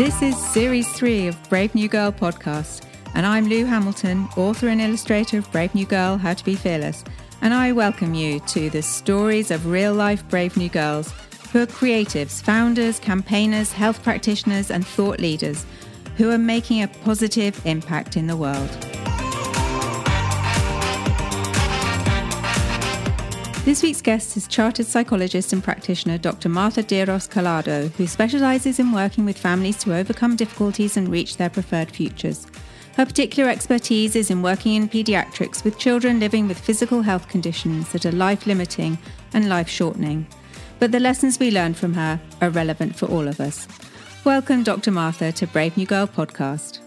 This 0.00 0.22
is 0.22 0.34
Series 0.34 0.90
3 0.92 1.26
of 1.26 1.50
Brave 1.50 1.74
New 1.74 1.86
Girl 1.86 2.10
podcast, 2.10 2.86
and 3.14 3.26
I'm 3.26 3.50
Lou 3.50 3.66
Hamilton, 3.66 4.28
author 4.34 4.68
and 4.68 4.80
illustrator 4.80 5.36
of 5.36 5.52
Brave 5.52 5.74
New 5.74 5.84
Girl 5.84 6.16
How 6.16 6.32
to 6.32 6.42
Be 6.42 6.54
Fearless, 6.54 7.04
and 7.42 7.52
I 7.52 7.72
welcome 7.72 8.14
you 8.14 8.40
to 8.40 8.70
the 8.70 8.80
stories 8.80 9.50
of 9.50 9.66
real 9.66 9.92
life 9.92 10.26
brave 10.30 10.56
new 10.56 10.70
girls 10.70 11.12
who 11.52 11.60
are 11.60 11.66
creatives, 11.66 12.40
founders, 12.40 12.98
campaigners, 12.98 13.72
health 13.72 14.02
practitioners, 14.02 14.70
and 14.70 14.86
thought 14.86 15.20
leaders 15.20 15.66
who 16.16 16.30
are 16.30 16.38
making 16.38 16.82
a 16.82 16.88
positive 16.88 17.60
impact 17.66 18.16
in 18.16 18.26
the 18.26 18.38
world. 18.38 18.70
This 23.62 23.82
week's 23.82 24.00
guest 24.00 24.38
is 24.38 24.48
chartered 24.48 24.86
psychologist 24.86 25.52
and 25.52 25.62
practitioner 25.62 26.16
Dr. 26.16 26.48
Martha 26.48 26.82
Deiros 26.82 27.28
Collado, 27.28 27.90
who 27.92 28.06
specializes 28.06 28.78
in 28.78 28.90
working 28.90 29.26
with 29.26 29.36
families 29.36 29.76
to 29.84 29.94
overcome 29.94 30.34
difficulties 30.34 30.96
and 30.96 31.06
reach 31.06 31.36
their 31.36 31.50
preferred 31.50 31.90
futures. 31.90 32.46
Her 32.96 33.04
particular 33.04 33.50
expertise 33.50 34.16
is 34.16 34.30
in 34.30 34.40
working 34.40 34.76
in 34.76 34.88
pediatrics 34.88 35.62
with 35.62 35.78
children 35.78 36.18
living 36.18 36.48
with 36.48 36.58
physical 36.58 37.02
health 37.02 37.28
conditions 37.28 37.92
that 37.92 38.06
are 38.06 38.12
life 38.12 38.46
limiting 38.46 38.96
and 39.34 39.50
life 39.50 39.68
shortening. 39.68 40.26
But 40.78 40.90
the 40.90 40.98
lessons 40.98 41.38
we 41.38 41.50
learn 41.50 41.74
from 41.74 41.92
her 41.92 42.18
are 42.40 42.48
relevant 42.48 42.96
for 42.96 43.06
all 43.06 43.28
of 43.28 43.40
us. 43.40 43.68
Welcome, 44.24 44.62
Dr. 44.62 44.90
Martha, 44.90 45.32
to 45.32 45.46
Brave 45.46 45.76
New 45.76 45.86
Girl 45.86 46.06
podcast. 46.06 46.78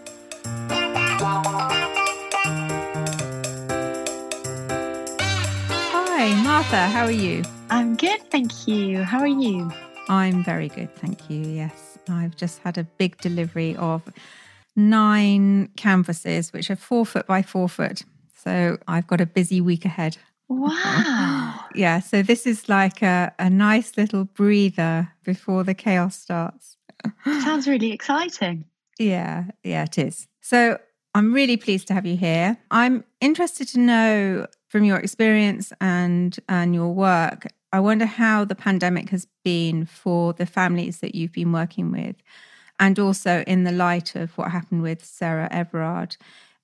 Hi, 6.23 6.41
Martha, 6.41 6.88
how 6.88 7.04
are 7.04 7.12
you? 7.12 7.44
I'm 7.70 7.98
good, 7.98 8.22
thank 8.32 8.66
you. 8.66 9.04
How 9.04 9.20
are 9.20 9.27
you? 9.27 9.70
I'm 10.08 10.41
very 10.41 10.70
good, 10.70 10.96
thank 10.96 11.30
you. 11.30 11.41
Yes, 11.41 11.98
I've 12.10 12.38
just 12.38 12.60
had 12.60 12.77
a 12.77 12.85
big 12.85 13.18
delivery 13.18 13.76
of 13.76 14.02
nine 14.74 15.68
canvases, 15.76 16.54
which 16.54 16.71
are 16.71 16.77
four 16.77 17.05
foot 17.05 17.27
by 17.27 17.41
four 17.41 17.68
foot. 17.68 18.04
So 18.41 18.77
I've 18.88 19.05
got 19.05 19.20
a 19.20 19.26
busy 19.26 19.60
week 19.60 19.84
ahead. 19.84 20.15
Wow. 20.48 21.60
yeah, 21.76 21.99
so 21.99 22.24
this 22.24 22.48
is 22.48 22.70
like 22.70 23.02
a, 23.02 23.34
a 23.37 23.49
nice 23.49 23.98
little 23.98 24.24
breather 24.24 25.12
before 25.26 25.65
the 25.65 25.74
chaos 25.74 26.18
starts. 26.18 26.77
Sounds 27.26 27.68
really 27.68 27.91
exciting. 27.91 28.63
Yeah, 28.98 29.48
yeah, 29.62 29.84
it 29.84 29.98
is. 29.98 30.30
So 30.40 30.80
I'm 31.13 31.34
really 31.34 31.58
pleased 31.58 31.87
to 31.87 31.93
have 31.93 32.05
you 32.05 32.15
here. 32.15 32.58
I'm 32.71 33.04
interested 33.20 33.68
to 33.70 33.80
know 33.82 34.48
from 34.74 34.84
your 34.84 34.98
experience 34.98 35.71
and 35.79 36.40
and 36.49 36.74
your 36.74 36.91
work, 36.91 37.46
I 37.71 37.79
wonder 37.79 38.07
how 38.07 38.43
the 38.43 38.55
pandemic 38.55 39.12
has 39.12 39.27
been 39.43 39.85
for 39.85 40.34
the 40.34 40.48
families 40.48 40.99
that 41.02 41.13
you've 41.13 41.32
been 41.32 41.52
working 41.52 41.91
with, 41.91 42.15
and 42.80 42.98
also 42.98 43.43
in 43.46 43.65
the 43.65 43.71
light 43.71 44.15
of 44.15 44.35
what 44.35 44.49
happened 44.49 44.82
with 44.82 45.05
Sarah 45.05 45.48
Everard 45.52 46.18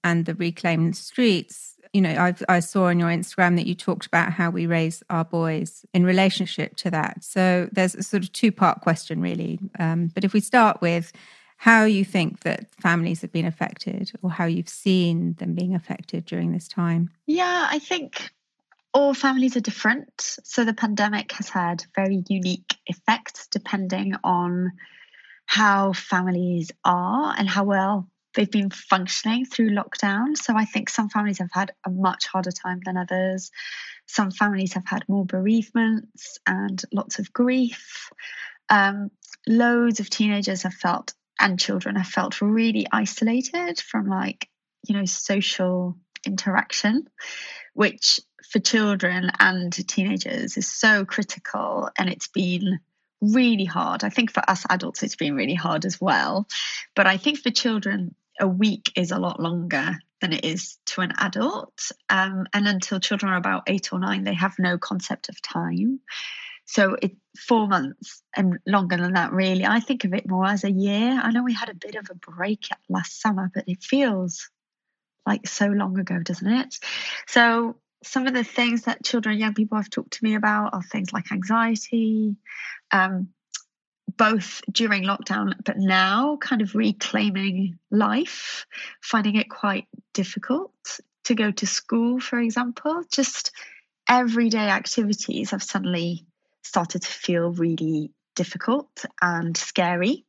and 0.04 0.26
the 0.26 0.34
reclaimed 0.34 0.98
streets. 0.98 1.76
You 1.94 2.02
know, 2.02 2.16
I've, 2.18 2.42
I 2.50 2.62
saw 2.62 2.86
on 2.86 2.98
your 2.98 3.10
Instagram 3.10 3.56
that 3.58 3.68
you 3.68 3.76
talked 3.76 4.08
about 4.08 4.34
how 4.34 4.50
we 4.50 4.66
raise 4.66 5.04
our 5.12 5.24
boys 5.24 5.86
in 5.94 6.04
relationship 6.04 6.78
to 6.78 6.90
that. 6.90 7.24
So 7.24 7.70
there's 7.72 7.94
a 7.94 8.02
sort 8.02 8.24
of 8.24 8.32
two 8.32 8.52
part 8.52 8.82
question, 8.82 9.22
really. 9.22 9.60
Um, 9.78 10.08
but 10.16 10.24
if 10.24 10.34
we 10.34 10.40
start 10.40 10.82
with 10.82 11.14
how 11.60 11.84
you 11.84 12.06
think 12.06 12.40
that 12.40 12.74
families 12.80 13.20
have 13.22 13.34
been 13.34 13.46
affected 13.46 14.10
or 14.22 14.32
how 14.32 14.46
you've 14.46 14.70
seen 14.70 15.34
them 15.34 15.54
being 15.54 15.76
affected 15.76 16.24
during 16.24 16.54
this 16.54 16.70
time. 16.70 17.10
Yeah, 17.28 17.68
I 17.70 17.80
think 17.80 18.32
all 18.94 19.14
families 19.14 19.58
are 19.58 19.60
different. 19.62 20.10
So 20.18 20.64
the 20.64 20.74
pandemic 20.74 21.34
has 21.34 21.50
had 21.50 21.84
very 21.94 22.24
unique 22.30 22.76
effects 22.88 23.48
depending 23.48 24.16
on 24.24 24.72
how 25.48 25.92
families 25.92 26.72
are 26.86 27.36
and 27.38 27.50
how 27.50 27.66
well 27.66 28.08
they've 28.36 28.50
been 28.50 28.70
functioning 28.70 29.44
through 29.44 29.72
lockdown. 29.72 30.38
So 30.38 30.56
I 30.56 30.64
think 30.64 30.88
some 30.88 31.10
families 31.10 31.40
have 31.40 31.52
had 31.52 31.74
a 31.86 31.90
much 31.90 32.28
harder 32.28 32.52
time 32.52 32.80
than 32.86 32.96
others. 32.96 33.52
Some 34.06 34.32
families 34.32 34.76
have 34.76 34.86
had 34.86 35.04
more 35.10 35.26
bereavements 35.26 36.38
and 36.48 36.82
lots 36.94 37.20
of 37.20 37.34
grief. 37.34 38.10
Um, 38.70 39.12
loads 39.46 40.00
of 40.00 40.10
teenagers 40.10 40.64
have 40.64 40.74
felt 40.74 41.14
and 41.40 41.60
children 41.60 41.96
have 41.96 42.08
felt 42.08 42.42
really 42.42 42.86
isolated 42.92 43.80
from 43.80 44.08
like 44.08 44.50
you 44.88 44.96
know 44.96 45.06
social 45.06 45.96
interaction 46.26 47.08
which 47.74 48.20
for 48.50 48.60
children 48.60 49.32
and 49.40 49.72
teenagers 49.88 50.58
is 50.58 50.68
so 50.68 51.06
critical 51.06 51.90
and 51.98 52.10
it's 52.10 52.28
been 52.28 52.80
really 53.22 53.66
hard. 53.66 54.04
I 54.04 54.10
think 54.10 54.32
for 54.32 54.42
us 54.50 54.66
adults 54.70 55.04
it's 55.04 55.16
been 55.16 55.36
really 55.36 55.54
hard 55.54 55.86
as 55.86 56.00
well. 56.00 56.48
But 56.96 57.08
i 57.08 57.18
think 57.18 57.40
for 57.40 57.52
children 57.52 58.16
a 58.42 58.48
week 58.48 58.92
is 58.96 59.12
a 59.12 59.20
lot 59.20 59.40
longer 59.40 59.98
than 60.22 60.34
it 60.34 60.46
is 60.46 60.78
to 60.86 61.02
an 61.02 61.14
adult. 61.18 61.92
Um, 62.10 62.46
and 62.54 62.68
until 62.68 63.00
children 63.00 63.32
are 63.32 63.38
about 63.38 63.64
eight 63.68 63.94
or 63.94 64.00
nine 64.00 64.24
they 64.24 64.34
have 64.34 64.56
no 64.60 64.78
concept 64.78 65.30
of 65.30 65.42
time 65.42 66.00
so 66.72 66.96
it 67.02 67.14
four 67.36 67.68
months 67.68 68.22
and 68.38 68.60
longer 68.68 68.96
than 68.96 69.14
that 69.14 69.32
really. 69.32 69.66
I 69.66 69.80
think 69.80 70.04
of 70.04 70.14
it 70.14 70.30
more 70.30 70.46
as 70.46 70.64
a 70.64 70.72
year. 70.72 71.20
I 71.20 71.32
know 71.32 71.44
we 71.44 71.56
had 71.56 71.70
a 71.70 71.74
bit 71.74 71.96
of 71.96 72.12
a 72.12 72.32
break 72.32 72.68
last 72.88 73.20
summer, 73.20 73.50
but 73.52 73.64
it 73.66 73.82
feels 73.82 74.52
like 75.26 75.48
so 75.48 75.66
long 75.66 75.98
ago, 75.98 76.20
doesn't 76.20 76.48
it? 76.48 76.76
So 77.26 77.78
some 78.04 78.28
of 78.28 78.36
the 78.36 78.44
things 78.44 78.84
that 78.84 79.04
children 79.04 79.34
and 79.34 79.42
young 79.42 79.56
people 79.56 79.78
have 79.78 79.90
talked 79.90 80.14
to 80.14 80.24
me 80.24 80.36
about 80.36 80.76
are 80.76 80.84
things 80.84 81.12
like 81.12 81.32
anxiety, 81.32 82.36
um, 82.92 83.30
both 84.16 84.62
during 84.72 85.06
lockdown, 85.06 85.56
but 85.66 85.80
now 85.80 86.38
kind 86.38 86.62
of 86.62 86.76
reclaiming 86.76 87.80
life, 87.90 88.68
finding 89.02 89.38
it 89.38 89.50
quite 89.50 89.88
difficult 90.14 90.72
to 91.24 91.34
go 91.34 91.50
to 91.50 91.66
school, 91.66 92.20
for 92.20 92.40
example. 92.40 93.02
Just 93.12 93.54
everyday 94.08 94.70
activities 94.70 95.50
have 95.50 95.64
suddenly 95.64 96.28
started 96.64 97.02
to 97.02 97.08
feel 97.08 97.52
really 97.52 98.12
difficult 98.36 99.06
and 99.22 99.56
scary. 99.56 100.26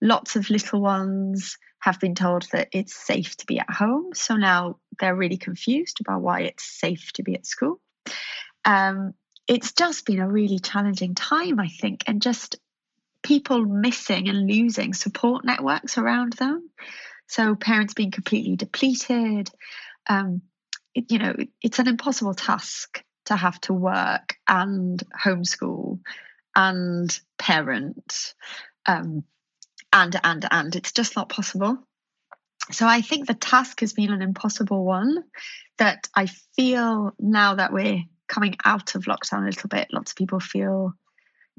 Lots 0.00 0.36
of 0.36 0.50
little 0.50 0.80
ones 0.80 1.56
have 1.80 2.00
been 2.00 2.14
told 2.14 2.46
that 2.52 2.68
it's 2.72 2.94
safe 2.94 3.36
to 3.36 3.46
be 3.46 3.58
at 3.58 3.70
home. 3.70 4.10
So 4.14 4.36
now 4.36 4.78
they're 4.98 5.14
really 5.14 5.36
confused 5.36 5.98
about 6.00 6.20
why 6.20 6.42
it's 6.42 6.64
safe 6.64 7.12
to 7.14 7.22
be 7.22 7.34
at 7.34 7.46
school. 7.46 7.80
Um, 8.64 9.14
it's 9.46 9.72
just 9.72 10.04
been 10.06 10.18
a 10.18 10.28
really 10.28 10.58
challenging 10.58 11.14
time, 11.14 11.60
I 11.60 11.68
think, 11.68 12.02
and 12.06 12.20
just 12.20 12.56
people 13.22 13.64
missing 13.64 14.28
and 14.28 14.48
losing 14.48 14.94
support 14.94 15.44
networks 15.44 15.98
around 15.98 16.34
them. 16.34 16.70
So 17.28 17.54
parents 17.54 17.94
being 17.94 18.10
completely 18.10 18.56
depleted. 18.56 19.50
Um, 20.08 20.42
it, 20.94 21.10
you 21.10 21.18
know, 21.18 21.34
it's 21.62 21.78
an 21.78 21.88
impossible 21.88 22.34
task 22.34 23.02
to 23.26 23.36
have 23.36 23.60
to 23.62 23.72
work 23.72 24.36
and 24.48 25.02
homeschool 25.16 26.00
and 26.54 27.20
parent 27.38 28.34
um, 28.86 29.24
and 29.92 30.18
and 30.22 30.46
and. 30.50 30.76
It's 30.76 30.92
just 30.92 31.16
not 31.16 31.28
possible. 31.28 31.78
So 32.72 32.86
i 32.86 33.00
think 33.00 33.26
the 33.26 33.34
task 33.34 33.80
has 33.80 33.92
been 33.92 34.12
an 34.12 34.22
impossible 34.22 34.84
one 34.84 35.22
that 35.78 36.08
i 36.16 36.26
feel 36.56 37.12
now 37.20 37.54
that 37.54 37.72
we're 37.72 38.02
coming 38.26 38.56
out 38.64 38.96
of 38.96 39.04
lockdown 39.04 39.42
a 39.42 39.50
little 39.50 39.68
bit 39.68 39.86
lots 39.92 40.10
of 40.10 40.16
people 40.16 40.40
feel 40.40 40.92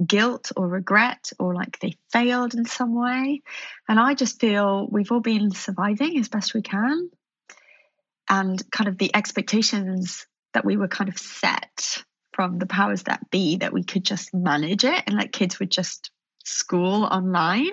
guilt 0.06 0.52
or 0.56 0.68
regret 0.68 1.32
or 1.40 1.54
like 1.54 1.80
they 1.80 1.98
failed 2.12 2.54
in 2.54 2.66
some 2.66 2.96
way. 2.96 3.42
And 3.88 4.00
i 4.00 4.14
just 4.14 4.40
feel 4.40 4.88
we've 4.90 5.12
all 5.12 5.20
been 5.20 5.52
surviving 5.52 6.18
as 6.20 6.30
best 6.30 6.54
we 6.54 6.62
can. 6.62 7.10
And 8.30 8.72
kind 8.72 8.90
of 8.90 8.98
the 8.98 9.16
expectations 9.16 10.26
that 10.54 10.66
we 10.66 10.78
were 10.78 10.88
kind 10.88 11.10
of 11.10 11.18
set 11.18 12.04
from 12.34 12.60
the 12.60 12.66
powers 12.66 13.04
that 13.04 13.30
be 13.32 13.58
that 13.58 13.74
we 13.74 13.84
could 13.84 14.06
just 14.06 14.34
manage 14.34 14.84
it 14.84 15.04
and 15.08 15.16
like 15.16 15.32
kids 15.32 15.60
would 15.60 15.72
just 15.72 16.12
school 16.44 17.04
online 17.04 17.72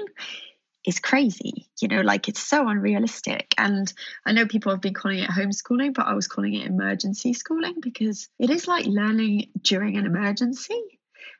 is 0.86 0.98
crazy. 0.98 1.68
You 1.80 1.88
know, 1.88 2.02
like 2.02 2.28
it's 2.28 2.40
so 2.40 2.68
unrealistic. 2.68 3.54
And 3.56 3.92
I 4.26 4.32
know 4.32 4.46
people 4.46 4.72
have 4.72 4.80
been 4.80 4.94
calling 4.94 5.20
it 5.20 5.30
homeschooling, 5.30 5.94
but 5.94 6.06
I 6.06 6.14
was 6.14 6.28
calling 6.28 6.54
it 6.54 6.66
emergency 6.66 7.32
schooling 7.32 7.76
because 7.80 8.28
it 8.38 8.50
is 8.50 8.68
like 8.68 8.86
learning 8.86 9.50
during 9.62 9.96
an 9.96 10.06
emergency. 10.06 10.80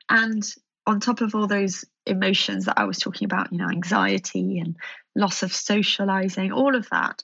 And 0.09 0.43
on 0.87 0.99
top 0.99 1.21
of 1.21 1.35
all 1.35 1.47
those 1.47 1.85
emotions 2.05 2.65
that 2.65 2.79
I 2.79 2.85
was 2.85 2.99
talking 2.99 3.25
about, 3.25 3.51
you 3.51 3.57
know, 3.57 3.69
anxiety 3.69 4.59
and 4.59 4.75
loss 5.15 5.43
of 5.43 5.53
socializing, 5.53 6.51
all 6.51 6.75
of 6.75 6.89
that, 6.89 7.23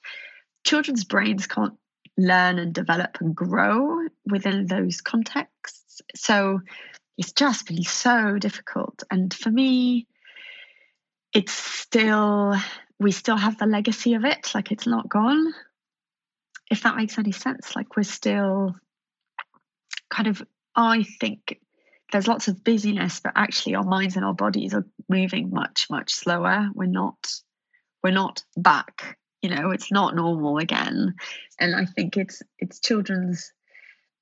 children's 0.64 1.04
brains 1.04 1.48
can't 1.48 1.76
learn 2.18 2.60
and 2.60 2.74
develop 2.74 3.18
and 3.20 3.36
grow 3.36 4.08
within 4.26 4.68
those 4.68 5.02
contexts. 5.02 6.02
So 6.16 6.60
it's 7.18 7.34
just 7.34 7.68
been 7.68 7.84
so 7.84 8.38
difficult. 8.38 9.04
And 9.10 9.34
for 9.34 9.50
me, 9.50 10.08
it's 11.34 11.54
still, 11.54 12.56
we 13.00 13.12
still 13.12 13.38
have 13.38 13.58
the 13.58 13.66
legacy 13.66 14.14
of 14.14 14.26
it, 14.26 14.52
like 14.54 14.72
it's 14.72 14.88
not 14.88 15.10
gone. 15.10 15.54
If 16.70 16.84
that 16.84 16.96
makes 16.96 17.18
any 17.18 17.32
sense, 17.32 17.76
like 17.76 17.96
we're 17.96 18.04
still 18.04 18.76
kind 20.10 20.28
of, 20.28 20.42
I 20.76 21.04
think 21.20 21.60
there's 22.12 22.28
lots 22.28 22.48
of 22.48 22.64
busyness, 22.64 23.20
but 23.20 23.34
actually 23.36 23.76
our 23.76 23.84
minds 23.84 24.16
and 24.16 24.26
our 24.26 24.34
bodies 24.34 24.74
are 24.74 24.86
moving 25.10 25.50
much, 25.50 25.88
much 25.90 26.14
slower. 26.14 26.70
We're 26.74 26.86
not 26.86 27.34
we're 28.04 28.12
not 28.12 28.44
back. 28.58 29.18
You 29.42 29.50
know, 29.50 29.72
it's 29.72 29.92
not 29.92 30.16
normal 30.16 30.58
again. 30.58 31.16
And 31.60 31.76
I 31.76 31.86
think 31.86 32.18
it's 32.18 32.42
it's 32.60 32.80
children's 32.80 33.52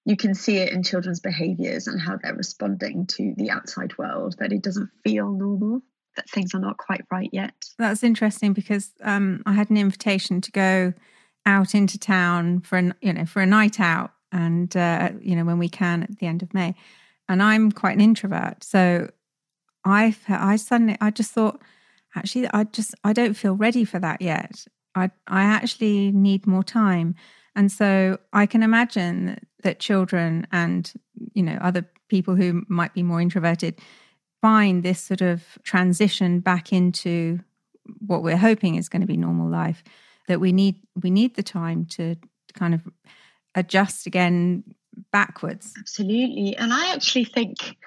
you 0.06 0.16
can 0.16 0.33
see 0.33 0.57
it 0.57 0.71
in 0.71 0.81
children's 0.81 1.19
behaviors 1.19 1.88
and 1.88 2.01
how 2.01 2.18
they're 2.18 2.36
responding 2.36 3.06
to 3.06 3.33
the 3.38 3.51
outside 3.51 3.98
world 3.98 4.36
that 4.39 4.51
it 4.51 4.63
doesn't 4.63 4.89
feel 5.04 5.30
normal 5.30 5.81
that 6.16 6.30
things 6.30 6.56
are 6.56 6.60
not 6.60 6.77
quite 6.77 7.06
right 7.12 7.30
yet. 7.31 7.54
That's 7.77 8.04
interesting 8.04 8.54
because 8.54 8.92
um, 9.01 9.44
i 9.45 9.54
had 9.54 9.69
an 9.69 9.77
invitation 9.77 10.42
to 10.42 10.51
go 10.51 10.94
out 11.45 11.74
into 11.75 11.98
town 11.98 12.62
for 12.62 12.77
an 12.77 12.94
you 13.01 13.13
know 13.13 13.25
for 13.25 13.42
a 13.42 13.45
night 13.45 13.80
out 13.80 14.12
and 14.31 14.75
uh, 14.75 15.12
you 15.21 15.36
know 15.36 15.45
when 15.45 15.60
we 15.60 15.69
can 15.69 16.04
at 16.04 16.19
the 16.19 16.27
end 16.27 16.42
of 16.42 16.54
may. 16.54 16.75
And 17.27 17.44
i'm 17.44 17.71
quite 17.71 17.94
an 17.94 18.01
introvert 18.01 18.63
so 18.63 19.10
i 19.86 20.16
i 20.27 20.56
suddenly 20.56 20.98
i 21.00 21.12
just 21.12 21.31
thought 21.31 21.62
actually 22.16 22.48
i 22.54 22.63
just 22.63 22.95
i 23.04 23.13
don't 23.13 23.36
feel 23.36 23.56
ready 23.56 23.86
for 23.86 24.00
that 24.00 24.21
yet 24.21 24.66
i 24.95 25.09
i 25.27 25.44
actually 25.44 26.12
need 26.12 26.47
more 26.47 26.63
time. 26.63 27.15
And 27.56 27.71
so 27.71 28.19
i 28.33 28.45
can 28.45 28.63
imagine 28.63 29.39
that 29.63 29.80
children 29.80 30.47
and 30.51 30.94
you 31.33 31.44
know 31.44 31.57
other 31.62 31.89
people 32.07 32.36
who 32.36 32.63
might 32.68 32.94
be 32.94 33.03
more 33.03 33.21
introverted 33.21 33.80
find 34.41 34.83
this 34.83 35.01
sort 35.01 35.21
of 35.21 35.57
transition 35.63 36.39
back 36.39 36.71
into 36.71 37.39
what 38.06 38.24
we're 38.24 38.38
hoping 38.38 38.75
is 38.75 38.89
going 38.89 39.01
to 39.01 39.07
be 39.07 39.18
normal 39.18 39.50
life 39.50 39.83
that 40.27 40.39
we 40.39 40.51
need 40.51 40.75
we 41.01 41.09
need 41.09 41.35
the 41.35 41.44
time 41.44 41.85
to 41.85 42.15
kind 42.53 42.74
of 42.74 42.81
adjust 43.56 44.06
again 44.06 44.63
backwards. 45.12 45.74
Absolutely. 45.77 46.56
And 46.57 46.74
i 46.74 46.94
actually 46.94 47.25
think 47.25 47.77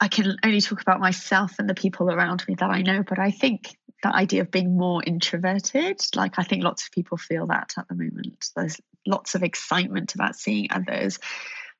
i 0.00 0.08
can 0.08 0.36
only 0.44 0.60
talk 0.60 0.80
about 0.80 1.00
myself 1.00 1.54
and 1.58 1.68
the 1.68 1.74
people 1.74 2.10
around 2.10 2.46
me 2.46 2.54
that 2.58 2.70
i 2.70 2.82
know 2.82 3.02
but 3.02 3.18
i 3.18 3.30
think 3.30 3.76
the 4.02 4.14
idea 4.14 4.42
of 4.42 4.50
being 4.50 4.76
more 4.76 5.02
introverted 5.04 6.00
like 6.14 6.38
i 6.38 6.42
think 6.42 6.62
lots 6.62 6.84
of 6.84 6.92
people 6.92 7.16
feel 7.16 7.46
that 7.46 7.72
at 7.78 7.88
the 7.88 7.94
moment 7.94 8.50
there's 8.54 8.80
lots 9.06 9.34
of 9.34 9.42
excitement 9.42 10.14
about 10.14 10.36
seeing 10.36 10.68
others. 10.70 11.18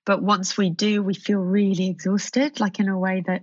But 0.05 0.23
once 0.23 0.57
we 0.57 0.71
do, 0.71 1.03
we 1.03 1.15
feel 1.15 1.41
really 1.41 1.89
exhausted, 1.89 2.61
like 2.61 2.79
in 2.79 2.89
a 2.89 2.99
way 2.99 3.25
that 3.27 3.43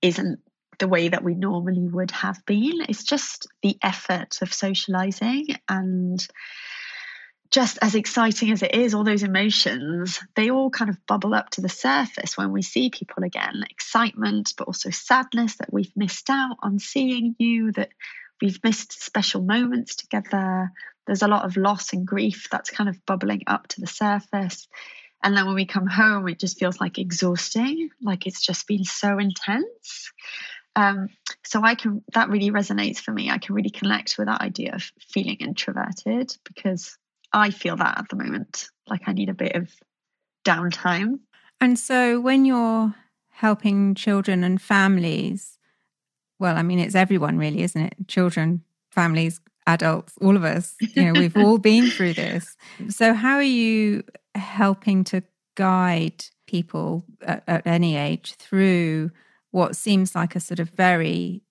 isn't 0.00 0.40
the 0.78 0.88
way 0.88 1.08
that 1.08 1.22
we 1.24 1.34
normally 1.34 1.86
would 1.88 2.10
have 2.10 2.44
been. 2.46 2.82
It's 2.88 3.04
just 3.04 3.46
the 3.62 3.78
effort 3.82 4.38
of 4.42 4.52
socializing 4.52 5.46
and 5.68 6.26
just 7.50 7.78
as 7.82 7.94
exciting 7.94 8.50
as 8.50 8.62
it 8.62 8.74
is, 8.74 8.94
all 8.94 9.04
those 9.04 9.22
emotions, 9.22 10.20
they 10.34 10.50
all 10.50 10.70
kind 10.70 10.90
of 10.90 11.06
bubble 11.06 11.34
up 11.34 11.50
to 11.50 11.60
the 11.60 11.68
surface 11.68 12.36
when 12.36 12.52
we 12.52 12.62
see 12.62 12.90
people 12.90 13.24
again. 13.24 13.64
Excitement, 13.70 14.54
but 14.56 14.66
also 14.66 14.90
sadness 14.90 15.56
that 15.56 15.72
we've 15.72 15.92
missed 15.96 16.30
out 16.30 16.56
on 16.62 16.78
seeing 16.78 17.34
you, 17.38 17.72
that 17.72 17.90
we've 18.40 18.62
missed 18.62 19.02
special 19.02 19.42
moments 19.42 19.96
together, 19.96 20.70
there's 21.06 21.22
a 21.22 21.28
lot 21.28 21.44
of 21.44 21.56
loss 21.56 21.92
and 21.92 22.06
grief 22.06 22.48
that's 22.50 22.70
kind 22.70 22.88
of 22.88 23.04
bubbling 23.06 23.42
up 23.46 23.68
to 23.68 23.80
the 23.80 23.86
surface. 23.86 24.68
And 25.22 25.36
then 25.36 25.46
when 25.46 25.54
we 25.54 25.66
come 25.66 25.86
home, 25.86 26.28
it 26.28 26.38
just 26.38 26.58
feels 26.58 26.80
like 26.80 26.98
exhausting, 26.98 27.90
like 28.02 28.26
it's 28.26 28.44
just 28.44 28.66
been 28.66 28.84
so 28.84 29.18
intense. 29.18 30.12
Um, 30.74 31.08
so 31.42 31.62
I 31.62 31.74
can 31.74 32.04
that 32.12 32.28
really 32.28 32.50
resonates 32.50 32.98
for 32.98 33.10
me. 33.10 33.30
I 33.30 33.38
can 33.38 33.54
really 33.54 33.70
connect 33.70 34.18
with 34.18 34.26
that 34.26 34.42
idea 34.42 34.74
of 34.74 34.82
feeling 35.08 35.36
introverted 35.36 36.36
because 36.44 36.98
I 37.36 37.50
feel 37.50 37.76
that 37.76 37.98
at 37.98 38.08
the 38.08 38.16
moment. 38.16 38.68
Like 38.88 39.02
I 39.06 39.12
need 39.12 39.28
a 39.28 39.34
bit 39.34 39.54
of 39.54 39.70
downtime. 40.46 41.18
And 41.60 41.78
so 41.78 42.18
when 42.18 42.46
you're 42.46 42.94
helping 43.28 43.94
children 43.94 44.42
and 44.42 44.60
families, 44.60 45.58
well, 46.38 46.56
I 46.56 46.62
mean, 46.62 46.78
it's 46.78 46.94
everyone 46.94 47.36
really, 47.36 47.62
isn't 47.62 47.80
it? 47.80 48.08
Children, 48.08 48.62
families, 48.90 49.40
adults, 49.66 50.14
all 50.22 50.34
of 50.34 50.44
us, 50.44 50.76
you 50.80 51.04
know, 51.04 51.12
we've 51.12 51.36
all 51.36 51.58
been 51.58 51.90
through 51.90 52.14
this. 52.14 52.56
So, 52.88 53.12
how 53.12 53.34
are 53.34 53.42
you 53.42 54.02
helping 54.34 55.04
to 55.04 55.22
guide 55.56 56.24
people 56.46 57.04
at, 57.20 57.42
at, 57.46 57.66
any 57.66 57.96
age 57.96 58.34
through 58.34 59.10
what 59.50 59.76
seems 59.76 60.14
like 60.14 60.36
a 60.36 60.40
sort 60.40 60.60
of 60.60 60.70
very 60.70 61.42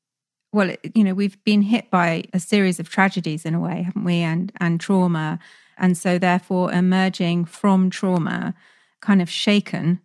well, 0.55 0.75
you 0.93 1.03
know, 1.03 1.13
we've 1.13 1.41
been 1.43 1.61
hit 1.61 1.91
by 1.91 2.23
a 2.33 2.39
series 2.39 2.79
of 2.79 2.89
tragedies 2.89 3.45
in 3.45 3.53
a 3.53 3.59
way, 3.59 3.83
haven't 3.83 4.03
we? 4.03 4.21
And 4.21 4.51
and 4.59 4.79
trauma, 4.79 5.39
and 5.77 5.97
so 5.97 6.17
therefore 6.17 6.71
emerging 6.71 7.45
from 7.45 7.89
trauma, 7.89 8.55
kind 9.01 9.21
of 9.21 9.29
shaken, 9.29 9.99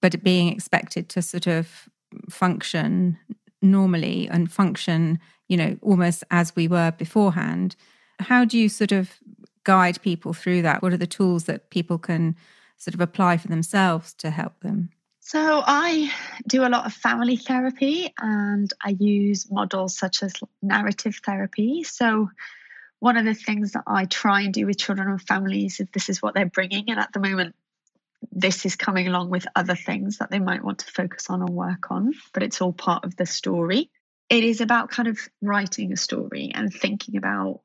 but 0.00 0.22
being 0.22 0.48
expected 0.48 1.08
to 1.10 1.22
sort 1.22 1.46
of 1.46 1.88
function 2.30 3.18
normally 3.60 4.28
and 4.28 4.52
function 4.52 5.18
you 5.52 5.58
know, 5.58 5.76
almost 5.82 6.24
as 6.30 6.56
we 6.56 6.66
were 6.66 6.92
beforehand. 6.92 7.76
How 8.20 8.46
do 8.46 8.56
you 8.56 8.70
sort 8.70 8.90
of 8.90 9.18
guide 9.64 10.00
people 10.00 10.32
through 10.32 10.62
that? 10.62 10.80
What 10.80 10.94
are 10.94 10.96
the 10.96 11.06
tools 11.06 11.44
that 11.44 11.68
people 11.68 11.98
can 11.98 12.36
sort 12.78 12.94
of 12.94 13.02
apply 13.02 13.36
for 13.36 13.48
themselves 13.48 14.14
to 14.14 14.30
help 14.30 14.60
them? 14.60 14.88
So, 15.24 15.62
I 15.64 16.12
do 16.46 16.66
a 16.66 16.68
lot 16.68 16.84
of 16.84 16.92
family 16.92 17.36
therapy 17.36 18.12
and 18.20 18.70
I 18.84 18.90
use 18.98 19.50
models 19.50 19.96
such 19.96 20.22
as 20.22 20.34
narrative 20.60 21.20
therapy. 21.24 21.84
So, 21.84 22.28
one 22.98 23.16
of 23.16 23.24
the 23.24 23.34
things 23.34 23.72
that 23.72 23.84
I 23.86 24.04
try 24.04 24.42
and 24.42 24.52
do 24.52 24.66
with 24.66 24.78
children 24.78 25.08
and 25.08 25.22
families, 25.22 25.80
if 25.80 25.90
this 25.92 26.08
is 26.08 26.20
what 26.20 26.34
they're 26.34 26.46
bringing, 26.46 26.90
and 26.90 27.00
at 27.00 27.12
the 27.12 27.20
moment, 27.20 27.54
this 28.30 28.66
is 28.66 28.76
coming 28.76 29.08
along 29.08 29.30
with 29.30 29.46
other 29.56 29.74
things 29.74 30.18
that 30.18 30.30
they 30.30 30.38
might 30.38 30.64
want 30.64 30.80
to 30.80 30.92
focus 30.92 31.30
on 31.30 31.40
or 31.40 31.50
work 31.50 31.90
on, 31.90 32.12
but 32.34 32.42
it's 32.42 32.60
all 32.60 32.72
part 32.72 33.04
of 33.04 33.16
the 33.16 33.26
story 33.26 33.90
it 34.32 34.44
is 34.44 34.62
about 34.62 34.88
kind 34.88 35.08
of 35.08 35.18
writing 35.42 35.92
a 35.92 35.96
story 35.96 36.52
and 36.54 36.72
thinking 36.72 37.18
about 37.18 37.60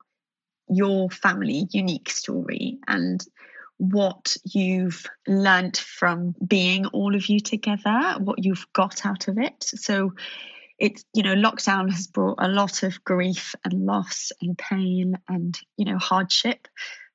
your 0.68 1.08
family 1.08 1.66
unique 1.70 2.10
story 2.10 2.78
and 2.86 3.24
what 3.78 4.36
you've 4.44 5.06
learnt 5.26 5.78
from 5.78 6.34
being 6.46 6.86
all 6.86 7.14
of 7.14 7.28
you 7.28 7.40
together, 7.40 8.16
what 8.18 8.44
you've 8.44 8.66
got 8.72 9.06
out 9.06 9.28
of 9.28 9.38
it. 9.38 9.62
So 9.62 10.12
it's, 10.78 11.04
you 11.14 11.22
know, 11.22 11.34
lockdown 11.34 11.90
has 11.90 12.06
brought 12.06 12.38
a 12.38 12.48
lot 12.48 12.82
of 12.82 13.02
grief 13.04 13.54
and 13.64 13.86
loss 13.86 14.30
and 14.40 14.56
pain 14.58 15.18
and, 15.28 15.58
you 15.76 15.84
know, 15.84 15.98
hardship. 15.98 16.68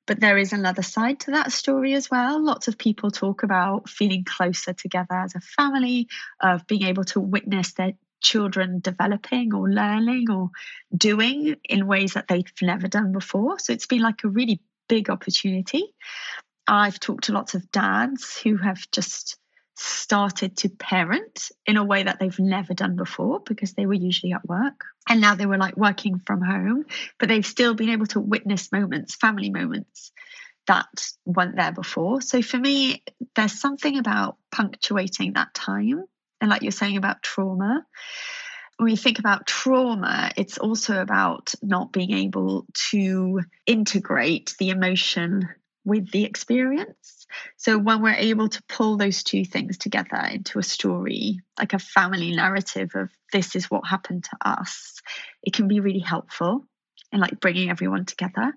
But 0.06 0.20
there 0.20 0.36
is 0.36 0.52
another 0.52 0.82
side 0.82 1.20
to 1.20 1.30
that 1.30 1.52
story 1.52 1.94
as 1.94 2.10
well. 2.10 2.42
Lots 2.42 2.68
of 2.68 2.76
people 2.76 3.10
talk 3.10 3.42
about 3.42 3.88
feeling 3.88 4.24
closer 4.24 4.74
together 4.74 5.14
as 5.14 5.34
a 5.34 5.40
family, 5.40 6.08
of 6.40 6.66
being 6.66 6.84
able 6.84 7.04
to 7.04 7.20
witness 7.20 7.72
their 7.72 7.92
children 8.22 8.80
developing 8.80 9.54
or 9.54 9.68
learning 9.68 10.30
or 10.30 10.50
doing 10.94 11.56
in 11.64 11.86
ways 11.86 12.14
that 12.14 12.28
they've 12.28 12.44
never 12.60 12.88
done 12.88 13.12
before. 13.12 13.58
So 13.58 13.72
it's 13.72 13.86
been 13.86 14.02
like 14.02 14.24
a 14.24 14.28
really 14.28 14.60
big 14.88 15.08
opportunity. 15.08 15.94
I've 16.66 17.00
talked 17.00 17.24
to 17.24 17.32
lots 17.32 17.54
of 17.54 17.70
dads 17.70 18.38
who 18.38 18.56
have 18.56 18.90
just 18.90 19.36
started 19.76 20.56
to 20.56 20.68
parent 20.68 21.50
in 21.66 21.76
a 21.76 21.84
way 21.84 22.04
that 22.04 22.20
they've 22.20 22.38
never 22.38 22.74
done 22.74 22.96
before 22.96 23.40
because 23.40 23.72
they 23.72 23.86
were 23.86 23.94
usually 23.94 24.32
at 24.32 24.46
work. 24.48 24.84
And 25.08 25.20
now 25.20 25.34
they 25.34 25.46
were 25.46 25.58
like 25.58 25.76
working 25.76 26.18
from 26.18 26.42
home 26.42 26.86
but 27.18 27.28
they've 27.28 27.44
still 27.44 27.74
been 27.74 27.90
able 27.90 28.06
to 28.06 28.20
witness 28.20 28.70
moments 28.72 29.16
family 29.16 29.50
moments 29.50 30.12
that 30.66 31.08
weren't 31.26 31.56
there 31.56 31.72
before. 31.72 32.20
So 32.20 32.40
for 32.40 32.56
me 32.56 33.02
there's 33.34 33.60
something 33.60 33.98
about 33.98 34.36
punctuating 34.52 35.34
that 35.34 35.52
time. 35.54 36.04
And 36.40 36.50
like 36.50 36.62
you're 36.62 36.72
saying 36.72 36.96
about 36.96 37.22
trauma, 37.22 37.84
when 38.76 38.90
you 38.90 38.96
think 38.96 39.18
about 39.18 39.46
trauma, 39.46 40.30
it's 40.36 40.58
also 40.58 41.00
about 41.00 41.54
not 41.62 41.92
being 41.92 42.12
able 42.12 42.66
to 42.90 43.40
integrate 43.66 44.54
the 44.58 44.70
emotion 44.70 45.48
with 45.84 46.10
the 46.10 46.24
experience. 46.24 47.26
So 47.56 47.78
when 47.78 48.02
we're 48.02 48.14
able 48.14 48.48
to 48.48 48.62
pull 48.68 48.96
those 48.96 49.22
two 49.22 49.44
things 49.44 49.78
together 49.78 50.16
into 50.30 50.58
a 50.58 50.62
story, 50.62 51.40
like 51.58 51.72
a 51.72 51.78
family 51.78 52.34
narrative 52.34 52.92
of 52.94 53.10
this 53.32 53.56
is 53.56 53.70
what 53.70 53.86
happened 53.86 54.24
to 54.24 54.36
us, 54.48 55.00
it 55.42 55.52
can 55.52 55.68
be 55.68 55.80
really 55.80 56.00
helpful 56.00 56.64
in 57.12 57.20
like 57.20 57.40
bringing 57.40 57.70
everyone 57.70 58.04
together. 58.04 58.52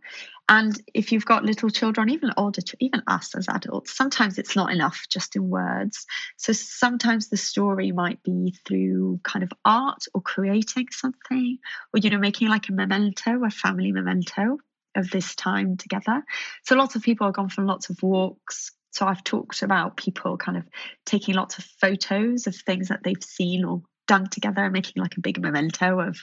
And 0.49 0.81
if 0.93 1.11
you've 1.11 1.25
got 1.25 1.43
little 1.43 1.69
children, 1.69 2.09
even 2.09 2.31
older, 2.37 2.61
even 2.79 3.03
us 3.05 3.35
as 3.35 3.47
adults, 3.49 3.95
sometimes 3.95 4.37
it's 4.37 4.55
not 4.55 4.71
enough 4.71 5.05
just 5.09 5.35
in 5.35 5.49
words. 5.49 6.05
So 6.37 6.53
sometimes 6.53 7.27
the 7.27 7.37
story 7.37 7.91
might 7.91 8.23
be 8.23 8.55
through 8.65 9.19
kind 9.23 9.43
of 9.43 9.51
art 9.65 10.05
or 10.13 10.21
creating 10.21 10.87
something, 10.91 11.57
or, 11.93 11.99
you 11.99 12.09
know, 12.09 12.17
making 12.17 12.47
like 12.47 12.69
a 12.69 12.73
memento, 12.73 13.43
a 13.43 13.49
family 13.49 13.91
memento 13.91 14.57
of 14.95 15.09
this 15.09 15.35
time 15.35 15.77
together. 15.77 16.23
So 16.63 16.75
lots 16.75 16.95
of 16.95 17.03
people 17.03 17.27
have 17.27 17.35
gone 17.35 17.49
for 17.49 17.63
lots 17.63 17.89
of 17.89 18.01
walks. 18.01 18.71
So 18.91 19.05
I've 19.05 19.23
talked 19.23 19.61
about 19.61 19.97
people 19.97 20.37
kind 20.37 20.57
of 20.57 20.63
taking 21.05 21.35
lots 21.35 21.57
of 21.57 21.65
photos 21.65 22.47
of 22.47 22.55
things 22.55 22.89
that 22.89 23.03
they've 23.03 23.23
seen 23.23 23.63
or 23.63 23.83
done 24.07 24.27
together 24.29 24.63
and 24.63 24.73
making 24.73 25.01
like 25.01 25.17
a 25.17 25.21
big 25.21 25.39
memento 25.39 25.99
of, 25.99 26.17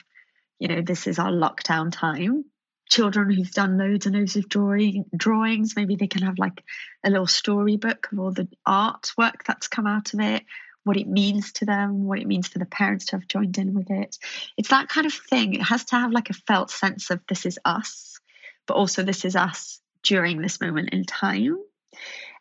you 0.59 0.67
know, 0.67 0.81
this 0.81 1.07
is 1.07 1.19
our 1.19 1.31
lockdown 1.31 1.91
time 1.91 2.45
children 2.87 3.31
who've 3.31 3.51
done 3.51 3.79
loads 3.79 4.05
and 4.05 4.15
loads 4.15 4.35
of 4.35 4.47
drawing 4.47 5.05
drawings 5.17 5.75
maybe 5.75 5.95
they 5.95 6.05
can 6.05 6.21
have 6.21 6.37
like 6.37 6.63
a 7.03 7.09
little 7.09 7.25
storybook 7.25 8.07
of 8.11 8.19
all 8.19 8.31
the 8.31 8.47
artwork 8.67 9.43
that's 9.43 9.67
come 9.67 9.87
out 9.87 10.13
of 10.13 10.19
it 10.19 10.43
what 10.85 10.97
it 10.97 11.07
means 11.07 11.51
to 11.51 11.65
them, 11.65 12.05
what 12.05 12.19
it 12.19 12.27
means 12.27 12.47
for 12.47 12.59
the 12.59 12.65
parents 12.65 13.05
to 13.05 13.15
have 13.17 13.27
joined 13.27 13.57
in 13.57 13.73
with 13.73 13.89
it. 13.89 14.17
It's 14.55 14.69
that 14.69 14.87
kind 14.87 15.07
of 15.07 15.13
thing. 15.13 15.55
It 15.55 15.63
has 15.63 15.83
to 15.85 15.95
have 15.95 16.11
like 16.11 16.29
a 16.29 16.33
felt 16.33 16.69
sense 16.69 17.09
of 17.09 17.19
this 17.27 17.45
is 17.45 17.59
us, 17.65 18.19
but 18.67 18.75
also 18.75 19.03
this 19.03 19.25
is 19.25 19.35
us 19.35 19.79
during 20.03 20.41
this 20.41 20.61
moment 20.61 20.89
in 20.91 21.03
time. 21.03 21.57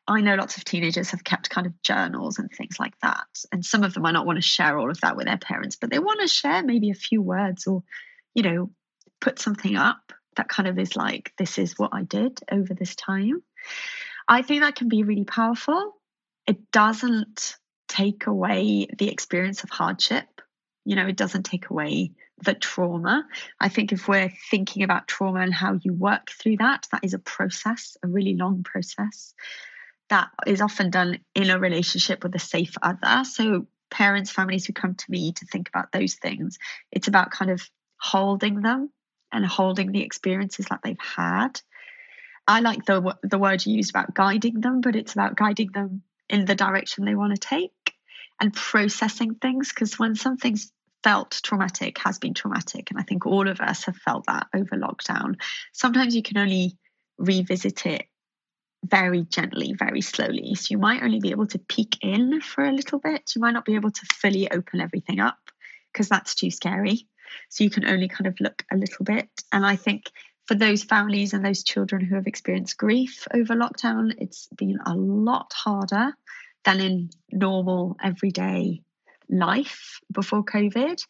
I 0.07 0.21
know 0.21 0.35
lots 0.35 0.57
of 0.57 0.65
teenagers 0.65 1.11
have 1.11 1.25
kept 1.25 1.49
kind 1.49 1.67
of 1.67 1.81
journals 1.83 2.39
and 2.39 2.51
things 2.51 2.79
like 2.79 2.99
that. 3.01 3.27
And 3.53 3.65
some 3.65 3.83
of 3.83 3.95
them 3.95 4.03
might 4.03 4.13
not 4.13 4.27
want 4.27 4.37
to 4.37 4.43
share 4.43 4.79
all 4.79 4.91
of 4.91 5.01
that 5.01 5.17
with 5.17 5.27
their 5.27 5.39
parents, 5.39 5.77
but 5.77 5.91
they 5.91 5.99
want 5.99 6.21
to 6.21 6.29
share 6.29 6.63
maybe 6.63 6.91
a 6.91 6.95
few 6.95 7.23
words 7.23 7.67
or, 7.67 7.83
you 8.35 8.43
know, 8.43 8.71
put 9.21 9.39
something 9.39 9.77
up 9.77 10.13
that 10.37 10.49
kind 10.49 10.69
of 10.69 10.79
is 10.79 10.97
like, 10.97 11.33
this 11.39 11.59
is 11.59 11.79
what 11.79 11.91
I 11.95 12.03
did 12.03 12.41
over 12.51 12.75
this 12.75 12.95
time. 12.95 13.43
I 14.29 14.43
think 14.43 14.63
that 14.63 14.75
can 14.75 14.89
be 14.89 15.05
really 15.05 15.25
powerful. 15.25 15.95
It 16.47 16.71
doesn't 16.71 17.57
take 17.89 18.27
away 18.27 18.89
the 18.99 19.09
experience 19.11 19.65
of 19.65 19.71
hardship. 19.71 20.27
You 20.85 20.97
know, 20.97 21.07
it 21.07 21.17
doesn't 21.17 21.45
take 21.45 21.71
away 21.71 22.13
the 22.43 22.55
trauma. 22.55 23.27
I 23.61 23.69
think 23.69 23.93
if 23.93 24.09
we're 24.09 24.33
thinking 24.51 24.83
about 24.83 25.09
trauma 25.09 25.41
and 25.41 25.55
how 25.55 25.79
you 25.81 25.93
work 25.93 26.31
through 26.31 26.59
that, 26.59 26.87
that 26.93 27.05
is 27.05 27.15
a 27.15 27.19
process, 27.19 27.97
a 28.03 28.09
really 28.09 28.35
long 28.35 28.63
process 28.63 29.35
that 30.11 30.29
is 30.47 30.61
often 30.61 30.91
done 30.91 31.19
in 31.35 31.51
a 31.51 31.59
relationship 31.59 32.23
with 32.23 32.35
a 32.35 32.39
safe 32.39 32.75
other. 32.83 33.25
So, 33.25 33.67
parents, 33.91 34.31
families 34.31 34.67
who 34.67 34.73
come 34.73 34.95
to 34.95 35.11
me 35.11 35.33
to 35.33 35.47
think 35.47 35.69
about 35.69 35.93
those 35.93 36.15
things, 36.15 36.59
it's 36.91 37.09
about 37.09 37.31
kind 37.31 37.51
of 37.51 37.63
holding 38.01 38.61
them 38.61 38.91
and 39.33 39.47
holding 39.47 39.93
the 39.93 40.03
experiences 40.03 40.67
that 40.67 40.81
they've 40.83 40.97
had. 40.99 41.61
I 42.47 42.61
like 42.61 42.85
the 42.85 43.17
the 43.23 43.39
word 43.39 43.65
you 43.65 43.77
used 43.77 43.91
about 43.91 44.15
guiding 44.15 44.61
them, 44.61 44.81
but 44.81 44.97
it's 44.97 45.15
about 45.15 45.37
guiding 45.37 45.71
them 45.73 46.03
in 46.29 46.45
the 46.45 46.55
direction 46.55 47.05
they 47.05 47.15
want 47.15 47.35
to 47.35 47.41
take 47.41 47.95
and 48.41 48.53
processing 48.53 49.35
things 49.35 49.71
because 49.71 49.99
when 49.99 50.15
something's 50.15 50.73
felt 51.05 51.41
traumatic 51.45 51.99
has 51.99 52.19
been 52.19 52.35
traumatic 52.35 52.91
and 52.91 52.99
i 52.99 53.03
think 53.03 53.27
all 53.27 53.47
of 53.47 53.61
us 53.61 53.85
have 53.85 53.97
felt 53.97 54.25
that 54.27 54.47
over 54.55 54.77
lockdown. 54.77 55.37
Sometimes 55.73 56.17
you 56.17 56.23
can 56.23 56.39
only 56.39 56.79
revisit 57.19 57.87
it 57.87 58.07
very 58.85 59.23
gently 59.23 59.75
very 59.79 60.01
slowly. 60.01 60.55
So 60.55 60.67
you 60.71 60.79
might 60.79 61.03
only 61.03 61.21
be 61.21 61.31
able 61.31 61.47
to 61.49 61.59
peek 61.59 61.99
in 62.03 62.41
for 62.41 62.65
a 62.65 62.73
little 62.73 62.99
bit. 62.99 63.33
You 63.35 63.41
might 63.41 63.53
not 63.53 63.65
be 63.65 63.77
able 63.77 63.91
to 63.91 64.07
fully 64.13 64.51
open 64.51 64.81
everything 64.81 65.21
up 65.21 65.39
because 65.93 66.09
that's 66.09 66.35
too 66.35 66.51
scary. 66.51 67.07
So 67.49 67.65
you 67.65 67.71
can 67.71 67.87
only 67.87 68.09
kind 68.09 68.27
of 68.27 68.39
look 68.41 68.63
a 68.71 68.77
little 68.77 69.05
bit. 69.05 69.29
And 69.53 69.65
i 69.65 69.77
think 69.77 70.05
for 70.47 70.55
those 70.55 70.85
families 70.85 71.33
and 71.33 71.45
those 71.45 71.65
children 71.65 72.05
who 72.05 72.17
have 72.17 72.27
experienced 72.27 72.77
grief 72.77 73.27
over 73.33 73.55
lockdown 73.55 74.13
it's 74.19 74.49
been 74.57 74.79
a 74.85 74.95
lot 74.95 75.51
harder 75.55 76.13
than 76.65 76.81
in 76.81 77.11
normal 77.33 77.97
everyday 78.03 78.83
life 79.29 80.01
before 80.13 80.45
COVID 80.45 81.05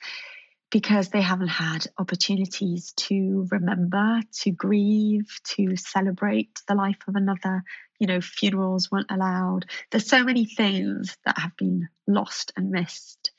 because 0.71 1.11
they 1.11 1.23
haven't 1.23 1.49
had 1.49 1.87
opportunities 1.99 2.93
to 2.97 3.47
remember, 3.51 4.21
to 4.41 4.51
grieve, 4.51 5.39
to 5.45 5.77
celebrate 5.77 6.61
the 6.67 6.75
life 6.75 6.99
of 7.07 7.15
another. 7.15 7.63
You 8.01 8.09
know, 8.09 8.21
funerals 8.21 8.91
weren't 8.91 9.11
allowed. 9.11 9.67
There's 9.91 10.09
so 10.09 10.25
many 10.25 10.47
things 10.47 11.17
that 11.25 11.39
have 11.39 11.57
been 11.57 11.89
lost 12.09 12.53
and 12.57 12.71
missed. 12.71 13.31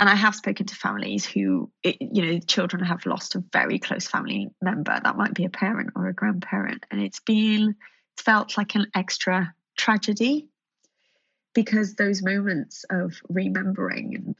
And 0.00 0.08
I 0.08 0.14
have 0.14 0.34
spoken 0.34 0.64
to 0.66 0.74
families 0.74 1.26
who, 1.26 1.70
you 1.84 2.22
know, 2.22 2.38
children 2.38 2.82
have 2.84 3.04
lost 3.04 3.34
a 3.34 3.44
very 3.52 3.78
close 3.78 4.06
family 4.06 4.48
member. 4.62 4.98
That 4.98 5.18
might 5.18 5.34
be 5.34 5.44
a 5.44 5.50
parent 5.50 5.90
or 5.94 6.08
a 6.08 6.14
grandparent. 6.14 6.86
And 6.90 7.02
it's 7.02 7.20
been, 7.20 7.76
it's 8.14 8.22
felt 8.22 8.56
like 8.56 8.74
an 8.74 8.86
extra 8.94 9.54
tragedy 9.76 10.48
because 11.54 11.94
those 11.94 12.22
moments 12.22 12.84
of 12.90 13.14
remembering 13.28 14.14
and 14.14 14.36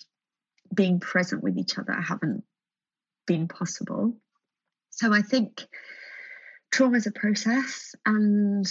being 0.75 1.01
present 1.01 1.43
with 1.43 1.59
each 1.59 1.79
other 1.79 1.93
haven't 1.93 2.45
been 3.27 3.49
possible. 3.49 4.17
So 4.91 5.13
I 5.13 5.23
think 5.23 5.67
trauma 6.73 6.97
is 6.97 7.07
a 7.07 7.13
process 7.13 7.95
and 8.05 8.67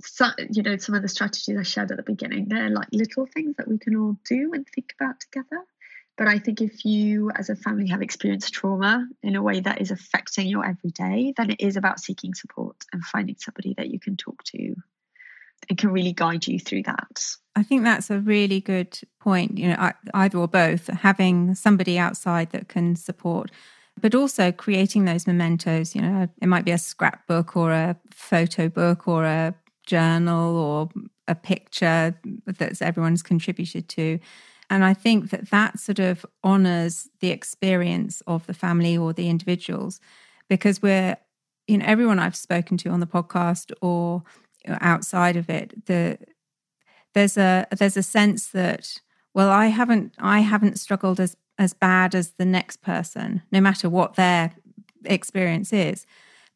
so, 0.00 0.26
you 0.50 0.62
know 0.62 0.76
some 0.76 0.94
of 0.94 1.02
the 1.02 1.08
strategies 1.08 1.56
I 1.56 1.62
shared 1.62 1.90
at 1.92 1.96
the 1.96 2.02
beginning 2.02 2.48
they're 2.48 2.70
like 2.70 2.88
little 2.90 3.26
things 3.26 3.54
that 3.56 3.68
we 3.68 3.78
can 3.78 3.94
all 3.94 4.16
do 4.24 4.52
and 4.52 4.66
think 4.66 4.92
about 4.98 5.20
together 5.20 5.62
but 6.16 6.26
I 6.26 6.38
think 6.38 6.60
if 6.60 6.84
you 6.84 7.30
as 7.30 7.50
a 7.50 7.56
family 7.56 7.88
have 7.88 8.02
experienced 8.02 8.52
trauma 8.54 9.06
in 9.22 9.36
a 9.36 9.42
way 9.42 9.60
that 9.60 9.80
is 9.80 9.90
affecting 9.90 10.48
your 10.48 10.66
everyday 10.66 11.32
then 11.36 11.50
it 11.50 11.60
is 11.60 11.76
about 11.76 12.00
seeking 12.00 12.34
support 12.34 12.76
and 12.92 13.04
finding 13.04 13.36
somebody 13.38 13.74
that 13.76 13.90
you 13.90 14.00
can 14.00 14.16
talk 14.16 14.42
to 14.44 14.74
and 15.68 15.78
can 15.78 15.90
really 15.90 16.12
guide 16.12 16.46
you 16.46 16.58
through 16.58 16.82
that. 16.84 17.24
I 17.56 17.62
think 17.62 17.84
that's 17.84 18.10
a 18.10 18.20
really 18.20 18.60
good 18.60 18.98
point. 19.20 19.58
You 19.58 19.68
know, 19.68 19.92
either 20.12 20.38
or 20.38 20.48
both, 20.48 20.88
having 20.88 21.54
somebody 21.54 21.98
outside 21.98 22.50
that 22.50 22.68
can 22.68 22.96
support, 22.96 23.50
but 24.00 24.14
also 24.14 24.52
creating 24.52 25.04
those 25.04 25.26
mementos. 25.26 25.94
You 25.94 26.02
know, 26.02 26.28
it 26.40 26.46
might 26.46 26.64
be 26.64 26.72
a 26.72 26.78
scrapbook 26.78 27.56
or 27.56 27.72
a 27.72 27.96
photo 28.10 28.68
book 28.68 29.06
or 29.06 29.24
a 29.24 29.54
journal 29.86 30.56
or 30.56 30.88
a 31.28 31.34
picture 31.34 32.18
that 32.46 32.82
everyone's 32.82 33.22
contributed 33.22 33.88
to. 33.90 34.18
And 34.70 34.84
I 34.84 34.94
think 34.94 35.30
that 35.30 35.50
that 35.50 35.78
sort 35.78 35.98
of 35.98 36.24
honors 36.42 37.08
the 37.20 37.30
experience 37.30 38.22
of 38.26 38.46
the 38.46 38.54
family 38.54 38.96
or 38.96 39.12
the 39.12 39.28
individuals 39.28 40.00
because 40.48 40.82
we're, 40.82 41.16
you 41.66 41.78
know, 41.78 41.84
everyone 41.86 42.18
I've 42.18 42.36
spoken 42.36 42.76
to 42.78 42.90
on 42.90 43.00
the 43.00 43.06
podcast 43.06 43.72
or 43.80 44.22
outside 44.80 45.36
of 45.36 45.48
it 45.50 45.86
the 45.86 46.18
there's 47.12 47.36
a 47.36 47.66
there's 47.78 47.96
a 47.96 48.02
sense 48.02 48.48
that 48.48 49.00
well 49.34 49.50
i 49.50 49.66
haven't 49.66 50.14
i 50.18 50.40
haven't 50.40 50.78
struggled 50.78 51.20
as 51.20 51.36
as 51.58 51.72
bad 51.72 52.14
as 52.14 52.32
the 52.32 52.44
next 52.44 52.82
person 52.82 53.42
no 53.52 53.60
matter 53.60 53.88
what 53.88 54.14
their 54.14 54.52
experience 55.06 55.72
is. 55.72 56.06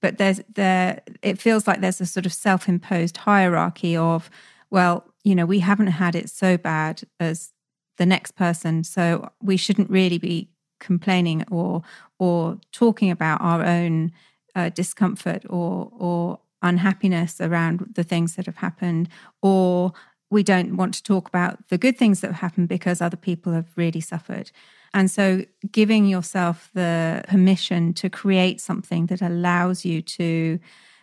But 0.00 0.18
there's 0.18 0.40
there 0.54 1.00
it 1.22 1.40
feels 1.40 1.66
like 1.66 1.80
there's 1.80 2.00
a 2.00 2.06
sort 2.06 2.26
of 2.26 2.32
self-imposed 2.32 3.16
hierarchy 3.16 3.96
of 3.96 4.30
well 4.70 5.04
you 5.24 5.34
know 5.34 5.44
we 5.44 5.58
haven't 5.58 5.88
had 5.88 6.14
it 6.14 6.30
so 6.30 6.56
bad 6.56 7.02
as 7.18 7.52
the 7.96 8.06
next 8.06 8.36
person 8.36 8.84
so 8.84 9.28
we 9.42 9.56
shouldn't 9.56 9.90
really 9.90 10.18
be 10.18 10.50
complaining 10.78 11.44
or 11.50 11.82
or 12.20 12.58
talking 12.70 13.10
about 13.10 13.40
our 13.40 13.64
own 13.64 14.12
uh, 14.54 14.68
discomfort 14.68 15.42
or 15.50 15.90
or 15.98 16.38
unhappiness 16.62 17.40
around 17.40 17.92
the 17.94 18.04
things 18.04 18.36
that 18.36 18.46
have 18.46 18.56
happened, 18.56 19.08
or 19.42 19.92
we 20.30 20.42
don't 20.42 20.76
want 20.76 20.94
to 20.94 21.02
talk 21.02 21.28
about 21.28 21.68
the 21.68 21.78
good 21.78 21.96
things 21.96 22.20
that 22.20 22.28
have 22.28 22.40
happened 22.40 22.68
because 22.68 23.00
other 23.00 23.16
people 23.16 23.52
have 23.52 23.68
really 23.76 24.00
suffered. 24.00 24.50
And 24.94 25.10
so, 25.10 25.44
giving 25.70 26.06
yourself 26.06 26.70
the 26.74 27.22
permission 27.28 27.92
to 27.94 28.08
create 28.08 28.60
something 28.60 29.06
that 29.06 29.22
allows 29.22 29.84
you 29.84 30.02
to 30.02 30.58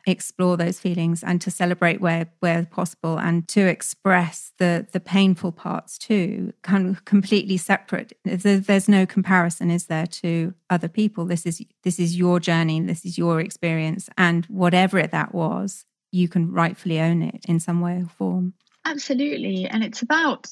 explore 0.07 0.57
those 0.57 0.79
feelings 0.79 1.23
and 1.23 1.41
to 1.41 1.51
celebrate 1.51 1.99
where 1.99 2.27
where 2.39 2.65
possible 2.65 3.17
and 3.17 3.47
to 3.47 3.61
express 3.61 4.51
the 4.57 4.85
the 4.91 4.99
painful 4.99 5.51
parts 5.51 5.97
too 5.97 6.53
kind 6.61 6.87
of 6.89 7.05
completely 7.05 7.57
separate. 7.57 8.13
There's 8.23 8.89
no 8.89 9.05
comparison 9.05 9.71
is 9.71 9.87
there 9.87 10.07
to 10.07 10.53
other 10.69 10.87
people? 10.87 11.25
This 11.25 11.45
is 11.45 11.63
this 11.83 11.99
is 11.99 12.17
your 12.17 12.39
journey 12.39 12.79
this 12.81 13.05
is 13.05 13.17
your 13.17 13.39
experience 13.39 14.09
and 14.17 14.45
whatever 14.45 15.01
that 15.01 15.33
was 15.33 15.85
you 16.11 16.27
can 16.27 16.51
rightfully 16.51 16.99
own 16.99 17.21
it 17.21 17.43
in 17.47 17.59
some 17.59 17.81
way 17.81 18.01
or 18.01 18.07
form. 18.07 18.53
Absolutely. 18.85 19.65
And 19.65 19.83
it's 19.83 20.01
about 20.01 20.47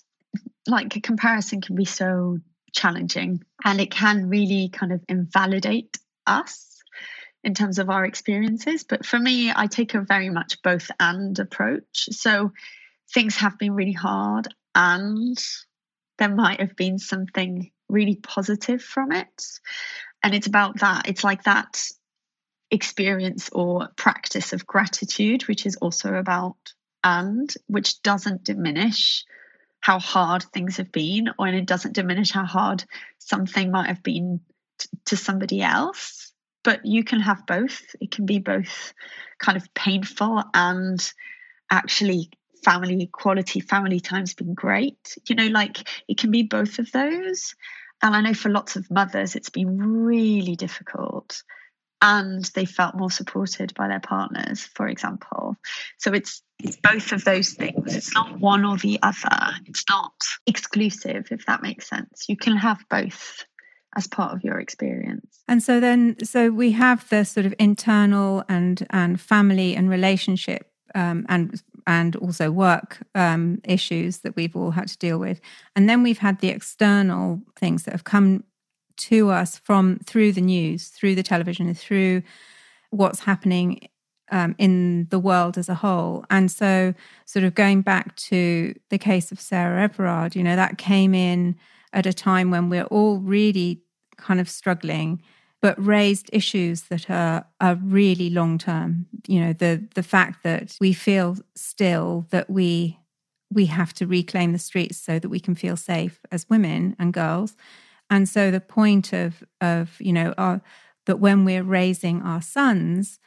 like 0.67 0.95
a 0.95 1.01
comparison 1.01 1.61
can 1.61 1.75
be 1.75 1.85
so 1.85 2.37
challenging 2.73 3.43
and 3.63 3.79
it 3.79 3.91
can 3.91 4.27
really 4.29 4.69
kind 4.69 4.91
of 4.91 5.01
invalidate 5.07 5.97
us 6.25 6.72
in 7.43 7.53
terms 7.53 7.79
of 7.79 7.89
our 7.89 8.05
experiences. 8.05 8.83
But 8.83 9.05
for 9.05 9.19
me, 9.19 9.51
I 9.53 9.67
take 9.67 9.93
a 9.93 10.01
very 10.01 10.29
much 10.29 10.61
both 10.61 10.89
and 10.99 11.37
approach. 11.37 12.09
So 12.11 12.53
things 13.13 13.35
have 13.37 13.59
been 13.59 13.73
really 13.73 13.91
hard, 13.91 14.47
and 14.73 15.37
there 16.17 16.33
might 16.33 16.59
have 16.59 16.75
been 16.75 16.97
something 16.97 17.71
really 17.89 18.15
positive 18.15 18.81
from 18.81 19.11
it. 19.11 19.45
And 20.23 20.33
it's 20.33 20.47
about 20.47 20.79
that. 20.79 21.07
It's 21.09 21.23
like 21.23 21.43
that 21.43 21.85
experience 22.71 23.49
or 23.51 23.89
practice 23.97 24.53
of 24.53 24.65
gratitude, 24.65 25.47
which 25.47 25.65
is 25.65 25.75
also 25.75 26.15
about 26.15 26.55
and, 27.03 27.53
which 27.67 28.01
doesn't 28.01 28.45
diminish 28.45 29.25
how 29.81 29.99
hard 29.99 30.43
things 30.43 30.77
have 30.77 30.93
been, 30.93 31.29
or 31.37 31.45
and 31.47 31.57
it 31.57 31.65
doesn't 31.65 31.93
diminish 31.93 32.31
how 32.31 32.45
hard 32.45 32.85
something 33.19 33.69
might 33.69 33.87
have 33.87 34.01
been 34.01 34.39
t- 34.79 34.87
to 35.05 35.17
somebody 35.17 35.61
else 35.61 36.32
but 36.63 36.85
you 36.85 37.03
can 37.03 37.19
have 37.19 37.45
both. 37.45 37.81
It 37.99 38.11
can 38.11 38.25
be 38.25 38.39
both 38.39 38.93
kind 39.39 39.57
of 39.57 39.73
painful 39.73 40.43
and 40.53 41.13
actually 41.69 42.29
family 42.63 43.09
quality 43.11 43.59
family 43.59 43.99
time's 43.99 44.33
been 44.33 44.53
great. 44.53 45.17
You 45.27 45.35
know, 45.35 45.47
like 45.47 45.87
it 46.07 46.17
can 46.17 46.31
be 46.31 46.43
both 46.43 46.79
of 46.79 46.91
those. 46.91 47.55
And 48.01 48.15
I 48.15 48.21
know 48.21 48.33
for 48.33 48.49
lots 48.49 48.75
of 48.75 48.89
mothers, 48.91 49.35
it's 49.35 49.49
been 49.49 49.77
really 49.77 50.55
difficult. 50.55 51.43
and 52.01 52.43
they 52.53 52.65
felt 52.65 52.95
more 52.95 53.09
supported 53.09 53.73
by 53.75 53.87
their 53.87 54.01
partners, 54.01 54.61
for 54.75 54.87
example. 54.89 55.55
So 55.97 56.11
it's 56.13 56.43
it's 56.59 56.75
both 56.77 57.13
of 57.13 57.23
those 57.23 57.51
things. 57.51 57.95
It's 57.95 58.13
not 58.13 58.39
one 58.39 58.65
or 58.65 58.77
the 58.77 58.99
other. 59.01 59.53
It's 59.65 59.85
not 59.89 60.13
exclusive, 60.45 61.27
if 61.31 61.45
that 61.45 61.61
makes 61.61 61.87
sense. 61.87 62.25
You 62.27 62.35
can 62.37 62.57
have 62.57 62.79
both 62.89 63.45
as 63.95 64.07
part 64.07 64.33
of 64.33 64.43
your 64.43 64.59
experience. 64.59 65.43
And 65.47 65.61
so 65.61 65.79
then, 65.79 66.15
so 66.23 66.49
we 66.49 66.71
have 66.71 67.07
the 67.09 67.23
sort 67.25 67.45
of 67.45 67.53
internal 67.59 68.43
and 68.49 68.85
and 68.89 69.19
family 69.19 69.75
and 69.75 69.89
relationship 69.89 70.71
um, 70.95 71.25
and 71.29 71.61
and 71.85 72.15
also 72.15 72.49
work 72.49 72.99
um, 73.13 73.59
issues 73.65 74.19
that 74.19 74.35
we've 74.35 74.55
all 74.55 74.71
had 74.71 74.87
to 74.87 74.97
deal 74.97 75.19
with, 75.19 75.41
and 75.75 75.89
then 75.89 76.03
we've 76.03 76.19
had 76.19 76.39
the 76.39 76.49
external 76.49 77.41
things 77.55 77.83
that 77.83 77.91
have 77.91 78.03
come 78.03 78.43
to 78.95 79.29
us 79.29 79.57
from 79.57 79.99
through 80.05 80.31
the 80.31 80.41
news, 80.41 80.87
through 80.89 81.15
the 81.15 81.23
television, 81.23 81.73
through 81.73 82.21
what's 82.91 83.21
happening 83.21 83.87
um, 84.31 84.55
in 84.57 85.07
the 85.09 85.19
world 85.19 85.57
as 85.57 85.69
a 85.69 85.75
whole. 85.75 86.25
And 86.29 86.51
so, 86.51 86.93
sort 87.25 87.45
of 87.45 87.55
going 87.55 87.81
back 87.81 88.15
to 88.15 88.73
the 88.89 88.97
case 88.97 89.31
of 89.31 89.39
Sarah 89.39 89.83
Everard, 89.83 90.35
you 90.35 90.43
know, 90.43 90.55
that 90.55 90.77
came 90.77 91.13
in 91.13 91.55
at 91.93 92.05
a 92.05 92.13
time 92.13 92.49
when 92.49 92.69
we're 92.69 92.85
all 92.85 93.19
really 93.19 93.82
kind 94.17 94.39
of 94.39 94.49
struggling, 94.49 95.21
but 95.61 95.83
raised 95.83 96.29
issues 96.33 96.83
that 96.83 97.09
are 97.09 97.45
are 97.61 97.75
really 97.75 98.29
long 98.29 98.57
term. 98.57 99.07
You 99.27 99.39
know, 99.41 99.53
the 99.53 99.87
the 99.95 100.03
fact 100.03 100.43
that 100.43 100.77
we 100.79 100.93
feel 100.93 101.37
still 101.55 102.27
that 102.29 102.49
we 102.49 102.99
we 103.51 103.67
have 103.67 103.93
to 103.93 104.07
reclaim 104.07 104.51
the 104.51 104.59
streets 104.59 104.97
so 104.97 105.19
that 105.19 105.29
we 105.29 105.39
can 105.39 105.55
feel 105.55 105.77
safe 105.77 106.19
as 106.31 106.49
women 106.49 106.95
and 106.97 107.13
girls 107.13 107.55
and 108.13 108.27
so 108.29 108.51
the 108.51 108.61
point 108.61 109.13
of 109.13 109.43
of 109.59 109.99
you 109.99 110.13
know 110.13 110.33
our, 110.37 110.61
that 111.05 111.19
when 111.19 111.45
we're 111.45 111.63
raising 111.63 112.21
our 112.21 112.41
sons, 112.41 113.19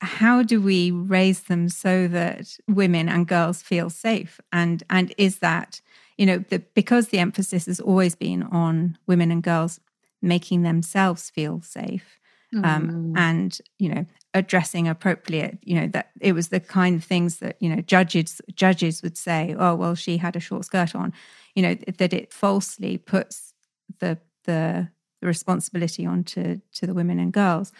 how 0.00 0.42
do 0.42 0.60
we 0.60 0.90
raise 0.90 1.42
them 1.42 1.68
so 1.68 2.08
that 2.08 2.56
women 2.66 3.08
and 3.08 3.28
girls 3.28 3.62
feel 3.62 3.90
safe? 3.90 4.40
And 4.50 4.82
and 4.88 5.14
is 5.18 5.40
that 5.40 5.80
you 6.16 6.26
know 6.26 6.38
the, 6.38 6.60
because 6.74 7.08
the 7.08 7.18
emphasis 7.18 7.66
has 7.66 7.78
always 7.80 8.14
been 8.14 8.42
on 8.44 8.96
women 9.06 9.30
and 9.30 9.42
girls 9.42 9.80
making 10.22 10.62
themselves 10.62 11.30
feel 11.30 11.60
safe 11.60 12.18
um, 12.56 13.12
mm. 13.12 13.18
and 13.18 13.58
you 13.78 13.88
know 13.88 14.04
addressing 14.34 14.88
appropriate 14.88 15.58
you 15.62 15.78
know 15.78 15.86
that 15.88 16.10
it 16.20 16.32
was 16.32 16.48
the 16.48 16.60
kind 16.60 16.96
of 16.96 17.04
things 17.04 17.38
that 17.38 17.56
you 17.60 17.68
know 17.68 17.80
judges 17.82 18.40
judges 18.54 19.02
would 19.02 19.16
say 19.16 19.54
oh 19.58 19.74
well 19.74 19.94
she 19.94 20.16
had 20.16 20.36
a 20.36 20.40
short 20.40 20.64
skirt 20.64 20.94
on 20.94 21.12
you 21.54 21.62
know 21.62 21.74
that 21.98 22.12
it 22.12 22.32
falsely 22.32 22.98
puts 22.98 23.52
the 24.00 24.18
the, 24.44 24.88
the 25.20 25.26
responsibility 25.26 26.04
onto 26.04 26.60
to 26.72 26.86
the 26.86 26.94
women 26.94 27.18
and 27.18 27.32
girls, 27.32 27.72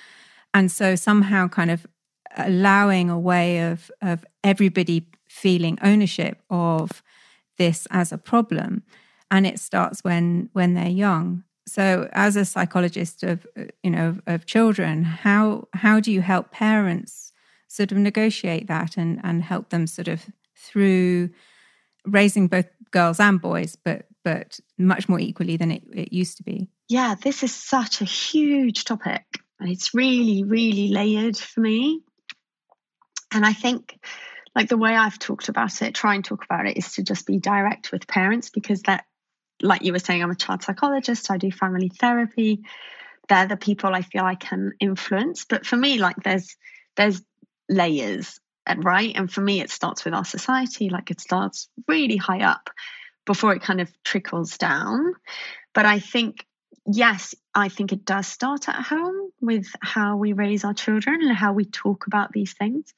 and 0.54 0.70
so 0.70 0.94
somehow 0.94 1.49
kind 1.49 1.70
of 1.70 1.87
allowing 2.37 3.11
a 3.11 3.18
way 3.18 3.61
of 3.70 3.90
of 4.00 4.25
everybody 4.44 5.08
feeling 5.28 5.78
ownership 5.82 6.40
of 6.50 7.02
this 7.58 7.87
as 7.90 8.12
a 8.12 8.18
problem, 8.18 8.82
and 9.30 9.46
it 9.46 9.58
starts 9.58 10.04
when 10.04 10.50
when 10.52 10.75
they're 10.75 10.88
young. 10.88 11.44
So, 11.66 12.09
as 12.12 12.37
a 12.37 12.45
psychologist 12.45 13.23
of 13.23 13.47
uh, 13.57 13.64
you 13.83 13.90
know 13.90 14.09
of, 14.09 14.23
of 14.26 14.47
children, 14.47 15.04
how 15.04 15.69
how 15.75 16.00
do 16.00 16.11
you 16.11 16.21
help 16.21 16.50
parents 16.50 17.33
sort 17.69 17.92
of 17.92 17.99
negotiate 17.99 18.66
that 18.66 18.97
and 18.97 19.21
and 19.23 19.42
help 19.42 19.71
them 19.71 19.87
sort 19.87 20.09
of 20.09 20.26
through 20.57 21.31
raising 22.04 22.49
both 22.49 22.66
girls 22.90 23.21
and 23.21 23.40
boys, 23.40 23.76
but 23.76 24.07
but 24.25 24.61
much 24.78 25.09
more 25.09 25.19
equally 25.19 25.57
than 25.57 25.71
it, 25.71 25.83
it 25.92 26.12
used 26.12 26.37
to 26.37 26.42
be. 26.42 26.69
Yeah, 26.88 27.14
this 27.21 27.42
is 27.42 27.54
such 27.54 28.00
a 28.00 28.04
huge 28.04 28.85
topic. 28.85 29.25
And 29.59 29.71
it's 29.71 29.95
really, 29.95 30.45
really 30.45 30.88
layered 30.88 31.37
for 31.37 31.61
me. 31.61 32.02
And 33.33 33.47
I 33.47 33.52
think 33.52 33.99
like 34.54 34.69
the 34.69 34.76
way 34.76 34.95
I've 34.95 35.19
talked 35.19 35.49
about 35.49 35.83
it, 35.83 35.95
try 35.95 36.14
and 36.14 36.25
talk 36.25 36.45
about 36.45 36.66
it 36.66 36.76
is 36.76 36.92
to 36.95 37.02
just 37.02 37.26
be 37.26 37.38
direct 37.38 37.92
with 37.92 38.07
parents 38.07 38.50
because 38.50 38.83
that 38.83 39.04
like 39.62 39.83
you 39.83 39.92
were 39.92 39.99
saying, 39.99 40.23
I'm 40.23 40.31
a 40.31 40.37
child 40.37 40.62
psychologist, 40.62 41.31
I 41.31 41.38
do 41.38 41.50
family 41.50 41.88
therapy. 41.88 42.62
They're 43.28 43.47
the 43.47 43.57
people 43.57 43.95
I 43.95 44.02
feel 44.02 44.25
I 44.25 44.35
can 44.35 44.73
influence. 44.80 45.45
But 45.45 45.65
for 45.65 45.76
me, 45.76 45.99
like 45.99 46.17
there's 46.23 46.56
there's 46.97 47.23
layers 47.69 48.41
right. 48.76 49.13
And 49.17 49.32
for 49.32 49.41
me 49.41 49.60
it 49.60 49.71
starts 49.71 50.04
with 50.04 50.15
our 50.15 50.25
society, 50.25 50.89
like 50.89 51.10
it 51.10 51.21
starts 51.21 51.69
really 51.89 52.17
high 52.17 52.43
up 52.43 52.71
before 53.25 53.54
it 53.54 53.63
kind 53.63 53.80
of 53.80 53.91
trickles 54.04 54.58
down. 54.58 55.15
But 55.75 55.86
I 55.86 55.99
think, 56.00 56.47
yes, 56.86 57.34
I 57.54 57.69
think 57.69 57.93
it 57.93 58.04
does 58.04 58.26
start 58.26 58.69
at 58.69 58.82
home 58.82 59.30
with 59.41 59.67
how 59.80 60.17
we 60.17 60.32
raise 60.32 60.65
our 60.65 60.75
children 60.75 61.23
and 61.23 61.36
how 61.36 61.52
we 61.52 61.65
talk 61.65 62.06
about 62.06 62.32
these 62.32 62.52
things. 62.52 62.93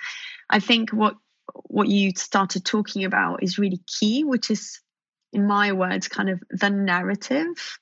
I 0.50 0.60
think 0.60 0.90
what 0.90 1.16
what 1.66 1.88
you 1.88 2.12
started 2.16 2.64
talking 2.64 3.04
about 3.04 3.42
is 3.42 3.58
really 3.58 3.80
key, 3.86 4.24
which 4.24 4.50
is, 4.50 4.80
in 5.34 5.46
my 5.46 5.72
words, 5.72 6.08
kind 6.08 6.30
of 6.30 6.42
the 6.50 6.70
narrative 6.70 7.78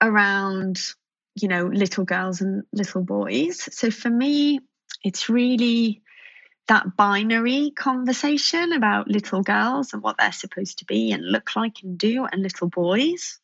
around, 0.00 0.80
you 1.34 1.48
know, 1.48 1.66
little 1.66 2.04
girls 2.04 2.40
and 2.40 2.62
little 2.72 3.02
boys. 3.02 3.68
So 3.74 3.90
for 3.90 4.08
me, 4.08 4.60
it's 5.04 5.28
really 5.28 6.02
that 6.68 6.96
binary 6.96 7.72
conversation 7.72 8.72
about 8.72 9.08
little 9.08 9.42
girls 9.42 9.92
and 9.92 10.02
what 10.02 10.16
they're 10.18 10.32
supposed 10.32 10.78
to 10.78 10.84
be 10.84 11.10
and 11.12 11.24
look 11.24 11.56
like 11.56 11.82
and 11.82 11.98
do, 11.98 12.26
and 12.30 12.42
little 12.42 12.68
boys, 12.68 13.40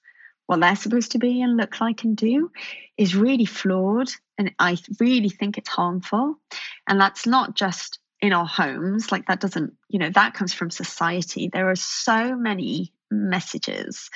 what 0.46 0.60
they're 0.60 0.76
supposed 0.76 1.12
to 1.12 1.18
be 1.18 1.42
and 1.42 1.56
look 1.56 1.80
like 1.80 2.04
and 2.04 2.16
do, 2.16 2.52
is 2.96 3.16
really 3.16 3.44
flawed. 3.44 4.08
And 4.38 4.52
I 4.58 4.78
really 5.00 5.28
think 5.28 5.58
it's 5.58 5.68
harmful. 5.68 6.38
And 6.86 7.00
that's 7.00 7.26
not 7.26 7.56
just 7.56 7.98
in 8.20 8.32
our 8.32 8.46
homes, 8.46 9.10
like 9.10 9.26
that 9.26 9.40
doesn't, 9.40 9.74
you 9.88 9.98
know, 9.98 10.10
that 10.10 10.34
comes 10.34 10.54
from 10.54 10.70
society. 10.70 11.48
There 11.48 11.68
are 11.68 11.76
so 11.76 12.36
many 12.36 12.92
messages 13.10 14.10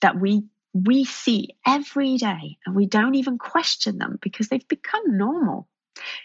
that 0.00 0.18
we 0.18 0.44
we 0.84 1.04
see 1.04 1.48
every 1.66 2.16
day 2.18 2.58
and 2.66 2.76
we 2.76 2.86
don't 2.86 3.14
even 3.14 3.38
question 3.38 3.98
them 3.98 4.18
because 4.20 4.48
they've 4.48 4.68
become 4.68 5.16
normal. 5.16 5.68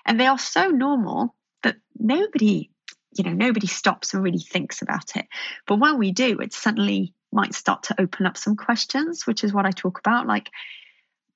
And 0.05 0.19
they 0.19 0.27
are 0.27 0.39
so 0.39 0.67
normal 0.67 1.36
that 1.63 1.77
nobody 1.97 2.69
you 3.13 3.23
know 3.23 3.34
nobody 3.34 3.67
stops 3.67 4.13
and 4.13 4.23
really 4.23 4.39
thinks 4.39 4.81
about 4.81 5.15
it. 5.15 5.27
But 5.67 5.79
when 5.79 5.97
we 5.97 6.12
do 6.12 6.39
it 6.39 6.53
suddenly 6.53 7.13
might 7.31 7.53
start 7.53 7.84
to 7.84 8.01
open 8.01 8.25
up 8.25 8.38
some 8.38 8.57
questions 8.57 9.25
which 9.25 9.45
is 9.45 9.53
what 9.53 9.65
i 9.65 9.71
talk 9.71 9.99
about 9.99 10.27
like 10.27 10.49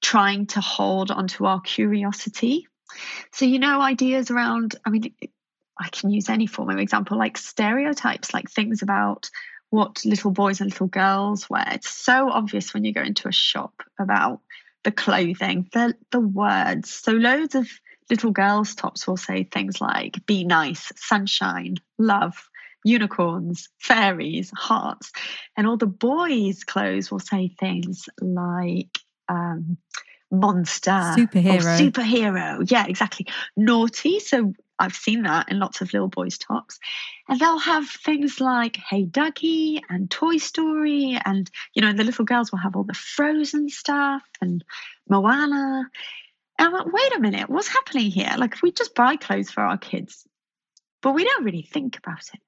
trying 0.01 0.45
to 0.45 0.59
hold 0.59 1.09
onto 1.09 1.45
our 1.45 1.61
curiosity. 1.61 2.67
So 3.31 3.45
you 3.45 3.59
know 3.59 3.81
ideas 3.81 4.29
around 4.29 4.75
i 4.85 4.89
mean 4.89 5.13
i 5.79 5.89
can 5.89 6.09
use 6.09 6.29
any 6.29 6.47
form 6.47 6.69
of 6.69 6.79
example 6.79 7.17
like 7.17 7.37
stereotypes 7.37 8.33
like 8.33 8.49
things 8.49 8.81
about 8.81 9.29
what 9.75 10.03
little 10.05 10.31
boys 10.31 10.61
and 10.61 10.71
little 10.71 10.87
girls 10.87 11.49
wear 11.49 11.67
it's 11.71 11.89
so 11.89 12.29
obvious 12.29 12.73
when 12.73 12.83
you 12.83 12.93
go 12.93 13.01
into 13.01 13.27
a 13.27 13.33
shop 13.33 13.83
about 13.99 14.39
the 14.83 14.91
clothing 14.91 15.67
the 15.73 15.95
the 16.11 16.19
words 16.19 16.89
so 16.89 17.11
loads 17.11 17.55
of 17.55 17.67
little 18.09 18.31
girls' 18.31 18.75
tops 18.75 19.07
will 19.07 19.17
say 19.17 19.43
things 19.43 19.81
like 19.81 20.25
be 20.25 20.43
nice, 20.43 20.91
sunshine, 20.95 21.75
love, 21.97 22.49
unicorns, 22.83 23.69
fairies, 23.79 24.51
hearts. 24.55 25.11
And 25.57 25.67
all 25.67 25.77
the 25.77 25.87
boys' 25.87 26.63
clothes 26.63 27.09
will 27.11 27.19
say 27.19 27.49
things 27.59 28.07
like 28.21 28.99
um, 29.27 29.77
monster, 30.31 30.91
superhero. 30.91 31.91
superhero. 31.91 32.71
Yeah, 32.71 32.85
exactly. 32.87 33.27
Naughty. 33.57 34.19
So 34.19 34.53
I've 34.79 34.95
seen 34.95 35.23
that 35.23 35.49
in 35.49 35.59
lots 35.59 35.81
of 35.81 35.93
little 35.93 36.07
boys' 36.07 36.37
tops. 36.37 36.79
And 37.27 37.39
they'll 37.39 37.59
have 37.59 37.89
things 37.89 38.39
like 38.39 38.77
Hey 38.77 39.05
Duggee 39.05 39.81
and 39.89 40.09
Toy 40.09 40.37
Story. 40.37 41.19
And, 41.23 41.49
you 41.73 41.81
know, 41.81 41.93
the 41.93 42.03
little 42.03 42.25
girls 42.25 42.51
will 42.51 42.59
have 42.59 42.75
all 42.75 42.83
the 42.83 42.93
frozen 42.93 43.69
stuff 43.69 44.23
and 44.41 44.63
Moana. 45.09 45.89
And 46.57 46.67
I'm 46.67 46.73
like, 46.73 46.91
wait 46.91 47.15
a 47.15 47.19
minute, 47.19 47.49
what's 47.49 47.67
happening 47.67 48.11
here? 48.11 48.33
Like, 48.37 48.61
we 48.61 48.71
just 48.71 48.95
buy 48.95 49.17
clothes 49.17 49.51
for 49.51 49.61
our 49.61 49.77
kids, 49.77 50.25
but 51.01 51.13
we 51.13 51.23
don't 51.23 51.43
really 51.43 51.63
think 51.63 51.97
about 51.97 52.29
it. 52.33 52.39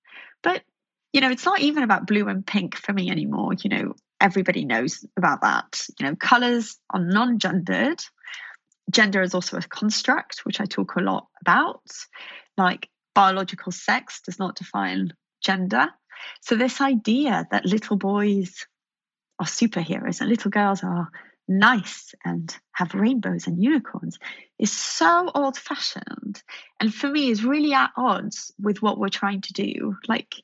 But, 0.41 0.63
you 1.11 1.21
know, 1.21 1.29
it's 1.29 1.45
not 1.45 1.59
even 1.59 1.83
about 1.83 2.07
blue 2.07 2.27
and 2.27 2.45
pink 2.45 2.75
for 2.75 2.93
me 2.93 3.09
anymore. 3.09 3.53
You 3.53 3.69
know, 3.69 3.95
everybody 4.21 4.65
knows 4.65 5.05
about 5.17 5.41
that. 5.41 5.81
You 5.99 6.05
know, 6.05 6.15
colors 6.15 6.77
are 6.89 6.99
non 6.99 7.39
gendered. 7.39 8.01
Gender 8.91 9.21
is 9.21 9.33
also 9.33 9.57
a 9.57 9.61
construct, 9.61 10.39
which 10.45 10.61
I 10.61 10.65
talk 10.65 10.95
a 10.95 11.01
lot 11.01 11.27
about. 11.41 11.81
Like, 12.57 12.89
biological 13.13 13.71
sex 13.71 14.21
does 14.21 14.39
not 14.39 14.55
define 14.55 15.13
gender. 15.43 15.89
So, 16.41 16.55
this 16.55 16.81
idea 16.81 17.47
that 17.51 17.65
little 17.65 17.97
boys 17.97 18.65
are 19.39 19.45
superheroes 19.45 20.21
and 20.21 20.29
little 20.29 20.51
girls 20.51 20.83
are 20.83 21.09
nice 21.47 22.13
and 22.25 22.55
have 22.73 22.93
rainbows 22.93 23.47
and 23.47 23.63
unicorns 23.63 24.19
is 24.59 24.71
so 24.71 25.31
old 25.33 25.57
fashioned 25.57 26.43
and 26.79 26.93
for 26.93 27.07
me 27.07 27.29
is 27.29 27.45
really 27.45 27.73
at 27.73 27.91
odds 27.95 28.51
with 28.59 28.81
what 28.81 28.97
we're 28.97 29.07
trying 29.07 29.39
to 29.39 29.53
do 29.53 29.95
like 30.09 30.35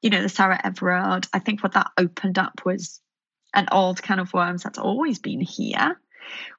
you 0.00 0.10
know 0.10 0.22
the 0.22 0.28
sarah 0.28 0.60
everard 0.62 1.26
i 1.32 1.40
think 1.40 1.62
what 1.62 1.72
that 1.72 1.90
opened 1.98 2.38
up 2.38 2.60
was 2.64 3.00
an 3.52 3.66
old 3.72 4.00
can 4.00 4.20
of 4.20 4.32
worms 4.32 4.62
that's 4.62 4.78
always 4.78 5.18
been 5.18 5.40
here 5.40 6.00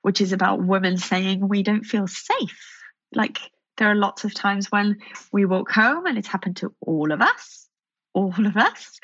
which 0.01 0.21
is 0.21 0.34
about 0.34 0.63
women 0.63 0.97
saying 0.97 1.47
we 1.47 1.63
don't 1.63 1.86
feel 1.86 2.08
safe 2.08 2.82
Like 3.13 3.39
there 3.78 3.89
are 3.89 3.95
lots 3.95 4.23
of 4.23 4.34
times 4.34 4.71
when 4.71 4.97
we 5.32 5.45
walk 5.45 5.71
home 5.71 6.06
and 6.06 6.17
it's 6.17 6.28
happened 6.28 6.58
to 6.58 6.73
all 6.82 7.12
of 7.12 7.21
us, 7.21 7.67
all 8.13 8.34
of 8.45 8.58
us, 8.58 8.99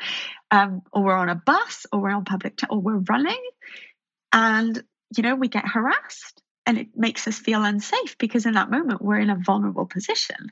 um, 0.52 0.82
or 0.94 1.04
we're 1.04 1.18
on 1.18 1.30
a 1.30 1.36
bus 1.36 1.86
or 1.92 2.02
we're 2.02 2.12
on 2.12 2.26
public, 2.26 2.58
t- 2.58 2.68
or 2.70 2.80
we're 2.80 3.04
running, 3.10 3.42
and 4.32 4.82
you 5.16 5.24
know 5.24 5.36
we 5.36 5.48
get 5.48 5.68
harassed, 5.68 6.42
and 6.66 6.78
it 6.78 6.88
makes 6.96 7.28
us 7.28 7.38
feel 7.38 7.64
unsafe 7.64 8.18
because 8.18 8.46
in 8.46 8.54
that 8.54 8.72
moment 8.72 9.02
we're 9.02 9.20
in 9.20 9.30
a 9.30 9.36
vulnerable 9.36 9.86
position. 9.86 10.52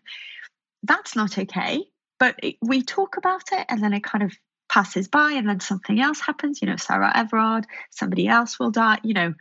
That's 0.84 1.16
not 1.16 1.38
okay. 1.38 1.84
But 2.20 2.36
it, 2.44 2.56
we 2.62 2.82
talk 2.82 3.16
about 3.18 3.44
it, 3.54 3.66
and 3.70 3.82
then 3.82 3.94
it 3.94 4.04
kind 4.04 4.24
of 4.24 4.34
passes 4.68 5.08
by, 5.08 5.34
and 5.34 5.48
then 5.48 5.62
something 5.62 6.00
else 6.00 6.20
happens. 6.20 6.62
You 6.62 6.68
know, 6.68 6.76
Sarah 6.76 7.12
Everard, 7.16 7.66
somebody 7.92 8.28
else 8.28 8.60
will 8.60 8.72
die. 8.72 9.00
You 9.04 9.14
know, 9.14 9.34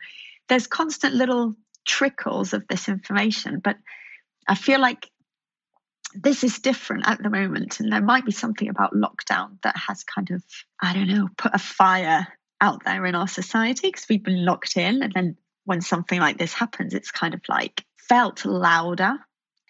there's 0.49 0.67
constant 0.67 1.15
little 1.15 1.55
trickles 1.85 2.53
of 2.53 2.67
this 2.67 2.89
information, 2.89 3.59
but 3.59 3.77
I 4.47 4.55
feel 4.55 4.81
like 4.81 5.09
this 6.13 6.43
is 6.43 6.59
different 6.59 7.07
at 7.07 7.21
the 7.21 7.29
moment. 7.29 7.79
And 7.79 7.91
there 7.91 8.01
might 8.01 8.25
be 8.25 8.31
something 8.31 8.67
about 8.67 8.93
lockdown 8.93 9.61
that 9.63 9.77
has 9.77 10.03
kind 10.03 10.31
of, 10.31 10.43
I 10.81 10.93
don't 10.93 11.07
know, 11.07 11.29
put 11.37 11.53
a 11.53 11.59
fire 11.59 12.27
out 12.59 12.83
there 12.83 13.05
in 13.05 13.15
our 13.15 13.27
society 13.27 13.87
because 13.87 14.07
we've 14.09 14.23
been 14.23 14.43
locked 14.43 14.75
in. 14.75 15.03
And 15.03 15.13
then 15.13 15.37
when 15.65 15.81
something 15.81 16.19
like 16.19 16.37
this 16.37 16.53
happens, 16.53 16.93
it's 16.93 17.11
kind 17.11 17.33
of 17.33 17.41
like 17.47 17.85
felt 17.97 18.43
louder 18.43 19.17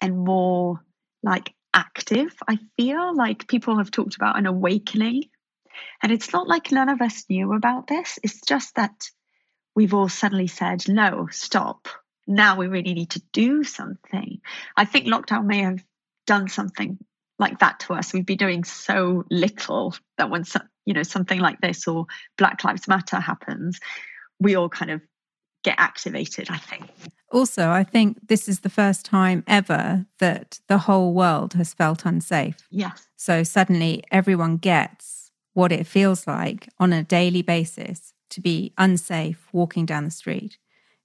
and 0.00 0.18
more 0.18 0.80
like 1.22 1.52
active. 1.74 2.34
I 2.48 2.58
feel 2.76 3.14
like 3.14 3.46
people 3.46 3.76
have 3.76 3.90
talked 3.90 4.16
about 4.16 4.38
an 4.38 4.46
awakening. 4.46 5.24
And 6.02 6.10
it's 6.10 6.32
not 6.32 6.48
like 6.48 6.72
none 6.72 6.88
of 6.88 7.00
us 7.00 7.24
knew 7.28 7.52
about 7.52 7.86
this. 7.86 8.18
It's 8.22 8.40
just 8.40 8.74
that 8.76 9.10
we've 9.80 9.94
all 9.94 10.10
suddenly 10.10 10.46
said, 10.46 10.86
no, 10.88 11.26
stop 11.30 11.88
now 12.26 12.56
we 12.56 12.68
really 12.68 12.92
need 12.94 13.10
to 13.10 13.22
do 13.32 13.64
something. 13.64 14.40
I 14.76 14.84
think 14.84 15.06
lockdown 15.06 15.46
may 15.46 15.62
have 15.62 15.82
done 16.26 16.48
something 16.48 16.98
like 17.38 17.60
that 17.60 17.80
to 17.80 17.94
us. 17.94 18.12
We've 18.12 18.26
been 18.26 18.36
doing 18.36 18.64
so 18.64 19.24
little 19.30 19.94
that 20.18 20.30
when 20.30 20.44
you 20.84 20.94
know 20.94 21.02
something 21.02 21.40
like 21.40 21.60
this 21.60 21.88
or 21.88 22.06
Black 22.38 22.62
Lives 22.62 22.86
Matter 22.86 23.18
happens, 23.18 23.80
we 24.38 24.54
all 24.54 24.68
kind 24.68 24.90
of 24.90 25.00
get 25.64 25.74
activated. 25.78 26.50
I 26.50 26.58
think. 26.58 26.88
Also, 27.32 27.70
I 27.70 27.84
think 27.84 28.28
this 28.28 28.48
is 28.48 28.60
the 28.60 28.68
first 28.68 29.04
time 29.04 29.42
ever 29.46 30.06
that 30.18 30.60
the 30.68 30.78
whole 30.78 31.14
world 31.14 31.54
has 31.54 31.74
felt 31.74 32.04
unsafe. 32.04 32.58
Yes. 32.70 33.08
So 33.16 33.42
suddenly 33.42 34.04
everyone 34.10 34.58
gets 34.58 35.30
what 35.52 35.72
it 35.72 35.86
feels 35.86 36.26
like 36.26 36.68
on 36.78 36.92
a 36.92 37.02
daily 37.02 37.42
basis 37.42 38.14
to 38.30 38.40
be 38.40 38.72
unsafe 38.78 39.46
walking 39.52 39.86
down 39.86 40.04
the 40.04 40.10
street 40.10 40.58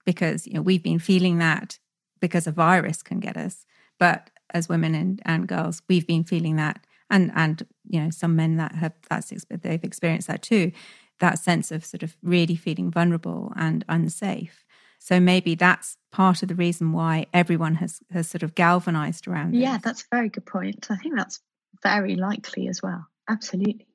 because 0.05 0.47
you 0.47 0.53
know 0.53 0.61
we've 0.61 0.83
been 0.83 0.99
feeling 0.99 1.37
that 1.39 1.79
because 2.21 2.47
a 2.47 2.51
virus 2.51 3.03
can 3.03 3.19
get 3.19 3.37
us. 3.37 3.65
But 3.99 4.29
as 4.53 4.69
women 4.69 4.95
and, 4.95 5.21
and 5.25 5.47
girls 5.47 5.81
we've 5.89 6.07
been 6.07 6.23
feeling 6.23 6.55
that. 6.57 6.85
And 7.09 7.31
and 7.35 7.65
you 7.87 7.99
know 7.99 8.09
some 8.09 8.35
men 8.35 8.57
that 8.57 8.75
have 8.75 8.93
that's 9.09 9.31
they've 9.49 9.83
experienced 9.83 10.27
that 10.27 10.41
too 10.41 10.71
that 11.19 11.39
sense 11.39 11.71
of 11.71 11.85
sort 11.85 12.03
of 12.03 12.17
really 12.21 12.55
feeling 12.55 12.91
vulnerable 12.91 13.53
and 13.55 13.85
unsafe. 13.87 14.65
So 14.99 15.19
maybe 15.19 15.55
that's 15.55 15.97
part 16.11 16.41
of 16.41 16.49
the 16.49 16.55
reason 16.55 16.93
why 16.93 17.27
everyone 17.33 17.75
has 17.75 17.99
has 18.11 18.27
sort 18.27 18.43
of 18.43 18.55
galvanized 18.55 19.27
around 19.27 19.55
yeah 19.55 19.73
this. 19.73 19.83
that's 19.83 20.01
a 20.03 20.15
very 20.15 20.29
good 20.29 20.45
point. 20.45 20.87
I 20.89 20.97
think 20.97 21.15
that's 21.15 21.39
very 21.83 22.15
likely 22.15 22.67
as 22.67 22.81
well. 22.81 23.05
Absolutely 23.29 23.87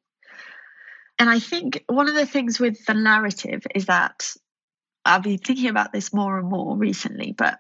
and 1.21 1.31
i 1.31 1.39
think 1.39 1.85
one 1.87 2.09
of 2.09 2.17
the 2.17 2.27
things 2.27 2.59
with 2.59 2.85
the 2.87 2.95
narrative 2.95 3.65
is 3.77 3.87
that 3.87 4.35
I've 5.05 5.23
been 5.23 5.39
thinking 5.39 5.69
about 5.69 5.93
this 5.93 6.13
more 6.13 6.39
and 6.39 6.49
more 6.49 6.77
recently, 6.77 7.33
but 7.33 7.59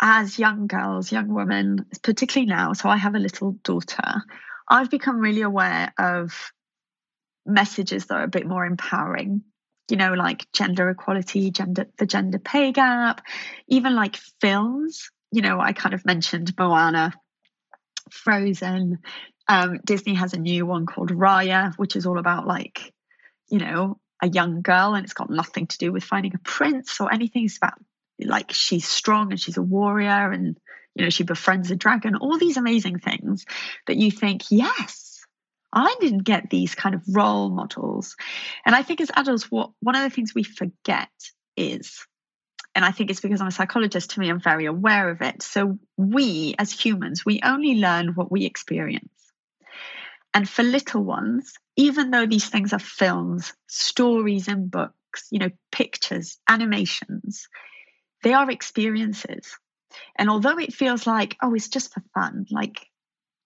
as 0.00 0.38
young 0.38 0.66
girls, 0.66 1.12
young 1.12 1.28
women, 1.28 1.86
particularly 2.02 2.46
now, 2.46 2.72
so 2.72 2.88
I 2.88 2.96
have 2.96 3.14
a 3.14 3.20
little 3.20 3.52
daughter, 3.62 4.22
I've 4.68 4.90
become 4.90 5.18
really 5.18 5.42
aware 5.42 5.92
of 5.98 6.52
messages 7.44 8.06
that 8.06 8.14
are 8.14 8.24
a 8.24 8.28
bit 8.28 8.46
more 8.46 8.64
empowering. 8.64 9.42
You 9.90 9.96
know, 9.96 10.14
like 10.14 10.50
gender 10.52 10.88
equality, 10.88 11.50
gender 11.50 11.86
the 11.98 12.06
gender 12.06 12.38
pay 12.38 12.72
gap, 12.72 13.20
even 13.68 13.94
like 13.94 14.16
films. 14.40 15.10
You 15.30 15.42
know, 15.42 15.60
I 15.60 15.72
kind 15.72 15.94
of 15.94 16.06
mentioned 16.06 16.54
Moana, 16.58 17.12
Frozen. 18.10 18.98
Um, 19.48 19.80
Disney 19.84 20.14
has 20.14 20.32
a 20.32 20.38
new 20.38 20.66
one 20.66 20.86
called 20.86 21.10
Raya, 21.10 21.74
which 21.76 21.96
is 21.96 22.06
all 22.06 22.18
about 22.18 22.46
like, 22.46 22.92
you 23.48 23.58
know, 23.58 23.98
a 24.22 24.28
young 24.28 24.62
girl 24.62 24.94
and 24.94 25.04
it's 25.04 25.14
got 25.14 25.30
nothing 25.30 25.66
to 25.66 25.78
do 25.78 25.92
with 25.92 26.04
finding 26.04 26.34
a 26.34 26.38
prince 26.38 27.00
or 27.00 27.12
anything. 27.12 27.44
It's 27.44 27.56
about 27.56 27.74
like 28.20 28.52
she's 28.52 28.86
strong 28.86 29.30
and 29.30 29.40
she's 29.40 29.56
a 29.56 29.62
warrior 29.62 30.30
and 30.30 30.56
you 30.94 31.04
know 31.04 31.10
she 31.10 31.24
befriends 31.24 31.70
a 31.70 31.76
dragon 31.76 32.16
all 32.16 32.38
these 32.38 32.56
amazing 32.56 32.98
things 32.98 33.44
that 33.86 33.96
you 33.96 34.10
think 34.10 34.42
yes 34.50 35.20
i 35.72 35.94
didn't 36.00 36.24
get 36.24 36.50
these 36.50 36.74
kind 36.74 36.94
of 36.94 37.02
role 37.08 37.50
models. 37.50 38.16
And 38.64 38.74
i 38.74 38.82
think 38.82 39.00
as 39.00 39.10
adults 39.14 39.50
what 39.50 39.70
one 39.80 39.96
of 39.96 40.02
the 40.02 40.10
things 40.10 40.34
we 40.34 40.42
forget 40.42 41.10
is 41.56 42.06
and 42.74 42.84
i 42.84 42.90
think 42.90 43.10
it's 43.10 43.20
because 43.20 43.40
i'm 43.40 43.48
a 43.48 43.52
psychologist 43.52 44.10
to 44.10 44.20
me 44.20 44.28
i'm 44.28 44.40
very 44.40 44.66
aware 44.66 45.10
of 45.10 45.22
it. 45.22 45.42
So 45.42 45.78
we 45.96 46.54
as 46.58 46.72
humans 46.72 47.24
we 47.24 47.40
only 47.42 47.76
learn 47.76 48.08
what 48.14 48.30
we 48.30 48.44
experience 48.44 49.10
and 50.34 50.48
for 50.48 50.62
little 50.62 51.02
ones, 51.02 51.54
even 51.76 52.10
though 52.10 52.26
these 52.26 52.48
things 52.48 52.72
are 52.72 52.78
films, 52.78 53.52
stories, 53.66 54.48
and 54.48 54.70
books, 54.70 55.28
you 55.30 55.38
know, 55.38 55.50
pictures, 55.70 56.38
animations, 56.48 57.48
they 58.22 58.32
are 58.32 58.50
experiences. 58.50 59.58
And 60.16 60.30
although 60.30 60.58
it 60.58 60.72
feels 60.72 61.06
like, 61.06 61.36
oh, 61.42 61.54
it's 61.54 61.68
just 61.68 61.92
for 61.92 62.02
fun, 62.14 62.46
like, 62.50 62.86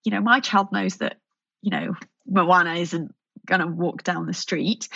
you 0.05 0.13
know, 0.13 0.21
my 0.21 0.41
child 0.41 0.71
knows 0.71 0.97
that, 0.99 1.17
you 1.63 1.71
know, 1.71 1.95
Moana 2.27 2.75
isn't 2.75 3.13
going 3.47 3.61
to 3.61 3.67
walk 3.67 4.05
down 4.05 4.27
the 4.27 4.35
street, 4.35 4.89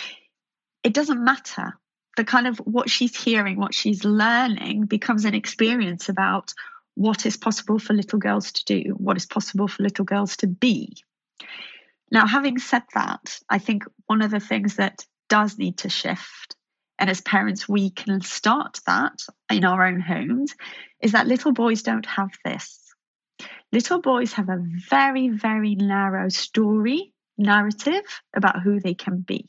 it 0.83 0.93
doesn't 0.93 1.23
matter. 1.23 1.73
The 2.17 2.23
kind 2.23 2.47
of 2.47 2.57
what 2.57 2.89
she's 2.89 3.21
hearing, 3.21 3.57
what 3.57 3.73
she's 3.73 4.03
learning 4.03 4.85
becomes 4.85 5.25
an 5.25 5.33
experience 5.33 6.09
about 6.09 6.53
what 6.95 7.25
is 7.25 7.37
possible 7.37 7.79
for 7.79 7.93
little 7.93 8.19
girls 8.19 8.51
to 8.51 8.65
do, 8.65 8.91
what 8.97 9.17
is 9.17 9.25
possible 9.25 9.67
for 9.67 9.83
little 9.83 10.05
girls 10.05 10.37
to 10.37 10.47
be. 10.47 10.97
Now, 12.11 12.27
having 12.27 12.59
said 12.59 12.83
that, 12.93 13.39
I 13.49 13.57
think 13.57 13.83
one 14.07 14.21
of 14.21 14.31
the 14.31 14.41
things 14.41 14.75
that 14.75 15.05
does 15.29 15.57
need 15.57 15.77
to 15.79 15.89
shift, 15.89 16.55
and 16.99 17.09
as 17.09 17.21
parents, 17.21 17.69
we 17.69 17.89
can 17.89 18.21
start 18.21 18.81
that 18.85 19.19
in 19.49 19.63
our 19.63 19.85
own 19.85 20.01
homes, 20.01 20.53
is 21.01 21.13
that 21.13 21.27
little 21.27 21.53
boys 21.53 21.83
don't 21.83 22.05
have 22.05 22.31
this. 22.43 22.77
Little 23.71 24.01
boys 24.01 24.33
have 24.33 24.49
a 24.49 24.61
very, 24.89 25.29
very 25.29 25.75
narrow 25.75 26.27
story, 26.27 27.13
narrative 27.37 28.03
about 28.35 28.61
who 28.61 28.81
they 28.81 28.93
can 28.93 29.21
be. 29.21 29.47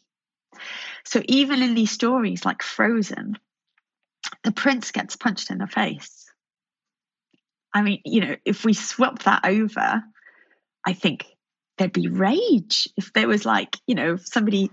So 1.05 1.20
even 1.27 1.62
in 1.62 1.75
these 1.75 1.90
stories 1.90 2.44
like 2.44 2.62
Frozen, 2.62 3.38
the 4.44 4.53
prince 4.53 4.92
gets 4.92 5.16
punched 5.16 5.51
in 5.51 5.59
the 5.59 5.66
face. 5.66 6.31
I 7.75 7.83
mean, 7.83 8.01
you 8.05 8.20
know, 8.20 8.37
if 8.44 8.64
we 8.64 8.75
swap 8.75 9.25
that 9.25 9.44
over, 9.44 10.03
I 10.87 10.92
think 10.92 11.27
there'd 11.78 11.92
be 11.92 12.08
rage 12.08 12.88
if 12.96 13.12
there 13.12 13.28
was 13.28 13.44
like 13.44 13.76
you 13.87 13.94
know 13.94 14.16
somebody 14.16 14.70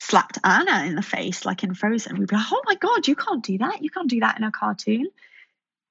slapped 0.00 0.38
Anna 0.44 0.84
in 0.86 0.94
the 0.94 1.02
face 1.02 1.44
like 1.44 1.64
in 1.64 1.74
Frozen. 1.74 2.18
We'd 2.18 2.28
be 2.28 2.36
like, 2.36 2.46
oh 2.52 2.62
my 2.66 2.76
god, 2.76 3.08
you 3.08 3.16
can't 3.16 3.42
do 3.42 3.58
that. 3.58 3.82
You 3.82 3.90
can't 3.90 4.08
do 4.08 4.20
that 4.20 4.38
in 4.38 4.44
a 4.44 4.52
cartoon. 4.52 5.08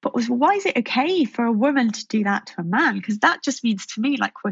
But 0.01 0.13
was, 0.13 0.29
why 0.29 0.53
is 0.53 0.65
it 0.65 0.77
okay 0.77 1.25
for 1.25 1.45
a 1.45 1.51
woman 1.51 1.91
to 1.91 2.07
do 2.07 2.23
that 2.23 2.47
to 2.47 2.53
a 2.59 2.63
man? 2.63 2.95
Because 2.95 3.19
that 3.19 3.43
just 3.43 3.63
means 3.63 3.85
to 3.87 4.01
me 4.01 4.17
like 4.17 4.43
we're 4.43 4.51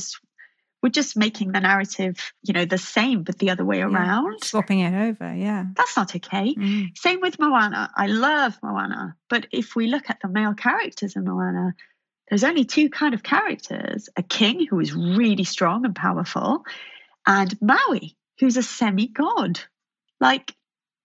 we're 0.82 0.90
just 0.90 1.18
making 1.18 1.52
the 1.52 1.60
narrative, 1.60 2.32
you 2.44 2.54
know, 2.54 2.66
the 2.66 2.78
same 2.78 3.24
but 3.24 3.40
the 3.40 3.50
other 3.50 3.66
way 3.66 3.80
yeah, 3.80 3.86
around. 3.86 4.44
Swapping 4.44 4.82
it 4.82 4.94
over, 4.94 5.34
yeah. 5.34 5.66
That's 5.76 5.98
not 5.98 6.16
okay. 6.16 6.54
Mm. 6.54 6.96
Same 6.96 7.22
with 7.22 7.40
Moana. 7.40 7.90
I 7.96 8.08
love 8.08 8.58
Moana, 8.62 9.16
but 9.30 9.48
if 9.52 9.76
we 9.76 9.88
look 9.88 10.10
at 10.10 10.20
the 10.22 10.28
male 10.28 10.54
characters 10.54 11.16
in 11.16 11.24
Moana, 11.24 11.74
there's 12.30 12.44
only 12.44 12.66
two 12.66 12.90
kind 12.90 13.14
of 13.14 13.24
characters 13.24 14.10
a 14.16 14.24
king 14.24 14.66
who 14.66 14.80
is 14.80 14.94
really 14.94 15.44
strong 15.44 15.86
and 15.86 15.96
powerful 15.96 16.64
and 17.26 17.60
maui 17.62 18.16
who's 18.40 18.58
a 18.58 18.64
semi-god. 18.64 19.60
Like 20.20 20.54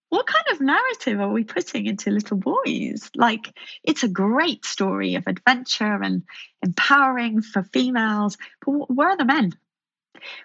what 0.09 0.27
kind 0.27 0.45
of 0.53 0.61
narrative 0.61 1.21
are 1.21 1.31
we 1.31 1.45
putting 1.45 1.87
into 1.87 2.11
little 2.11 2.37
boys? 2.37 3.11
Like 3.15 3.57
it's 3.85 4.03
a 4.03 4.09
great 4.09 4.65
story 4.65 5.15
of 5.15 5.25
adventure 5.27 6.03
and 6.03 6.25
empowering 6.63 7.43
for 7.43 7.63
females 7.63 8.37
but 8.65 8.73
where 8.91 9.11
are 9.11 9.17
the 9.17 9.25
men? 9.25 9.53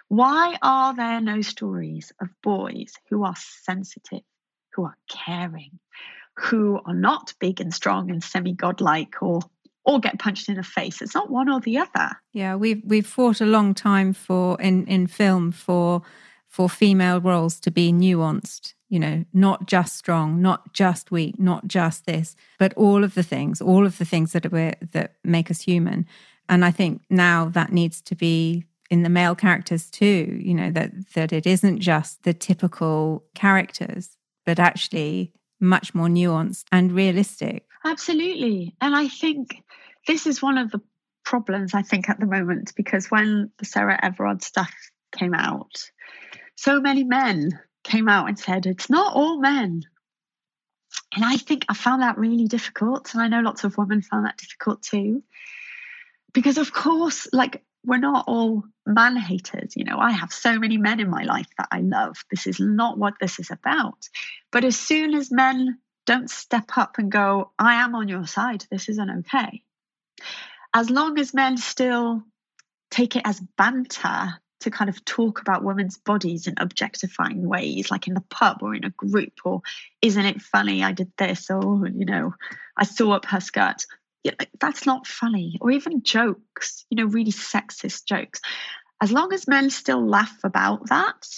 Why 0.08 0.56
are 0.62 0.94
there 0.94 1.20
no 1.20 1.42
stories 1.42 2.12
of 2.20 2.28
boys 2.42 2.94
who 3.10 3.24
are 3.24 3.36
sensitive 3.36 4.22
who 4.74 4.84
are 4.84 4.96
caring 5.08 5.78
who 6.38 6.78
are 6.84 6.94
not 6.94 7.32
big 7.40 7.60
and 7.60 7.72
strong 7.72 8.10
and 8.10 8.22
semi-godlike 8.22 9.22
or 9.22 9.40
or 9.86 10.00
get 10.00 10.18
punched 10.18 10.48
in 10.48 10.56
the 10.56 10.62
face. 10.62 11.00
It's 11.00 11.14
not 11.14 11.30
one 11.30 11.48
or 11.48 11.60
the 11.60 11.78
other. 11.78 12.10
Yeah, 12.32 12.56
we've 12.56 12.82
we've 12.84 13.06
fought 13.06 13.40
a 13.40 13.46
long 13.46 13.72
time 13.72 14.12
for 14.12 14.60
in 14.60 14.86
in 14.86 15.06
film 15.06 15.52
for 15.52 16.02
for 16.48 16.68
female 16.68 17.20
roles 17.20 17.60
to 17.60 17.70
be 17.70 17.92
nuanced, 17.92 18.74
you 18.88 18.98
know, 18.98 19.24
not 19.32 19.66
just 19.66 19.96
strong, 19.96 20.40
not 20.40 20.72
just 20.72 21.10
weak, 21.10 21.38
not 21.38 21.68
just 21.68 22.06
this, 22.06 22.34
but 22.58 22.72
all 22.74 23.04
of 23.04 23.14
the 23.14 23.22
things, 23.22 23.60
all 23.60 23.86
of 23.86 23.98
the 23.98 24.04
things 24.04 24.32
that 24.32 24.46
are 24.46 24.74
that 24.92 25.12
make 25.22 25.50
us 25.50 25.62
human. 25.62 26.06
And 26.48 26.64
I 26.64 26.70
think 26.70 27.02
now 27.08 27.46
that 27.46 27.72
needs 27.72 28.00
to 28.02 28.14
be 28.14 28.64
in 28.90 29.02
the 29.02 29.08
male 29.08 29.34
characters 29.34 29.90
too, 29.90 30.40
you 30.42 30.54
know, 30.54 30.70
that 30.72 31.12
that 31.14 31.32
it 31.32 31.46
isn't 31.46 31.80
just 31.80 32.24
the 32.24 32.34
typical 32.34 33.24
characters, 33.34 34.16
but 34.44 34.58
actually 34.58 35.32
much 35.60 35.94
more 35.94 36.08
nuanced 36.08 36.64
and 36.72 36.92
realistic. 36.92 37.65
Absolutely. 37.86 38.74
And 38.80 38.96
I 38.96 39.06
think 39.06 39.62
this 40.08 40.26
is 40.26 40.42
one 40.42 40.58
of 40.58 40.72
the 40.72 40.80
problems 41.24 41.72
I 41.72 41.82
think 41.82 42.08
at 42.08 42.18
the 42.18 42.26
moment 42.26 42.72
because 42.76 43.10
when 43.12 43.52
the 43.58 43.64
Sarah 43.64 43.98
Everard 44.02 44.42
stuff 44.42 44.72
came 45.12 45.34
out, 45.34 45.90
so 46.56 46.80
many 46.80 47.04
men 47.04 47.60
came 47.84 48.08
out 48.08 48.28
and 48.28 48.36
said 48.36 48.66
it's 48.66 48.90
not 48.90 49.14
all 49.14 49.38
men. 49.38 49.82
And 51.14 51.24
I 51.24 51.36
think 51.36 51.64
I 51.68 51.74
found 51.74 52.02
that 52.02 52.18
really 52.18 52.48
difficult. 52.48 53.14
And 53.14 53.22
I 53.22 53.28
know 53.28 53.40
lots 53.40 53.62
of 53.62 53.78
women 53.78 54.02
found 54.02 54.26
that 54.26 54.38
difficult 54.38 54.82
too. 54.82 55.22
Because, 56.32 56.58
of 56.58 56.72
course, 56.72 57.28
like 57.32 57.62
we're 57.84 57.98
not 57.98 58.24
all 58.26 58.64
man 58.84 59.16
haters. 59.16 59.74
You 59.76 59.84
know, 59.84 59.98
I 59.98 60.10
have 60.10 60.32
so 60.32 60.58
many 60.58 60.76
men 60.76 60.98
in 60.98 61.08
my 61.08 61.22
life 61.22 61.46
that 61.56 61.68
I 61.70 61.80
love. 61.80 62.16
This 62.30 62.48
is 62.48 62.58
not 62.58 62.98
what 62.98 63.14
this 63.20 63.38
is 63.38 63.52
about. 63.52 64.08
But 64.50 64.64
as 64.64 64.76
soon 64.76 65.14
as 65.14 65.30
men 65.30 65.78
don't 66.06 66.30
step 66.30 66.70
up 66.76 66.98
and 66.98 67.10
go, 67.10 67.50
I 67.58 67.74
am 67.82 67.94
on 67.94 68.08
your 68.08 68.26
side, 68.26 68.64
this 68.70 68.88
isn't 68.88 69.18
okay. 69.18 69.62
As 70.72 70.88
long 70.88 71.18
as 71.18 71.34
men 71.34 71.56
still 71.56 72.22
take 72.90 73.16
it 73.16 73.22
as 73.24 73.40
banter 73.58 74.38
to 74.60 74.70
kind 74.70 74.88
of 74.88 75.04
talk 75.04 75.40
about 75.40 75.64
women's 75.64 75.98
bodies 75.98 76.46
in 76.46 76.54
objectifying 76.56 77.46
ways, 77.46 77.90
like 77.90 78.08
in 78.08 78.14
the 78.14 78.24
pub 78.30 78.58
or 78.62 78.74
in 78.74 78.84
a 78.84 78.90
group, 78.90 79.32
or 79.44 79.60
isn't 80.00 80.24
it 80.24 80.40
funny 80.40 80.82
I 80.82 80.92
did 80.92 81.12
this, 81.18 81.50
or, 81.50 81.86
you 81.88 82.06
know, 82.06 82.34
I 82.76 82.84
saw 82.84 83.12
up 83.12 83.26
her 83.26 83.40
skirt. 83.40 83.84
Yeah, 84.24 84.32
that's 84.58 84.86
not 84.86 85.06
funny, 85.06 85.58
or 85.60 85.70
even 85.70 86.02
jokes, 86.02 86.84
you 86.90 86.96
know, 86.96 87.04
really 87.04 87.32
sexist 87.32 88.06
jokes. 88.06 88.40
As 89.00 89.12
long 89.12 89.32
as 89.32 89.46
men 89.46 89.70
still 89.70 90.04
laugh 90.04 90.38
about 90.42 90.88
that, 90.88 91.28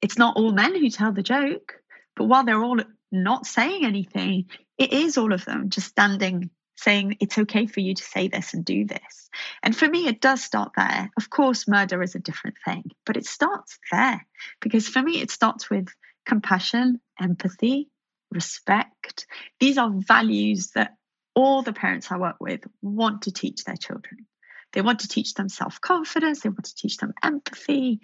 it's 0.00 0.18
not 0.18 0.36
all 0.36 0.52
men 0.52 0.74
who 0.74 0.88
tell 0.88 1.12
the 1.12 1.22
joke, 1.22 1.74
but 2.16 2.24
while 2.24 2.44
they're 2.44 2.62
all 2.62 2.80
not 3.12 3.46
saying 3.46 3.84
anything, 3.84 4.46
it 4.78 4.92
is 4.92 5.18
all 5.18 5.32
of 5.32 5.44
them 5.44 5.70
just 5.70 5.88
standing 5.88 6.50
saying 6.80 7.16
it's 7.20 7.38
okay 7.38 7.66
for 7.66 7.80
you 7.80 7.94
to 7.94 8.02
say 8.02 8.28
this 8.28 8.54
and 8.54 8.64
do 8.64 8.86
this. 8.86 9.28
And 9.62 9.76
for 9.76 9.86
me, 9.86 10.06
it 10.06 10.20
does 10.20 10.42
start 10.42 10.72
there. 10.76 11.10
Of 11.16 11.30
course, 11.30 11.68
murder 11.68 12.02
is 12.02 12.14
a 12.14 12.20
different 12.20 12.56
thing, 12.64 12.84
but 13.04 13.16
it 13.16 13.26
starts 13.26 13.78
there 13.92 14.26
because 14.60 14.88
for 14.88 15.02
me, 15.02 15.20
it 15.20 15.30
starts 15.30 15.68
with 15.68 15.88
compassion, 16.26 17.00
empathy, 17.20 17.88
respect. 18.30 19.26
These 19.58 19.78
are 19.78 19.90
values 19.90 20.70
that 20.74 20.96
all 21.34 21.62
the 21.62 21.72
parents 21.72 22.10
I 22.10 22.16
work 22.16 22.36
with 22.40 22.60
want 22.82 23.22
to 23.22 23.32
teach 23.32 23.64
their 23.64 23.76
children. 23.76 24.26
They 24.72 24.82
want 24.82 25.00
to 25.00 25.08
teach 25.08 25.34
them 25.34 25.48
self 25.48 25.80
confidence, 25.80 26.40
they 26.40 26.48
want 26.48 26.64
to 26.64 26.74
teach 26.74 26.96
them 26.96 27.12
empathy. 27.22 28.00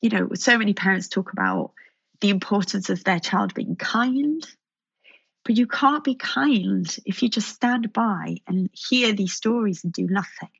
You 0.00 0.10
know, 0.10 0.28
so 0.34 0.56
many 0.56 0.72
parents 0.72 1.08
talk 1.08 1.32
about 1.32 1.72
the 2.20 2.30
importance 2.30 2.90
of 2.90 3.04
their 3.04 3.20
child 3.20 3.54
being 3.54 3.76
kind 3.76 4.46
but 5.46 5.56
you 5.56 5.68
can't 5.68 6.02
be 6.02 6.16
kind 6.16 6.96
if 7.06 7.22
you 7.22 7.28
just 7.28 7.48
stand 7.48 7.92
by 7.92 8.38
and 8.48 8.68
hear 8.72 9.12
these 9.12 9.32
stories 9.32 9.84
and 9.84 9.92
do 9.92 10.08
nothing. 10.08 10.50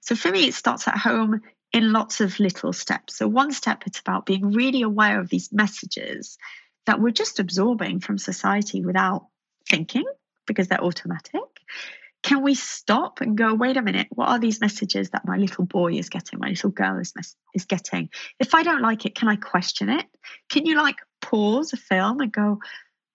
So 0.00 0.16
for 0.16 0.30
me, 0.30 0.48
it 0.48 0.54
starts 0.54 0.88
at 0.88 0.96
home 0.96 1.42
in 1.70 1.92
lots 1.92 2.22
of 2.22 2.40
little 2.40 2.72
steps. 2.72 3.16
So, 3.16 3.28
one 3.28 3.52
step, 3.52 3.82
it's 3.86 4.00
about 4.00 4.24
being 4.24 4.52
really 4.52 4.80
aware 4.80 5.20
of 5.20 5.28
these 5.28 5.52
messages 5.52 6.38
that 6.86 6.98
we're 6.98 7.10
just 7.10 7.40
absorbing 7.40 8.00
from 8.00 8.16
society 8.16 8.82
without 8.82 9.26
thinking 9.68 10.06
because 10.46 10.68
they're 10.68 10.82
automatic. 10.82 11.42
Can 12.22 12.42
we 12.42 12.54
stop 12.54 13.20
and 13.20 13.36
go, 13.36 13.52
wait 13.54 13.76
a 13.76 13.82
minute, 13.82 14.06
what 14.10 14.28
are 14.28 14.38
these 14.38 14.60
messages 14.60 15.10
that 15.10 15.26
my 15.26 15.36
little 15.36 15.64
boy 15.64 15.94
is 15.94 16.08
getting, 16.08 16.38
my 16.38 16.50
little 16.50 16.70
girl 16.70 16.98
is, 16.98 17.12
is 17.54 17.64
getting? 17.64 18.10
If 18.38 18.54
I 18.54 18.62
don't 18.62 18.82
like 18.82 19.04
it, 19.06 19.14
can 19.16 19.28
I 19.28 19.36
question 19.36 19.88
it? 19.88 20.06
Can 20.48 20.64
you 20.64 20.76
like 20.76 20.96
pause 21.20 21.72
a 21.72 21.76
film 21.76 22.20
and 22.20 22.32
go, 22.32 22.60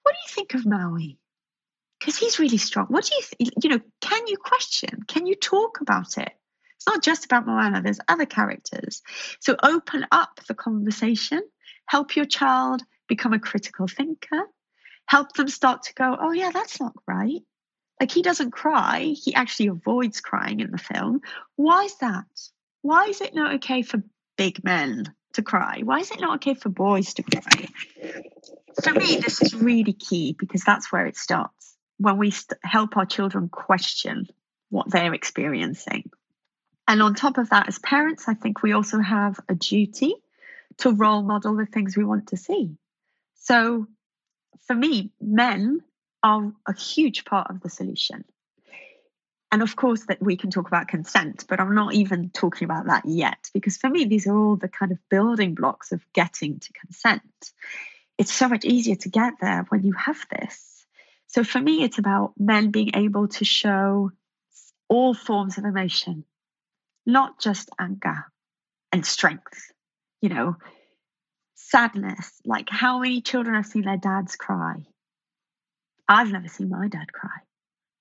what 0.03 0.11
do 0.13 0.17
you 0.25 0.35
think 0.35 0.53
of 0.53 0.65
Maui? 0.65 1.19
Because 1.99 2.17
he's 2.17 2.37
really 2.37 2.57
strong. 2.57 2.87
What 2.87 3.05
do 3.05 3.15
you, 3.15 3.21
th- 3.21 3.51
you 3.63 3.69
know, 3.69 3.79
can 4.01 4.27
you 4.27 4.37
question? 4.37 5.03
Can 5.07 5.25
you 5.25 5.35
talk 5.35 5.79
about 5.81 6.17
it? 6.17 6.31
It's 6.75 6.87
not 6.87 7.01
just 7.01 7.25
about 7.25 7.47
Moana, 7.47 7.81
there's 7.81 7.99
other 8.07 8.25
characters. 8.25 9.01
So 9.39 9.55
open 9.63 10.05
up 10.11 10.41
the 10.47 10.53
conversation, 10.53 11.41
help 11.87 12.15
your 12.15 12.25
child 12.25 12.83
become 13.07 13.33
a 13.33 13.39
critical 13.39 13.87
thinker, 13.87 14.43
help 15.07 15.33
them 15.33 15.47
start 15.47 15.83
to 15.83 15.93
go, 15.93 16.15
oh, 16.19 16.33
yeah, 16.33 16.51
that's 16.51 16.79
not 16.79 16.93
right. 17.07 17.41
Like 17.99 18.11
he 18.11 18.21
doesn't 18.21 18.51
cry, 18.51 19.15
he 19.17 19.33
actually 19.33 19.67
avoids 19.67 20.21
crying 20.21 20.59
in 20.59 20.71
the 20.71 20.77
film. 20.77 21.21
Why 21.55 21.85
is 21.85 21.95
that? 21.97 22.25
Why 22.81 23.05
is 23.05 23.21
it 23.21 23.33
not 23.33 23.55
okay 23.55 23.81
for 23.81 24.03
big 24.37 24.63
men 24.63 25.13
to 25.33 25.41
cry? 25.41 25.81
Why 25.83 25.99
is 25.99 26.11
it 26.11 26.21
not 26.21 26.35
okay 26.35 26.53
for 26.53 26.69
boys 26.69 27.15
to 27.15 27.23
cry? 27.23 27.67
For 28.83 28.93
me, 28.93 29.17
this 29.17 29.41
is 29.41 29.55
really 29.55 29.93
key 29.93 30.35
because 30.37 30.63
that's 30.63 30.91
where 30.91 31.07
it 31.07 31.17
starts. 31.17 31.75
When 31.97 32.17
we 32.17 32.29
st- 32.29 32.59
help 32.63 32.95
our 32.95 33.07
children 33.07 33.49
question 33.49 34.27
what 34.69 34.91
they're 34.91 35.13
experiencing. 35.13 36.11
And 36.87 37.01
on 37.01 37.15
top 37.15 37.37
of 37.37 37.49
that, 37.49 37.67
as 37.67 37.79
parents, 37.79 38.27
I 38.27 38.35
think 38.35 38.61
we 38.61 38.73
also 38.73 38.99
have 38.99 39.39
a 39.49 39.55
duty 39.55 40.15
to 40.77 40.91
role 40.91 41.23
model 41.23 41.55
the 41.55 41.65
things 41.65 41.97
we 41.97 42.05
want 42.05 42.27
to 42.27 42.37
see. 42.37 42.77
So 43.35 43.87
for 44.67 44.75
me, 44.75 45.11
men 45.19 45.81
are 46.23 46.51
a 46.67 46.75
huge 46.75 47.25
part 47.25 47.49
of 47.49 47.61
the 47.61 47.69
solution. 47.69 48.25
And 49.51 49.61
of 49.61 49.75
course 49.75 50.05
that 50.07 50.21
we 50.21 50.35
can 50.35 50.51
talk 50.51 50.67
about 50.67 50.89
consent 50.89 51.45
but 51.47 51.61
i'm 51.61 51.73
not 51.73 51.93
even 51.93 52.29
talking 52.31 52.65
about 52.65 52.87
that 52.87 53.05
yet 53.05 53.49
because 53.53 53.77
for 53.77 53.89
me 53.89 54.03
these 54.03 54.27
are 54.27 54.35
all 54.35 54.57
the 54.57 54.67
kind 54.67 54.91
of 54.91 54.97
building 55.09 55.55
blocks 55.55 55.93
of 55.93 56.01
getting 56.13 56.59
to 56.59 56.73
consent. 56.73 57.53
It's 58.17 58.33
so 58.33 58.49
much 58.49 58.65
easier 58.65 58.95
to 58.95 59.09
get 59.09 59.35
there 59.39 59.65
when 59.69 59.83
you 59.83 59.93
have 59.93 60.17
this. 60.29 60.85
So 61.27 61.43
for 61.43 61.61
me 61.61 61.83
it's 61.83 61.97
about 61.97 62.33
men 62.37 62.71
being 62.71 62.91
able 62.93 63.29
to 63.29 63.45
show 63.45 64.11
all 64.89 65.13
forms 65.13 65.57
of 65.57 65.65
emotion 65.65 66.25
not 67.05 67.39
just 67.39 67.69
anger 67.79 68.25
and 68.91 69.05
strength 69.05 69.71
you 70.21 70.29
know 70.29 70.55
sadness 71.55 72.39
like 72.45 72.69
how 72.69 72.99
many 72.99 73.21
children 73.21 73.55
have 73.55 73.65
seen 73.65 73.83
their 73.83 73.97
dads 73.97 74.35
cry 74.35 74.85
i've 76.07 76.31
never 76.31 76.47
seen 76.47 76.69
my 76.69 76.87
dad 76.87 77.11
cry 77.11 77.41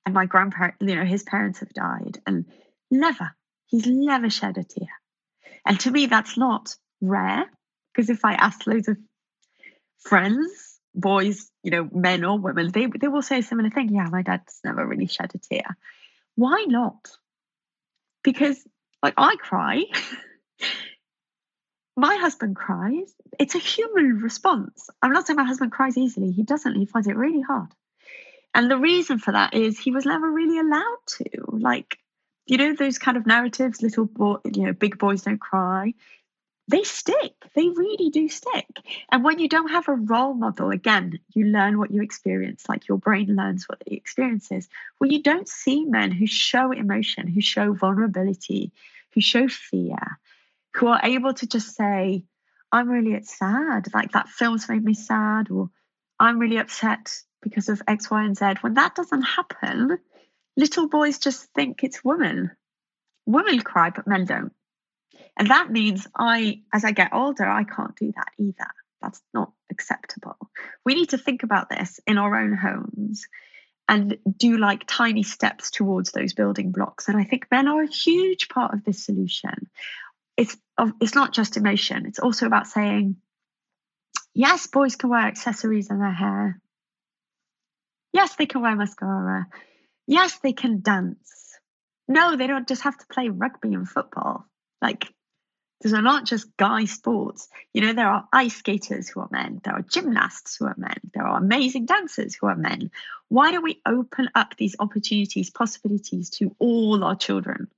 and 0.07 0.15
my 0.15 0.25
grandparents, 0.25 0.79
you 0.81 0.95
know, 0.95 1.05
his 1.05 1.25
parents 1.25 1.59
have 1.59 1.71
died, 1.71 2.19
and 2.27 2.47
never, 2.91 3.33
he's 3.67 3.87
never 3.87 4.31
shed 4.31 4.57
a 4.57 4.63
tear. 4.63 4.89
And 5.67 5.79
to 5.81 5.91
me, 5.91 6.07
that's 6.07 6.39
not 6.39 6.77
rare 7.01 7.47
because 7.93 8.09
if 8.09 8.25
I 8.25 8.35
ask 8.35 8.65
loads 8.69 8.87
of 8.87 8.97
friends, 9.99 10.79
boys, 10.95 11.51
you 11.65 11.73
know, 11.73 11.89
men 11.93 12.25
or 12.25 12.39
women, 12.39 12.71
they 12.71 12.87
they 12.87 13.09
will 13.09 13.21
say 13.21 13.41
a 13.41 13.43
similar 13.43 13.69
thing. 13.69 13.93
Yeah, 13.93 14.07
my 14.09 14.23
dad's 14.23 14.61
never 14.65 14.87
really 14.87 15.09
shed 15.09 15.33
a 15.35 15.39
tear. 15.39 15.77
Why 16.37 16.65
not? 16.69 17.11
Because 18.23 18.65
like 19.03 19.15
I 19.17 19.35
cry. 19.37 19.83
my 21.97 22.17
husband 22.17 22.55
cries. 22.55 23.13
It's 23.41 23.57
a 23.57 23.59
human 23.59 24.21
response. 24.21 24.89
I'm 25.03 25.13
not 25.13 25.27
saying 25.27 25.37
my 25.37 25.45
husband 25.45 25.73
cries 25.73 25.99
easily. 25.99 26.31
He 26.31 26.45
doesn't. 26.45 26.77
He 26.77 26.87
finds 26.87 27.09
it 27.09 27.17
really 27.17 27.43
hard. 27.43 27.73
And 28.57 28.71
the 28.71 28.79
reason 28.79 29.19
for 29.19 29.33
that 29.33 29.53
is 29.53 29.79
he 29.79 29.91
was 29.91 30.07
never 30.07 30.31
really 30.31 30.59
allowed 30.59 30.99
to. 31.19 31.29
Like, 31.49 31.99
you 32.47 32.57
know, 32.57 32.75
those 32.75 32.99
kind 32.99 33.19
of 33.19 33.27
narratives, 33.27 33.83
little 33.83 34.07
boy, 34.07 34.37
you 34.51 34.63
know, 34.63 34.73
big 34.73 34.99
boys 34.99 35.21
don't 35.21 35.39
cry. 35.39 35.93
They 36.67 36.83
stick. 36.83 37.35
They 37.55 37.69
really 37.69 38.09
do 38.09 38.31
stick. 38.31 38.67
And 39.13 39.23
when 39.23 39.41
you 39.41 39.49
don't 39.51 39.69
have 39.69 39.89
a 39.89 39.93
role 39.93 40.33
model, 40.33 40.71
again, 40.71 41.19
you 41.35 41.45
learn 41.45 41.79
what 41.79 41.91
you 41.91 42.01
experience, 42.01 42.65
like 42.67 42.89
your 42.89 42.97
brain 42.97 43.37
learns 43.37 43.69
what 43.69 43.83
the 43.85 43.95
experience 43.95 44.51
is. 44.51 44.71
Well, 44.99 45.13
you 45.13 45.23
don't 45.23 45.47
see 45.47 45.85
men 45.85 46.11
who 46.11 46.27
show 46.27 46.73
emotion, 46.73 47.29
who 47.29 47.43
show 47.43 47.75
vulnerability, 47.75 48.73
who 49.13 49.21
show 49.21 49.49
fear, 49.49 50.19
who 50.75 50.87
are 50.87 51.01
able 51.05 51.35
to 51.35 51.47
just 51.47 51.77
say, 51.77 52.25
I'm 52.73 52.89
really 52.89 53.23
sad, 53.23 53.93
like 53.93 54.13
that 54.13 54.29
film's 54.29 54.67
made 54.67 54.83
me 54.83 54.95
sad, 54.95 55.51
or 55.51 55.69
I'm 56.19 56.39
really 56.39 56.59
upset 56.59 57.13
because 57.43 57.69
of 57.69 57.83
X, 57.87 58.11
Y, 58.11 58.25
and 58.25 58.37
Z. 58.37 58.55
When 58.61 58.75
that 58.75 58.95
doesn't 58.95 59.23
happen, 59.23 59.99
little 60.57 60.89
boys 60.89 61.19
just 61.19 61.53
think 61.55 61.85
it's 61.85 62.05
women. 62.05 62.51
Women 63.27 63.61
cry, 63.61 63.91
but 63.91 64.07
men 64.07 64.25
don't. 64.25 64.53
And 65.37 65.51
that 65.51 65.71
means 65.71 66.07
I, 66.17 66.63
as 66.73 66.85
I 66.85 66.93
get 66.93 67.13
older, 67.13 67.47
I 67.47 67.65
can't 67.65 67.97
do 67.97 68.13
that 68.17 68.31
either. 68.39 68.71
That's 69.03 69.23
not 69.35 69.53
acceptable. 69.71 70.37
We 70.85 70.95
need 70.95 71.11
to 71.11 71.19
think 71.19 71.43
about 71.43 71.69
this 71.69 72.01
in 72.07 72.19
our 72.19 72.39
own 72.39 72.55
homes 72.55 73.27
and 73.89 74.19
do 74.37 74.57
like 74.57 74.85
tiny 74.87 75.23
steps 75.23 75.71
towards 75.71 76.13
those 76.13 76.33
building 76.33 76.73
blocks. 76.73 77.09
And 77.09 77.17
I 77.17 77.25
think 77.25 77.47
men 77.51 77.69
are 77.69 77.83
a 77.83 77.87
huge 77.87 78.49
part 78.49 78.75
of 78.75 78.85
this 78.85 79.05
solution. 79.05 79.69
It's 80.37 80.57
it's 81.01 81.15
not 81.15 81.33
just 81.33 81.57
emotion. 81.57 82.07
It's 82.07 82.19
also 82.19 82.47
about 82.47 82.67
saying 82.67 83.17
yes, 84.37 84.67
boys 84.67 84.97
can 84.97 85.11
wear 85.11 85.21
accessories 85.21 85.91
in 85.91 85.99
their 85.99 86.13
hair. 86.13 86.61
Yes, 88.13 88.37
they 88.37 88.47
can 88.47 88.63
wear 88.63 88.77
mascara. 88.77 89.47
Yes, 90.07 90.39
they 90.39 90.53
can 90.53 90.81
dance. 90.81 91.59
No, 92.07 92.37
they 92.37 92.47
don't 92.47 92.69
just 92.69 92.83
have 92.83 92.97
to 92.99 93.07
play 93.07 93.29
rugby 93.29 93.75
and 93.75 93.89
football. 93.89 94.47
Like, 94.81 95.13
these 95.81 95.93
are 95.93 96.03
not 96.03 96.25
just 96.25 96.57
guy 96.57 96.85
sports. 96.85 97.49
You 97.73 97.83
know, 97.83 97.93
there 97.93 98.09
are 98.09 98.29
ice 98.33 98.57
skaters 98.57 99.09
who 99.09 99.21
are 99.21 99.29
men, 99.31 99.61
there 99.65 99.75
are 99.75 99.83
gymnasts 99.83 100.57
who 100.57 100.67
are 100.67 100.77
men, 100.79 100.99
there 101.13 101.27
are 101.27 101.39
amazing 101.39 101.87
dancers 101.87 102.35
who 102.35 102.47
are 102.47 102.57
men. 102.57 102.91
Why 103.29 103.51
don't 103.51 103.65
we 103.65 103.81
open 103.85 104.31
up 104.35 104.57
these 104.57 104.77
opportunities, 104.79 105.51
possibilities 105.51 106.31
to 106.31 106.55
all 106.59 107.03
our 107.05 107.17
children? 107.17 107.69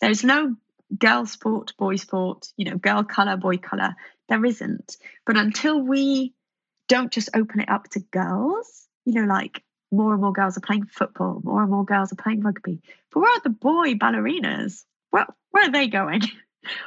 There's 0.00 0.24
no 0.24 0.56
girl 0.98 1.26
sport, 1.26 1.72
boy 1.78 1.96
sport, 1.96 2.48
you 2.56 2.64
know, 2.64 2.76
girl 2.76 3.04
color, 3.04 3.36
boy 3.36 3.56
color. 3.56 3.94
There 4.28 4.44
isn't. 4.44 4.96
But 5.26 5.36
until 5.36 5.80
we 5.80 6.34
don't 6.88 7.12
just 7.12 7.30
open 7.34 7.60
it 7.60 7.68
up 7.68 7.88
to 7.90 8.00
girls, 8.00 8.86
you 9.04 9.14
know, 9.14 9.26
like 9.26 9.62
more 9.92 10.12
and 10.12 10.22
more 10.22 10.32
girls 10.32 10.56
are 10.56 10.62
playing 10.62 10.86
football, 10.86 11.40
more 11.44 11.62
and 11.62 11.70
more 11.70 11.84
girls 11.84 12.12
are 12.12 12.16
playing 12.16 12.42
rugby. 12.42 12.80
But 13.12 13.20
where 13.20 13.32
are 13.32 13.40
the 13.42 13.50
boy 13.50 13.94
ballerinas? 13.94 14.84
Where, 15.10 15.26
where 15.50 15.64
are 15.64 15.72
they 15.72 15.88
going? 15.88 16.22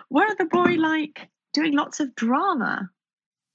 Where 0.09 0.27
are 0.27 0.35
the 0.35 0.45
boy 0.45 0.75
mm. 0.75 0.77
like 0.77 1.27
doing 1.51 1.73
lots 1.73 1.99
of 1.99 2.13
drama? 2.13 2.91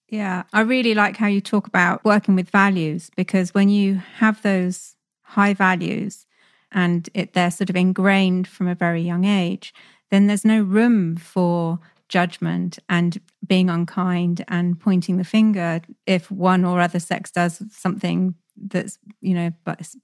Yeah, 0.08 0.42
I 0.52 0.62
really 0.62 0.94
like 0.94 1.16
how 1.16 1.28
you 1.28 1.40
talk 1.40 1.68
about 1.68 2.04
working 2.04 2.34
with 2.34 2.50
values 2.50 3.08
because 3.14 3.54
when 3.54 3.68
you 3.68 4.02
have 4.16 4.42
those 4.42 4.96
high 5.22 5.54
values 5.54 6.26
and 6.72 7.08
it, 7.14 7.34
they're 7.34 7.50
sort 7.50 7.70
of 7.70 7.76
ingrained 7.76 8.48
from 8.48 8.66
a 8.66 8.74
very 8.74 9.02
young 9.02 9.24
age, 9.24 9.72
then 10.10 10.26
there's 10.26 10.44
no 10.44 10.62
room 10.62 11.16
for 11.16 11.78
judgment 12.08 12.78
and 12.88 13.20
being 13.46 13.68
unkind 13.70 14.44
and 14.48 14.80
pointing 14.80 15.18
the 15.18 15.24
finger 15.24 15.80
if 16.06 16.30
one 16.30 16.64
or 16.64 16.80
other 16.80 16.98
sex 16.98 17.30
does 17.30 17.62
something 17.70 18.34
that's 18.56 18.98
you 19.20 19.34
know 19.34 19.52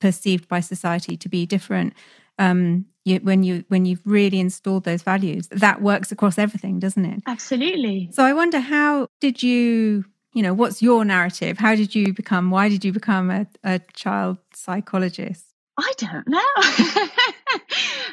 perceived 0.00 0.46
by 0.48 0.60
society 0.60 1.16
to 1.16 1.28
be 1.28 1.46
different. 1.46 1.94
Um 2.38 2.86
you, 3.04 3.18
when 3.18 3.42
you 3.42 3.64
when 3.68 3.84
you've 3.84 4.02
really 4.04 4.40
installed 4.40 4.84
those 4.84 5.02
values 5.02 5.48
that 5.48 5.82
works 5.82 6.12
across 6.12 6.38
everything 6.38 6.78
doesn't 6.78 7.04
it? 7.04 7.22
Absolutely. 7.26 8.10
So 8.12 8.22
i 8.24 8.32
wonder 8.32 8.60
how 8.60 9.08
did 9.20 9.42
you 9.42 10.04
you 10.34 10.42
know 10.42 10.54
what's 10.54 10.82
your 10.82 11.04
narrative? 11.04 11.58
How 11.58 11.74
did 11.74 11.94
you 11.94 12.12
become 12.12 12.50
why 12.50 12.68
did 12.68 12.84
you 12.84 12.92
become 12.92 13.30
a, 13.30 13.46
a 13.64 13.80
child 13.94 14.38
psychologist? 14.52 15.46
I 15.78 15.92
don't 15.96 16.28
know. 16.28 16.52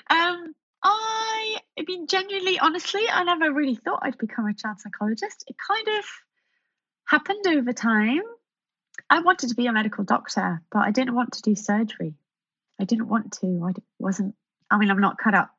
Um 0.10 0.56
I, 0.84 1.58
I 1.82 1.84
mean, 1.88 2.06
genuinely, 2.06 2.60
honestly, 2.60 3.02
I 3.12 3.24
never 3.24 3.52
really 3.52 3.74
thought 3.74 4.02
I'd 4.04 4.20
become 4.20 4.46
a 4.46 4.54
child 4.54 4.80
psychologist. 4.80 5.46
It 5.48 5.56
kind 5.58 5.88
of 5.98 6.06
happened 7.06 7.48
over 7.48 7.74
time. 7.74 8.22
I 9.10 9.22
wanted 9.22 9.50
to 9.50 9.56
be 9.56 9.66
a 9.66 9.74
medical 9.74 10.04
doctor, 10.04 10.62
but 10.72 10.80
I 10.82 10.92
didn't 10.92 11.16
want 11.16 11.34
to 11.34 11.42
do 11.42 11.56
surgery. 11.56 12.14
I 12.80 12.84
didn't 12.84 13.08
want 13.08 13.32
to. 13.42 13.66
I 13.68 13.74
wasn't, 13.98 14.36
I 14.70 14.78
mean, 14.78 14.92
I'm 14.92 15.02
not 15.02 15.18
cut 15.18 15.34
up. 15.34 15.50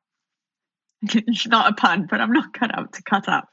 it's 1.03 1.47
not 1.49 1.73
a 1.73 1.75
pun, 1.75 2.07
but 2.09 2.21
I'm 2.21 2.33
not 2.33 2.55
cut 2.55 2.73
up 2.73 2.93
to 2.93 3.03
cut 3.03 3.29
up. 3.29 3.49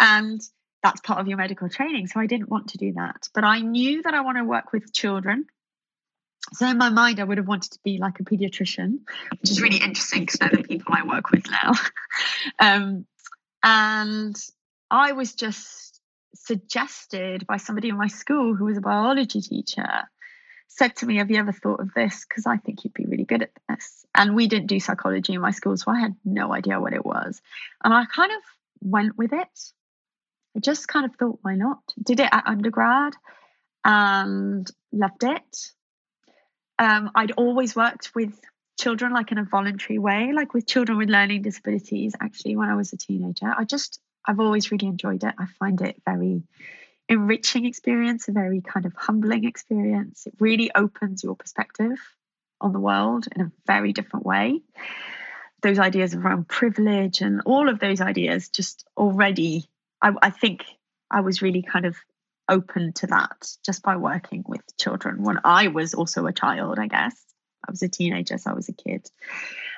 And 0.00 0.40
that's 0.82 1.02
part 1.02 1.20
of 1.20 1.28
your 1.28 1.36
medical 1.36 1.68
training. 1.68 2.06
So 2.06 2.18
I 2.18 2.26
didn't 2.26 2.48
want 2.48 2.68
to 2.68 2.78
do 2.78 2.94
that. 2.94 3.28
But 3.34 3.44
I 3.44 3.60
knew 3.60 4.00
that 4.04 4.14
I 4.14 4.22
want 4.22 4.38
to 4.38 4.44
work 4.44 4.72
with 4.72 4.90
children 4.90 5.44
so 6.52 6.66
in 6.66 6.78
my 6.78 6.90
mind, 6.90 7.20
I 7.20 7.24
would 7.24 7.38
have 7.38 7.48
wanted 7.48 7.72
to 7.72 7.78
be 7.84 7.98
like 7.98 8.20
a 8.20 8.24
pediatrician, 8.24 8.98
which 9.40 9.50
is 9.50 9.60
really 9.60 9.78
interesting 9.78 10.20
because 10.20 10.38
they're 10.38 10.50
the 10.50 10.62
people 10.62 10.94
I 10.94 11.04
work 11.06 11.30
with 11.30 11.44
now. 11.50 11.72
um, 12.58 13.06
and 13.62 14.36
I 14.90 15.12
was 15.12 15.34
just 15.34 16.00
suggested 16.34 17.46
by 17.46 17.56
somebody 17.56 17.88
in 17.88 17.96
my 17.96 18.06
school 18.06 18.54
who 18.54 18.66
was 18.66 18.78
a 18.78 18.82
biology 18.82 19.40
teacher, 19.40 20.04
said 20.68 20.94
to 20.96 21.06
me, 21.06 21.16
Have 21.16 21.30
you 21.30 21.38
ever 21.38 21.52
thought 21.52 21.80
of 21.80 21.92
this? 21.94 22.24
Because 22.28 22.46
I 22.46 22.58
think 22.58 22.84
you'd 22.84 22.94
be 22.94 23.06
really 23.06 23.24
good 23.24 23.42
at 23.42 23.50
this. 23.68 24.04
And 24.14 24.36
we 24.36 24.46
didn't 24.46 24.68
do 24.68 24.78
psychology 24.78 25.34
in 25.34 25.40
my 25.40 25.50
school, 25.50 25.76
so 25.76 25.90
I 25.90 25.98
had 25.98 26.14
no 26.24 26.52
idea 26.52 26.80
what 26.80 26.92
it 26.92 27.04
was. 27.04 27.40
And 27.82 27.92
I 27.92 28.04
kind 28.04 28.30
of 28.30 28.42
went 28.80 29.18
with 29.18 29.32
it. 29.32 29.72
I 30.56 30.60
just 30.60 30.86
kind 30.86 31.04
of 31.04 31.16
thought, 31.16 31.40
why 31.42 31.56
not? 31.56 31.80
Did 32.02 32.20
it 32.20 32.28
at 32.30 32.46
undergrad 32.46 33.14
and 33.84 34.70
loved 34.92 35.24
it 35.24 35.72
um, 36.78 37.10
I'd 37.14 37.32
always 37.32 37.74
worked 37.74 38.14
with 38.14 38.38
children 38.78 39.12
like 39.12 39.32
in 39.32 39.38
a 39.38 39.44
voluntary 39.44 39.98
way, 39.98 40.32
like 40.34 40.54
with 40.54 40.66
children 40.66 40.98
with 40.98 41.08
learning 41.08 41.42
disabilities. 41.42 42.14
Actually, 42.20 42.56
when 42.56 42.68
I 42.68 42.76
was 42.76 42.92
a 42.92 42.96
teenager, 42.96 43.52
I 43.56 43.64
just 43.64 44.00
I've 44.26 44.40
always 44.40 44.70
really 44.70 44.86
enjoyed 44.86 45.24
it. 45.24 45.34
I 45.38 45.46
find 45.58 45.80
it 45.80 46.02
very 46.04 46.42
enriching 47.08 47.64
experience, 47.64 48.28
a 48.28 48.32
very 48.32 48.60
kind 48.60 48.84
of 48.86 48.92
humbling 48.96 49.44
experience. 49.44 50.26
It 50.26 50.34
really 50.40 50.70
opens 50.74 51.22
your 51.22 51.36
perspective 51.36 51.98
on 52.60 52.72
the 52.72 52.80
world 52.80 53.26
in 53.34 53.42
a 53.42 53.52
very 53.66 53.92
different 53.92 54.26
way. 54.26 54.60
Those 55.62 55.78
ideas 55.78 56.14
around 56.14 56.48
privilege 56.48 57.20
and 57.20 57.42
all 57.46 57.68
of 57.68 57.78
those 57.78 58.00
ideas 58.00 58.48
just 58.48 58.84
already, 58.96 59.68
I, 60.02 60.12
I 60.20 60.30
think 60.30 60.64
I 61.10 61.20
was 61.20 61.42
really 61.42 61.62
kind 61.62 61.86
of 61.86 61.96
open 62.48 62.92
to 62.94 63.06
that 63.08 63.48
just 63.64 63.82
by 63.82 63.96
working 63.96 64.44
with 64.46 64.62
children 64.78 65.22
when 65.22 65.40
I 65.44 65.68
was 65.68 65.94
also 65.94 66.26
a 66.26 66.32
child, 66.32 66.78
I 66.78 66.86
guess. 66.86 67.14
I 67.66 67.70
was 67.70 67.82
a 67.82 67.88
teenager, 67.88 68.38
so 68.38 68.50
I 68.50 68.54
was 68.54 68.68
a 68.68 68.72
kid. 68.72 69.08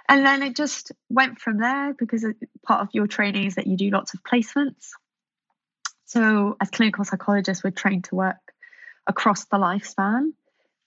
And 0.09 0.25
then 0.25 0.43
it 0.43 0.57
just 0.57 0.93
went 1.09 1.39
from 1.39 1.59
there 1.59 1.95
because 1.95 2.25
part 2.67 2.83
of 2.83 2.89
your 2.93 3.07
training 3.07 3.47
is 3.47 3.55
that 3.55 3.67
you 3.67 3.77
do 3.77 3.91
lots 3.91 4.15
of 4.15 4.23
placements. 4.23 4.89
So, 6.05 6.57
as 6.61 6.71
clinical 6.71 7.05
psychologists, 7.05 7.63
we're 7.63 7.71
trained 7.71 8.05
to 8.05 8.15
work 8.15 8.37
across 9.07 9.45
the 9.45 9.59
lifespan. 9.59 10.31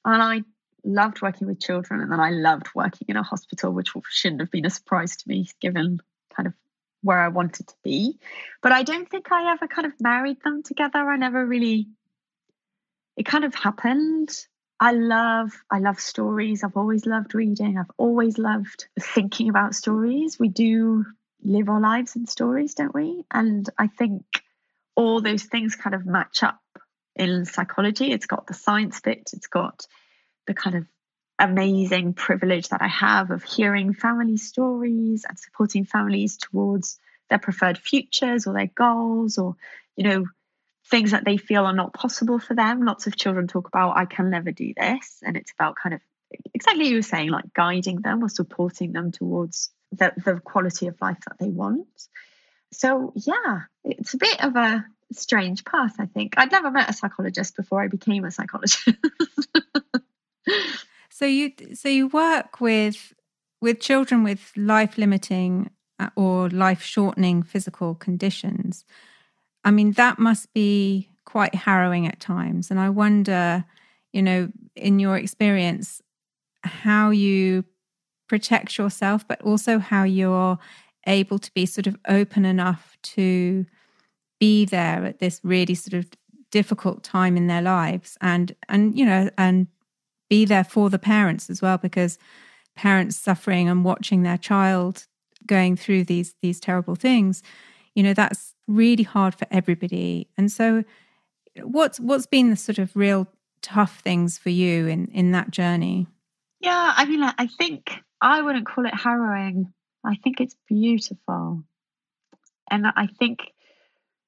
And 0.04 0.22
I 0.22 0.41
loved 0.84 1.22
working 1.22 1.48
with 1.48 1.60
children, 1.60 2.02
and 2.02 2.12
then 2.12 2.20
I 2.20 2.32
loved 2.32 2.70
working 2.74 3.08
in 3.10 3.17
a 3.17 3.24
hospital, 3.24 3.72
which 3.72 3.91
shouldn't 4.10 4.41
have 4.41 4.52
been 4.52 4.65
a 4.65 4.72
surprise 4.72 5.17
to 5.17 5.30
me 5.30 5.48
given 5.60 6.00
kind 6.36 6.48
of 6.48 6.54
where 7.02 7.20
I 7.20 7.30
wanted 7.30 7.68
to 7.68 7.76
be. 7.84 8.20
But 8.62 8.72
I 8.72 8.84
don't 8.84 9.10
think 9.10 9.32
I 9.32 9.52
ever 9.52 9.68
kind 9.68 9.86
of 9.86 10.00
married 10.00 10.42
them 10.44 10.64
together. 10.64 11.00
I 11.00 11.18
never 11.18 11.46
really, 11.46 11.88
it 13.18 13.26
kind 13.26 13.44
of 13.44 13.56
happened. 13.56 14.30
I 14.80 14.94
love, 14.94 15.52
I 15.70 15.80
love 15.80 16.00
stories. 16.00 16.64
I've 16.64 16.78
always 16.78 17.06
loved 17.06 17.36
reading. 17.36 17.78
I've 17.78 17.92
always 17.98 18.38
loved 18.38 18.88
thinking 19.00 19.50
about 19.50 19.76
stories. 19.76 20.40
We 20.40 20.48
do 20.48 21.06
live 21.44 21.70
our 21.70 21.80
lives 21.80 22.16
in 22.16 22.28
stories, 22.28 22.74
don't 22.74 22.94
we? 22.94 23.24
And 23.32 23.70
I 23.78 23.88
think 23.88 24.24
all 24.96 25.22
those 25.22 25.44
things 25.44 25.76
kind 25.76 25.96
of 25.96 26.06
match 26.06 26.44
up 26.44 26.60
in 27.16 27.46
psychology. 27.46 28.12
It's 28.12 28.26
got 28.26 28.48
the 28.48 28.54
science 28.54 29.00
bit, 29.00 29.32
it's 29.34 29.48
got 29.48 29.86
the 30.48 30.54
kind 30.54 30.76
of 30.76 30.86
amazing 31.42 32.14
privilege 32.14 32.70
that 32.70 32.82
I 32.82 32.88
have 32.88 33.32
of 33.32 33.44
hearing 33.44 33.94
family 33.94 34.38
stories 34.38 35.26
and 35.28 35.38
supporting 35.38 35.86
families 35.86 36.38
towards 36.38 37.00
their 37.30 37.40
preferred 37.40 37.78
futures 37.78 38.46
or 38.46 38.54
their 38.54 38.68
goals 38.68 39.38
or, 39.38 39.56
you 39.96 40.04
know, 40.04 40.26
things 40.90 41.12
that 41.12 41.26
they 41.26 41.38
feel 41.38 41.66
are 41.66 41.74
not 41.74 41.94
possible 41.94 42.38
for 42.38 42.54
them. 42.54 42.86
Lots 42.86 43.08
of 43.08 43.16
children 43.16 43.48
talk 43.48 43.68
about, 43.68 43.98
I 43.98 44.06
can 44.06 44.30
never 44.30 44.52
do 44.52 44.74
this. 44.78 45.20
And 45.26 45.36
it's 45.36 45.52
about 45.52 45.76
kind 45.82 45.96
of 45.96 46.02
exactly 46.54 46.88
you 46.88 46.98
were 46.98 47.02
saying, 47.02 47.30
like 47.30 47.54
guiding 47.54 48.02
them 48.02 48.24
or 48.24 48.30
supporting 48.30 48.92
them 48.92 49.12
towards 49.12 49.72
the, 49.92 50.14
the 50.24 50.40
quality 50.40 50.88
of 50.88 51.02
life 51.02 51.20
that 51.28 51.38
they 51.40 51.50
want. 51.50 51.88
So, 52.72 53.14
yeah, 53.16 53.62
it's 53.84 54.14
a 54.14 54.18
bit 54.18 54.44
of 54.44 54.56
a 54.56 54.86
strange 55.12 55.66
path, 55.66 55.96
I 56.00 56.06
think. 56.06 56.36
I'd 56.38 56.52
never 56.52 56.72
met 56.72 56.90
a 56.90 56.94
psychologist 56.94 57.56
before 57.56 57.82
I 57.82 57.88
became 57.88 58.26
a 58.26 58.32
psychologist. 58.32 58.88
So 61.22 61.28
you 61.28 61.52
so 61.76 61.88
you 61.88 62.08
work 62.08 62.60
with 62.60 63.14
with 63.62 63.80
children 63.80 64.24
with 64.24 64.52
life 64.58 64.98
limiting 64.98 65.70
uh, 66.00 66.10
or 66.16 66.50
life 66.50 66.82
shortening 66.82 67.44
physical 67.44 67.94
conditions. 67.94 68.86
I 69.64 69.70
mean 69.70 69.92
that 69.92 70.18
must 70.18 70.52
be 70.52 71.10
quite 71.26 71.54
harrowing 71.54 72.08
at 72.08 72.20
times 72.20 72.72
and 72.72 72.80
I 72.80 72.90
wonder, 72.90 73.66
you 74.12 74.24
know, 74.24 74.50
in 74.76 74.98
your 74.98 75.16
experience 75.16 76.02
how 76.64 77.12
you 77.12 77.66
protect 78.28 78.80
yourself 78.80 79.28
but 79.28 79.40
also 79.44 79.78
how 79.78 80.04
you're 80.04 80.58
able 81.06 81.38
to 81.38 81.52
be 81.54 81.68
sort 81.68 81.86
of 81.86 81.98
open 82.08 82.46
enough 82.46 82.98
to 83.04 83.68
be 84.39 84.66
there 84.66 85.06
at 85.06 85.20
this 85.20 85.39
really 85.43 85.76
sort 85.76 85.93
of 86.04 86.10
difficult 86.50 87.04
time 87.04 87.38
in 87.38 87.45
their 87.45 87.62
lives 87.62 88.18
and 88.22 88.56
and 88.68 88.98
you 88.98 89.06
know 89.06 89.30
and 89.38 89.68
be 90.32 90.46
there 90.46 90.64
for 90.64 90.90
the 90.90 90.98
parents 91.00 91.50
as 91.50 91.62
well 91.62 91.78
because 91.78 92.18
parents 92.76 93.18
suffering 93.18 93.70
and 93.70 93.86
watching 93.86 94.24
their 94.24 94.38
child 94.38 95.06
going 95.46 95.76
through 95.76 96.04
these 96.06 96.34
these 96.42 96.60
terrible 96.60 96.96
things 96.96 97.44
you 97.96 98.04
know 98.04 98.14
that's 98.14 98.56
really 98.68 99.04
hard 99.04 99.36
for 99.36 99.48
everybody. 99.52 100.28
And 100.38 100.52
so 100.52 100.84
what's 101.62 102.00
what's 102.00 102.26
been 102.26 102.50
the 102.50 102.56
sort 102.56 102.80
of 102.80 102.96
real 102.96 103.28
tough 103.62 104.00
things 104.00 104.38
for 104.38 104.50
you 104.50 104.88
in 104.88 105.08
in 105.08 105.32
that 105.32 105.52
journey? 105.52 106.08
Yeah 106.60 106.94
i 106.96 107.06
mean 107.06 107.24
i 107.24 107.48
think 107.48 107.92
i 108.22 108.42
wouldn't 108.42 108.66
call 108.66 108.86
it 108.86 108.96
harrowing. 108.96 109.74
I 110.04 110.16
think 110.16 110.40
it's 110.40 110.56
beautiful. 110.68 111.64
And 112.70 112.88
i 112.88 113.08
think 113.20 113.52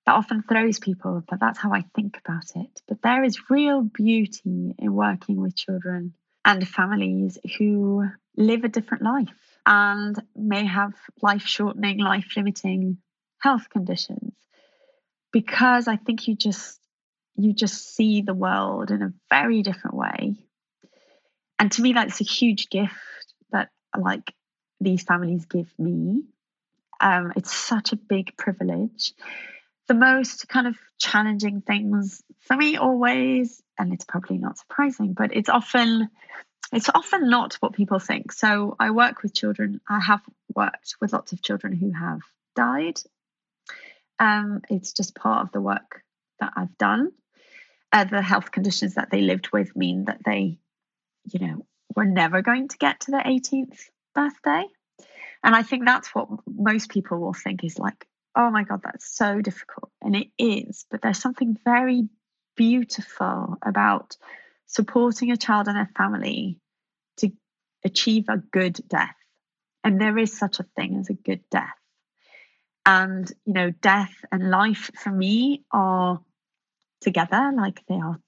that 0.05 0.15
often 0.15 0.43
throws 0.43 0.79
people, 0.79 1.23
but 1.29 1.39
that's 1.39 1.59
how 1.59 1.73
I 1.73 1.85
think 1.95 2.19
about 2.25 2.51
it. 2.55 2.81
But 2.87 3.01
there 3.01 3.23
is 3.23 3.49
real 3.49 3.81
beauty 3.81 4.75
in 4.77 4.93
working 4.93 5.39
with 5.39 5.55
children 5.55 6.13
and 6.43 6.67
families 6.67 7.37
who 7.57 8.09
live 8.35 8.63
a 8.63 8.69
different 8.69 9.03
life 9.03 9.29
and 9.65 10.21
may 10.35 10.65
have 10.65 10.93
life 11.21 11.43
shortening, 11.43 11.99
life 11.99 12.33
limiting 12.35 12.97
health 13.39 13.69
conditions. 13.69 14.33
Because 15.31 15.87
I 15.87 15.95
think 15.95 16.27
you 16.27 16.35
just 16.35 16.79
you 17.35 17.53
just 17.53 17.95
see 17.95 18.21
the 18.21 18.33
world 18.33 18.91
in 18.91 19.01
a 19.01 19.13
very 19.29 19.63
different 19.63 19.95
way. 19.95 20.35
And 21.57 21.71
to 21.71 21.81
me, 21.81 21.93
that's 21.93 22.21
a 22.21 22.25
huge 22.25 22.69
gift 22.69 22.93
that 23.51 23.69
like 23.97 24.33
these 24.79 25.03
families 25.03 25.45
give 25.45 25.71
me. 25.79 26.23
Um, 26.99 27.33
it's 27.35 27.51
such 27.51 27.91
a 27.91 27.95
big 27.95 28.37
privilege 28.37 29.13
the 29.87 29.93
most 29.93 30.47
kind 30.47 30.67
of 30.67 30.75
challenging 30.97 31.61
things 31.61 32.21
for 32.41 32.55
me 32.55 32.77
always 32.77 33.61
and 33.77 33.93
it's 33.93 34.05
probably 34.05 34.37
not 34.37 34.57
surprising 34.57 35.13
but 35.13 35.35
it's 35.35 35.49
often 35.49 36.09
it's 36.73 36.89
often 36.93 37.29
not 37.29 37.53
what 37.55 37.73
people 37.73 37.99
think. 37.99 38.31
So 38.31 38.75
i 38.79 38.89
work 38.89 39.21
with 39.21 39.35
children. 39.35 39.79
I 39.87 39.99
have 39.99 40.21
worked 40.55 40.95
with 40.99 41.13
lots 41.13 41.31
of 41.31 41.41
children 41.41 41.73
who 41.73 41.91
have 41.91 42.21
died. 42.55 42.99
Um, 44.17 44.61
it's 44.69 44.91
just 44.91 45.15
part 45.15 45.45
of 45.45 45.51
the 45.51 45.61
work 45.61 46.01
that 46.39 46.53
i've 46.55 46.77
done. 46.77 47.11
Uh, 47.91 48.05
the 48.05 48.21
health 48.21 48.51
conditions 48.51 48.95
that 48.95 49.11
they 49.11 49.21
lived 49.21 49.49
with 49.53 49.75
mean 49.75 50.05
that 50.05 50.21
they 50.25 50.57
you 51.31 51.47
know 51.47 51.65
were 51.95 52.05
never 52.05 52.41
going 52.41 52.67
to 52.69 52.77
get 52.77 53.01
to 53.01 53.11
their 53.11 53.21
18th 53.21 53.77
birthday. 54.15 54.65
And 55.43 55.55
i 55.55 55.61
think 55.61 55.85
that's 55.85 56.13
what 56.15 56.27
most 56.47 56.89
people 56.89 57.19
will 57.19 57.33
think 57.33 57.63
is 57.63 57.77
like 57.77 58.07
oh 58.35 58.49
my 58.49 58.63
God, 58.63 58.81
that's 58.83 59.15
so 59.15 59.41
difficult. 59.41 59.91
And 60.01 60.15
it 60.15 60.27
is, 60.37 60.85
but 60.89 61.01
there's 61.01 61.19
something 61.19 61.57
very 61.63 62.07
beautiful 62.55 63.57
about 63.65 64.17
supporting 64.67 65.31
a 65.31 65.37
child 65.37 65.67
and 65.67 65.77
their 65.77 65.89
family 65.97 66.59
to 67.17 67.31
achieve 67.83 68.25
a 68.29 68.37
good 68.37 68.79
death. 68.87 69.15
And 69.83 69.99
there 69.99 70.17
is 70.17 70.37
such 70.37 70.59
a 70.59 70.65
thing 70.75 70.97
as 70.99 71.09
a 71.09 71.13
good 71.13 71.41
death. 71.51 71.73
And, 72.85 73.31
you 73.45 73.53
know, 73.53 73.71
death 73.71 74.13
and 74.31 74.49
life 74.49 74.91
for 75.01 75.11
me 75.11 75.63
are 75.71 76.19
together, 77.01 77.51
like 77.55 77.83
they 77.87 77.95
are. 77.95 78.19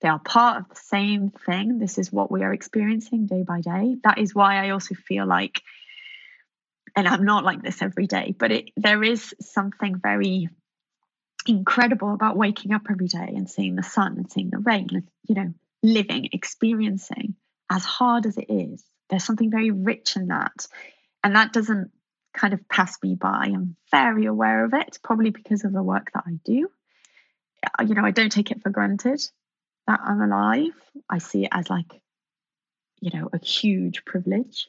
They 0.00 0.08
are 0.08 0.18
part 0.18 0.58
of 0.58 0.68
the 0.68 0.76
same 0.76 1.30
thing. 1.30 1.78
This 1.78 1.96
is 1.96 2.12
what 2.12 2.30
we 2.30 2.42
are 2.42 2.52
experiencing 2.52 3.24
day 3.26 3.42
by 3.42 3.62
day. 3.62 3.96
That 4.04 4.18
is 4.18 4.34
why 4.34 4.62
I 4.62 4.70
also 4.70 4.94
feel 4.94 5.24
like 5.24 5.62
and 6.96 7.08
I'm 7.08 7.24
not 7.24 7.44
like 7.44 7.62
this 7.62 7.82
every 7.82 8.06
day, 8.06 8.34
but 8.38 8.52
it, 8.52 8.70
there 8.76 9.02
is 9.02 9.34
something 9.40 9.96
very 10.00 10.48
incredible 11.46 12.14
about 12.14 12.36
waking 12.36 12.72
up 12.72 12.82
every 12.90 13.08
day 13.08 13.32
and 13.34 13.50
seeing 13.50 13.74
the 13.74 13.82
sun 13.82 14.16
and 14.16 14.30
seeing 14.30 14.50
the 14.50 14.58
rain 14.58 14.88
and, 14.92 15.08
you 15.28 15.34
know, 15.34 15.54
living, 15.82 16.28
experiencing 16.32 17.34
as 17.70 17.84
hard 17.84 18.26
as 18.26 18.36
it 18.36 18.46
is. 18.48 18.82
There's 19.10 19.24
something 19.24 19.50
very 19.50 19.70
rich 19.70 20.16
in 20.16 20.28
that. 20.28 20.66
And 21.22 21.36
that 21.36 21.52
doesn't 21.52 21.90
kind 22.32 22.54
of 22.54 22.68
pass 22.68 22.96
me 23.02 23.14
by. 23.14 23.50
I'm 23.54 23.76
very 23.90 24.26
aware 24.26 24.64
of 24.64 24.72
it, 24.74 24.98
probably 25.02 25.30
because 25.30 25.64
of 25.64 25.72
the 25.72 25.82
work 25.82 26.10
that 26.14 26.24
I 26.26 26.38
do. 26.44 26.68
Uh, 27.78 27.84
you 27.84 27.94
know, 27.94 28.04
I 28.04 28.10
don't 28.10 28.32
take 28.32 28.50
it 28.50 28.62
for 28.62 28.70
granted 28.70 29.20
that 29.86 30.00
I'm 30.02 30.20
alive. 30.20 30.72
I 31.08 31.18
see 31.18 31.44
it 31.44 31.50
as 31.52 31.68
like, 31.68 32.00
you 33.00 33.10
know, 33.18 33.28
a 33.32 33.38
huge 33.38 34.04
privilege 34.04 34.68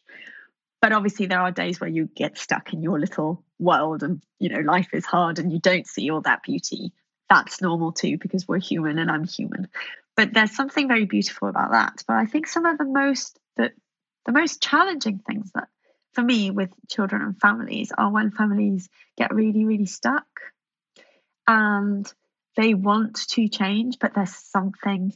but 0.85 0.91
obviously 0.91 1.25
there 1.25 1.41
are 1.41 1.49
days 1.49 1.81
where 1.81 1.89
you 1.89 2.07
get 2.15 2.37
stuck 2.37 2.71
in 2.71 2.83
your 2.83 2.99
little 2.99 3.43
world 3.57 4.03
and 4.03 4.21
you 4.37 4.49
know 4.49 4.59
life 4.59 4.89
is 4.93 5.03
hard 5.03 5.39
and 5.39 5.51
you 5.51 5.57
don't 5.57 5.87
see 5.87 6.11
all 6.11 6.21
that 6.21 6.43
beauty. 6.43 6.93
That's 7.27 7.59
normal 7.59 7.91
too 7.91 8.19
because 8.19 8.47
we're 8.47 8.59
human 8.59 8.99
and 8.99 9.09
i'm 9.09 9.23
human. 9.23 9.67
But 10.15 10.35
there's 10.35 10.55
something 10.55 10.87
very 10.87 11.05
beautiful 11.05 11.47
about 11.47 11.71
that. 11.71 12.03
But 12.07 12.17
i 12.17 12.27
think 12.27 12.45
some 12.45 12.67
of 12.67 12.77
the 12.77 12.85
most 12.85 13.39
that 13.57 13.71
the 14.27 14.31
most 14.31 14.61
challenging 14.61 15.23
things 15.25 15.49
that 15.55 15.69
for 16.13 16.21
me 16.21 16.51
with 16.51 16.69
children 16.87 17.23
and 17.23 17.41
families 17.41 17.91
are 17.97 18.11
when 18.11 18.29
families 18.29 18.87
get 19.17 19.33
really 19.33 19.65
really 19.65 19.87
stuck 19.87 20.27
and 21.47 22.13
they 22.57 22.75
want 22.75 23.15
to 23.29 23.47
change 23.47 23.97
but 23.99 24.13
there's 24.13 24.35
something 24.35 25.11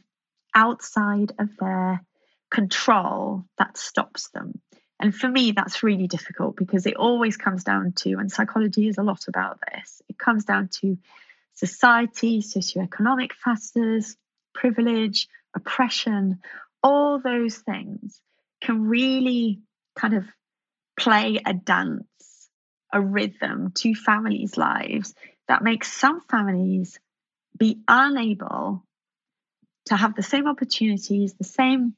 outside 0.56 1.32
of 1.38 1.56
their 1.60 2.04
control 2.50 3.46
that 3.60 3.78
stops 3.78 4.30
them 4.30 4.60
and 5.00 5.16
for 5.16 5.30
me, 5.30 5.52
that's 5.52 5.82
really 5.82 6.08
difficult 6.08 6.56
because 6.58 6.86
it 6.86 6.96
always 6.96 7.38
comes 7.38 7.64
down 7.64 7.94
to, 7.94 8.14
and 8.16 8.32
psychology 8.32 8.88
is 8.88 8.98
a 8.98 9.04
lot 9.04 9.28
about 9.28 9.60
this, 9.72 10.02
it 10.10 10.18
comes 10.18 10.46
down 10.46 10.70
to 10.82 10.98
society, 11.54 12.42
socioeconomic 12.42 13.34
factors, 13.34 14.18
privilege, 14.54 15.28
oppression, 15.56 16.40
all 16.84 17.20
those 17.20 17.58
things 17.58 18.22
can 18.62 18.88
really 18.88 19.62
kind 19.96 20.14
of 20.14 20.26
play 20.98 21.40
a 21.46 21.54
dance, 21.54 22.50
a 22.94 23.02
rhythm 23.02 23.72
to 23.76 23.96
families' 23.96 24.58
lives 24.58 25.14
that 25.48 25.64
makes 25.64 25.92
some 25.92 26.22
families 26.22 27.00
be 27.58 27.82
unable 27.88 28.84
to 29.86 29.96
have 29.96 30.16
the 30.16 30.24
same 30.24 30.48
opportunities, 30.48 31.34
the 31.34 31.44
same, 31.44 31.96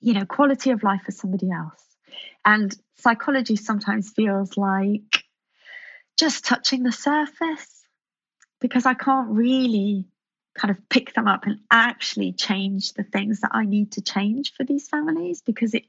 you 0.00 0.14
know, 0.14 0.24
quality 0.24 0.70
of 0.70 0.82
life 0.82 1.02
as 1.08 1.18
somebody 1.18 1.50
else. 1.50 1.85
And 2.46 2.74
psychology 2.98 3.56
sometimes 3.56 4.10
feels 4.10 4.56
like 4.56 5.24
just 6.16 6.44
touching 6.44 6.84
the 6.84 6.92
surface 6.92 7.82
because 8.60 8.86
I 8.86 8.94
can't 8.94 9.28
really 9.30 10.06
kind 10.54 10.70
of 10.70 10.88
pick 10.88 11.12
them 11.12 11.28
up 11.28 11.44
and 11.44 11.58
actually 11.70 12.32
change 12.32 12.94
the 12.94 13.02
things 13.02 13.40
that 13.40 13.50
I 13.52 13.66
need 13.66 13.92
to 13.92 14.00
change 14.00 14.54
for 14.54 14.64
these 14.64 14.88
families 14.88 15.42
because 15.42 15.74
it 15.74 15.84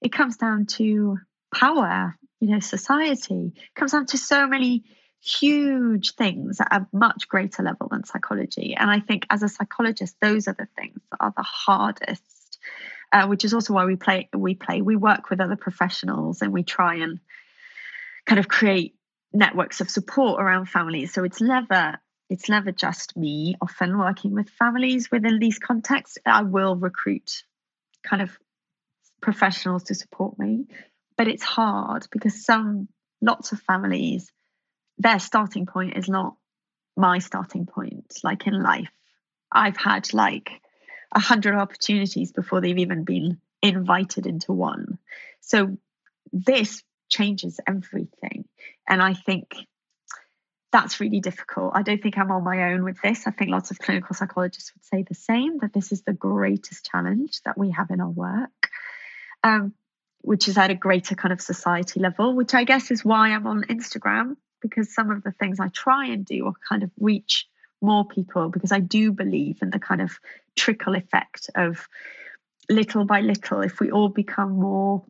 it 0.00 0.12
comes 0.12 0.36
down 0.36 0.66
to 0.66 1.18
power, 1.54 2.16
you 2.40 2.48
know, 2.48 2.60
society. 2.60 3.52
It 3.56 3.74
comes 3.74 3.92
down 3.92 4.06
to 4.06 4.18
so 4.18 4.46
many 4.46 4.84
huge 5.22 6.14
things 6.14 6.60
at 6.60 6.70
a 6.70 6.86
much 6.92 7.28
greater 7.28 7.62
level 7.62 7.88
than 7.88 8.04
psychology. 8.04 8.76
And 8.78 8.90
I 8.90 9.00
think 9.00 9.26
as 9.30 9.42
a 9.42 9.48
psychologist, 9.48 10.16
those 10.20 10.46
are 10.48 10.56
the 10.56 10.68
things 10.76 11.00
that 11.10 11.16
are 11.18 11.32
the 11.36 11.42
hardest 11.42 12.58
uh, 13.16 13.26
which 13.26 13.44
is 13.44 13.54
also 13.54 13.72
why 13.72 13.84
we 13.84 13.96
play. 13.96 14.28
We 14.34 14.54
play. 14.54 14.82
We 14.82 14.96
work 14.96 15.30
with 15.30 15.40
other 15.40 15.56
professionals, 15.56 16.42
and 16.42 16.52
we 16.52 16.62
try 16.62 16.96
and 16.96 17.20
kind 18.26 18.38
of 18.38 18.48
create 18.48 18.94
networks 19.32 19.80
of 19.80 19.90
support 19.90 20.40
around 20.40 20.66
families. 20.66 21.12
So 21.12 21.24
it's 21.24 21.40
never 21.40 21.98
it's 22.28 22.48
never 22.48 22.72
just 22.72 23.16
me. 23.16 23.56
Often 23.60 23.98
working 23.98 24.32
with 24.32 24.50
families 24.50 25.10
within 25.10 25.38
these 25.38 25.58
contexts, 25.58 26.18
I 26.26 26.42
will 26.42 26.76
recruit 26.76 27.44
kind 28.02 28.22
of 28.22 28.30
professionals 29.20 29.84
to 29.84 29.94
support 29.94 30.38
me, 30.38 30.66
but 31.16 31.28
it's 31.28 31.42
hard 31.42 32.06
because 32.10 32.44
some 32.44 32.88
lots 33.20 33.52
of 33.52 33.60
families 33.60 34.30
their 34.98 35.18
starting 35.18 35.66
point 35.66 35.96
is 35.96 36.08
not 36.08 36.36
my 36.96 37.18
starting 37.18 37.66
point 37.66 38.18
like 38.24 38.46
in 38.46 38.62
life 38.62 38.90
i've 39.52 39.76
had 39.76 40.12
like 40.14 40.50
a 41.16 41.18
hundred 41.18 41.54
opportunities 41.54 42.30
before 42.30 42.60
they've 42.60 42.78
even 42.78 43.02
been 43.02 43.40
invited 43.62 44.26
into 44.26 44.52
one. 44.52 44.98
So 45.40 45.78
this 46.30 46.84
changes 47.08 47.58
everything. 47.66 48.44
And 48.86 49.00
I 49.00 49.14
think 49.14 49.54
that's 50.72 51.00
really 51.00 51.20
difficult. 51.20 51.72
I 51.74 51.82
don't 51.82 52.02
think 52.02 52.18
I'm 52.18 52.30
on 52.30 52.44
my 52.44 52.72
own 52.72 52.84
with 52.84 53.00
this. 53.00 53.26
I 53.26 53.30
think 53.30 53.50
lots 53.50 53.70
of 53.70 53.78
clinical 53.78 54.14
psychologists 54.14 54.74
would 54.74 54.84
say 54.84 55.04
the 55.08 55.14
same 55.14 55.58
that 55.60 55.72
this 55.72 55.90
is 55.90 56.02
the 56.02 56.12
greatest 56.12 56.84
challenge 56.84 57.40
that 57.44 57.56
we 57.56 57.70
have 57.70 57.90
in 57.90 58.02
our 58.02 58.10
work, 58.10 58.68
um, 59.42 59.72
which 60.20 60.48
is 60.48 60.58
at 60.58 60.70
a 60.70 60.74
greater 60.74 61.14
kind 61.14 61.32
of 61.32 61.40
society 61.40 61.98
level, 61.98 62.36
which 62.36 62.52
I 62.52 62.64
guess 62.64 62.90
is 62.90 63.06
why 63.06 63.30
I'm 63.30 63.46
on 63.46 63.62
Instagram 63.64 64.36
because 64.60 64.94
some 64.94 65.10
of 65.10 65.22
the 65.22 65.32
things 65.32 65.60
I 65.60 65.68
try 65.68 66.08
and 66.08 66.26
do 66.26 66.46
are 66.46 66.54
kind 66.68 66.82
of 66.82 66.90
reach 67.00 67.46
more 67.82 68.06
people 68.06 68.48
because 68.48 68.72
I 68.72 68.80
do 68.80 69.12
believe 69.12 69.58
in 69.62 69.70
the 69.70 69.78
kind 69.78 70.00
of 70.00 70.18
trickle 70.56 70.94
effect 70.94 71.50
of 71.54 71.88
little 72.68 73.04
by 73.04 73.20
little, 73.20 73.60
if 73.60 73.80
we 73.80 73.90
all 73.90 74.08
become 74.08 74.52
more 74.52 75.04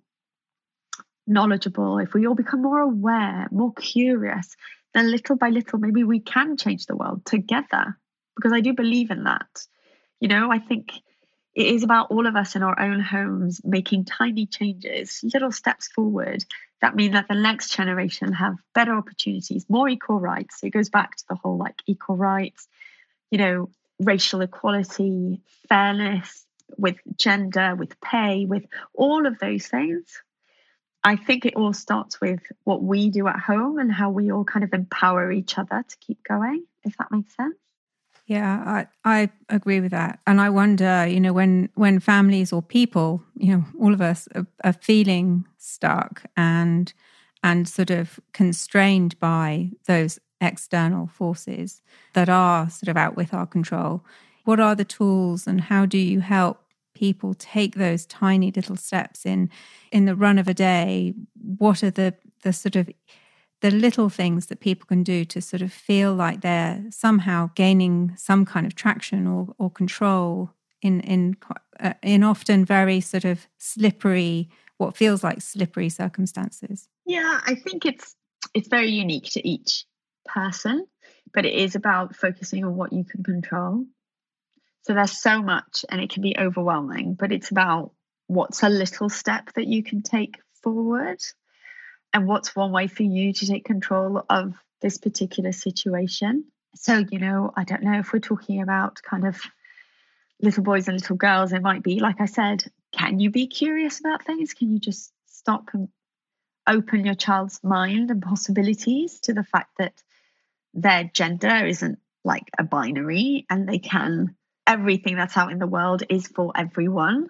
knowledgeable, 1.27 1.99
if 1.99 2.15
we 2.15 2.27
all 2.27 2.35
become 2.35 2.63
more 2.63 2.81
aware, 2.81 3.49
more 3.51 3.73
curious, 3.73 4.57
then 4.95 5.11
little 5.11 5.37
by 5.37 5.51
little, 5.51 5.79
maybe 5.79 6.05
we 6.05 6.21
can 6.21 6.57
change 6.57 6.87
the 6.87 6.97
world 6.97 7.25
together 7.25 7.99
because 8.37 8.53
I 8.53 8.61
do 8.61 8.73
believe 8.73 9.11
in 9.11 9.25
that. 9.25 9.67
You 10.21 10.29
know, 10.29 10.51
I 10.51 10.59
think 10.59 10.93
it 11.55 11.67
is 11.67 11.83
about 11.83 12.11
all 12.11 12.27
of 12.27 12.37
us 12.37 12.55
in 12.55 12.63
our 12.63 12.79
own 12.79 13.01
homes 13.01 13.61
making 13.65 14.05
tiny 14.05 14.47
changes, 14.47 15.21
little 15.23 15.53
steps 15.53 15.89
forward 15.89 16.45
that 16.83 16.95
mean 16.95 17.13
that 17.13 17.29
the 17.29 17.35
next 17.35 17.75
generation 17.75 18.33
have 18.33 18.57
better 18.75 18.95
opportunities, 18.95 19.65
more 19.69 19.89
equal 19.89 20.21
rights. 20.21 20.61
So 20.61 20.67
it 20.67 20.73
goes 20.73 20.91
back 20.91 21.17
to 21.17 21.25
the 21.29 21.37
whole 21.37 21.57
like 21.57 21.81
equal 21.87 22.17
rights, 22.17 22.69
you 23.31 23.39
know, 23.39 23.71
racial 23.99 24.43
equality, 24.43 25.41
fairness 25.69 26.45
with 26.77 26.97
gender, 27.17 27.75
with 27.75 28.01
pay, 28.01 28.45
with 28.45 28.65
all 28.95 29.27
of 29.27 29.39
those 29.39 29.67
things. 29.67 30.23
I 31.03 31.17
think 31.17 31.47
it 31.47 31.55
all 31.55 31.73
starts 31.73 32.21
with 32.21 32.41
what 32.65 32.83
we 32.83 33.11
do 33.11 33.29
at 33.29 33.39
home 33.39 33.79
and 33.79 33.93
how 33.93 34.11
we 34.11 34.33
all 34.33 34.45
kind 34.45 34.65
of 34.65 34.75
empower 34.75 35.31
each 35.31 35.57
other 35.57 35.85
to 35.89 35.97
keep 36.01 36.23
going. 36.25 36.65
if 36.85 36.97
that 36.99 37.11
makes 37.11 37.35
sense. 37.37 37.57
Yeah, 38.27 38.87
I, 39.05 39.19
I 39.21 39.31
agree 39.49 39.81
with 39.81 39.93
that. 39.93 40.19
And 40.27 40.41
I 40.41 40.51
wonder, 40.51 41.07
you 41.07 41.21
know, 41.21 41.33
when 41.33 41.69
when 41.75 42.01
families 42.01 42.53
or 42.53 42.61
people, 42.61 43.23
you 43.37 43.53
know, 43.57 43.65
all 43.81 43.93
of 43.95 44.01
us 44.01 44.29
are, 44.35 44.47
are 44.65 44.73
feeling 44.73 45.45
stuck 45.59 46.25
and 46.37 46.93
and 47.45 47.69
sort 47.69 47.91
of 47.91 48.19
constrained 48.33 49.19
by 49.21 49.71
those 49.87 50.19
external 50.41 51.07
forces 51.07 51.83
that 52.15 52.29
are 52.29 52.69
sort 52.69 52.89
of 52.89 52.97
out 52.97 53.17
with 53.17 53.33
our 53.33 53.47
control. 53.47 54.05
What 54.45 54.59
are 54.59 54.75
the 54.75 54.85
tools 54.85 55.47
and 55.47 55.61
how 55.61 55.87
do 55.87 55.99
you 55.99 56.21
help 56.21 56.59
people 56.95 57.35
take 57.35 57.77
those 57.77 58.07
tiny 58.07 58.51
little 58.51 58.77
steps 58.77 59.25
in 59.25 59.51
in 59.93 60.05
the 60.07 60.17
run 60.17 60.39
of 60.39 60.49
a 60.49 60.55
day? 60.55 61.15
What 61.59 61.85
are 61.85 61.91
the 61.93 62.15
the 62.43 62.53
sort 62.53 62.75
of 62.75 62.91
the 63.61 63.71
little 63.71 64.09
things 64.09 64.47
that 64.47 64.61
people 64.61 64.87
can 64.87 65.03
do 65.03 65.25
to 65.25 65.41
sort 65.41 65.63
of 65.63 65.73
feel 65.73 66.15
like 66.15 66.41
they're 66.41 66.85
somehow 66.91 67.51
gaining 67.55 68.15
some 68.17 68.45
kind 68.45 68.67
of 68.67 68.75
traction 68.75 69.27
or, 69.27 69.55
or 69.59 69.71
control 69.71 70.51
in 70.83 71.01
in 71.01 71.37
uh, 71.81 71.95
in 72.03 72.23
often 72.23 72.65
very 72.65 73.01
sort 73.01 73.25
of 73.25 73.47
slippery 73.59 74.49
what 74.79 74.97
feels 74.97 75.25
like 75.25 75.41
slippery 75.41 75.89
circumstances. 75.89 76.89
Yeah 77.07 77.41
i 77.47 77.55
think 77.55 77.87
it's 77.87 78.15
it's 78.55 78.69
very 78.69 78.91
unique 78.91 79.31
to 79.33 79.49
each 79.49 79.85
person 80.25 80.87
but 81.33 81.45
it 81.45 81.55
is 81.55 81.75
about 81.75 82.17
focusing 82.17 82.65
on 82.65 82.77
what 82.77 82.93
you 82.93 83.05
can 83.05 83.23
control. 83.23 83.85
So 84.83 84.95
there's 84.95 85.21
so 85.21 85.43
much 85.43 85.85
and 85.91 86.01
it 86.01 86.11
can 86.11 86.23
be 86.23 86.37
overwhelming 86.39 87.15
but 87.15 87.33
it's 87.33 87.51
about 87.51 87.93
what's 88.29 88.63
a 88.63 88.69
little 88.69 89.09
step 89.09 89.53
that 89.55 89.67
you 89.67 89.83
can 89.83 90.03
take 90.03 90.37
forward 90.63 91.19
and 92.17 92.27
what's 92.27 92.57
one 92.57 92.73
way 92.73 92.87
for 92.87 93.03
you 93.03 93.33
to 93.33 93.47
take 93.47 93.65
control 93.65 94.25
of 94.29 94.55
this 94.81 94.99
particular 94.99 95.53
situation? 95.53 96.45
So 96.75 97.05
you 97.11 97.19
know 97.19 97.53
i 97.57 97.65
don't 97.65 97.83
know 97.83 97.99
if 97.99 98.13
we're 98.13 98.19
talking 98.19 98.61
about 98.61 99.01
kind 99.03 99.27
of 99.27 99.41
little 100.43 100.63
boys 100.63 100.89
and 100.89 101.01
little 101.01 101.17
girls 101.17 101.55
it 101.55 101.63
might 101.63 101.83
be 101.83 102.01
like 102.01 102.21
i 102.21 102.27
said 102.27 102.63
can 102.97 103.21
you 103.21 103.31
be 103.31 103.47
curious 103.47 104.01
about 104.01 104.25
things? 104.25 104.55
Can 104.55 104.71
you 104.71 104.79
just 104.79 105.13
stop 105.27 105.71
and 105.75 105.89
open 106.67 107.05
your 107.05 107.15
child's 107.15 107.63
mind 107.63 108.11
and 108.11 108.23
possibilities 108.23 109.21
to 109.21 109.35
the 109.35 109.45
fact 109.45 109.71
that 109.79 110.03
their 110.75 111.05
gender 111.05 111.67
isn't 111.67 111.99
like 112.25 112.51
a 112.59 112.65
binary 112.65 113.47
and 113.49 113.69
they 113.69 113.79
can 113.79 114.35
everything 114.67 115.15
that's 115.15 115.37
out 115.37 115.53
in 115.53 115.61
the 115.61 115.67
world 115.67 116.03
is 116.09 116.27
for 116.27 116.53
everyone 116.57 117.29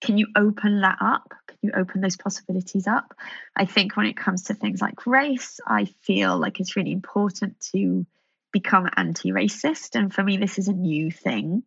can 0.00 0.18
you 0.18 0.28
open 0.36 0.82
that 0.82 0.98
up 1.00 1.34
Can 1.48 1.58
you 1.62 1.72
open 1.74 2.00
those 2.00 2.16
possibilities 2.16 2.86
up. 2.86 3.14
I 3.56 3.64
think 3.64 3.96
when 3.96 4.06
it 4.06 4.16
comes 4.16 4.44
to 4.44 4.54
things 4.54 4.80
like 4.80 5.06
race, 5.06 5.60
I 5.66 5.86
feel 6.02 6.38
like 6.38 6.60
it's 6.60 6.76
really 6.76 6.92
important 6.92 7.58
to 7.72 8.06
become 8.52 8.88
anti 8.96 9.32
racist. 9.32 9.94
And 9.94 10.12
for 10.12 10.22
me, 10.22 10.36
this 10.36 10.58
is 10.58 10.68
a 10.68 10.72
new 10.72 11.10
thing. 11.10 11.64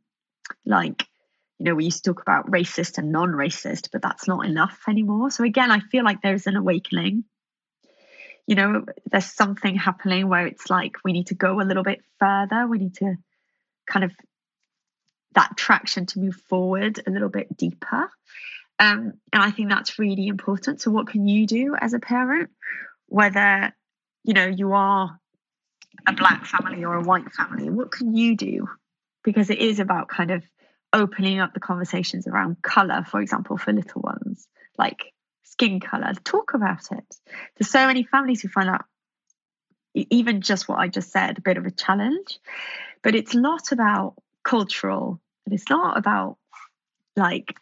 Like, 0.66 1.08
you 1.60 1.66
know, 1.66 1.76
we 1.76 1.86
used 1.86 2.04
to 2.04 2.14
talk 2.14 2.22
about 2.22 2.50
racist 2.50 2.98
and 2.98 3.12
non 3.12 3.30
racist, 3.30 3.90
but 3.92 4.02
that's 4.02 4.28
not 4.28 4.46
enough 4.46 4.80
anymore. 4.88 5.30
So 5.32 5.44
again, 5.44 5.72
I 5.72 5.80
feel 5.80 6.04
like 6.04 6.22
there's 6.22 6.48
an 6.48 6.56
awakening. 6.56 7.26
You 8.48 8.56
know, 8.56 8.86
there's 9.10 9.32
something 9.32 9.76
happening 9.76 10.28
where 10.28 10.48
it's 10.48 10.70
like 10.70 10.96
we 11.04 11.14
need 11.14 11.28
to 11.28 11.36
go 11.36 11.62
a 11.62 11.64
little 11.64 11.84
bit 11.84 12.02
further. 12.20 12.66
We 12.68 12.80
need 12.80 12.96
to 12.96 13.16
kind 13.86 14.04
of 14.04 14.12
that 15.34 15.56
traction 15.58 16.06
to 16.08 16.20
move 16.20 16.36
forward 16.36 17.02
a 17.06 17.12
little 17.12 17.30
bit 17.30 17.56
deeper. 17.56 18.10
Um, 18.80 19.14
and 19.32 19.44
I 19.44 19.52
think 19.52 19.70
that's 19.70 20.00
really 20.00 20.28
important. 20.28 20.82
So, 20.82 20.92
what 20.92 21.08
can 21.08 21.28
you 21.28 21.46
do 21.46 21.76
as 21.80 21.94
a 21.94 22.00
parent, 22.00 22.50
whether 23.08 23.74
you 24.24 24.34
know 24.34 24.48
you 24.48 24.74
are 24.74 25.20
a 26.08 26.14
black 26.14 26.46
family 26.46 26.84
or 26.84 26.96
a 26.96 27.04
white 27.04 27.32
family? 27.32 27.70
What 27.70 27.92
can 27.92 28.16
you 28.16 28.36
do? 28.36 28.68
Because 29.24 29.50
it 29.50 29.60
is 29.60 29.80
about 29.80 30.08
kind 30.08 30.32
of 30.32 30.44
opening 30.94 31.40
up 31.40 31.54
the 31.54 31.60
conversations 31.60 32.28
around 32.28 32.62
color, 32.62 33.06
for 33.08 33.22
example, 33.22 33.58
for 33.58 33.72
little 33.72 34.02
ones, 34.02 34.48
like 34.78 35.14
skin 35.44 35.80
color. 35.80 36.14
Talk 36.24 36.54
about 36.56 36.92
it. 36.92 37.16
There's 37.56 37.70
so 37.70 37.86
many 37.86 38.04
families 38.04 38.42
who 38.42 38.48
find 38.48 38.70
that 38.70 38.86
even 39.94 40.42
just 40.42 40.68
what 40.68 40.80
I 40.80 40.88
just 40.88 41.12
said, 41.12 41.38
a 41.38 41.42
bit 41.42 41.58
of 41.58 41.66
a 41.66 41.72
challenge. 41.72 42.40
But 43.04 43.16
it's 43.16 43.36
not 43.36 43.72
about 43.72 44.16
cultural, 44.52 45.22
and 45.46 45.54
it's 45.56 45.70
not 45.70 45.98
about 45.98 46.36
like 47.16 47.56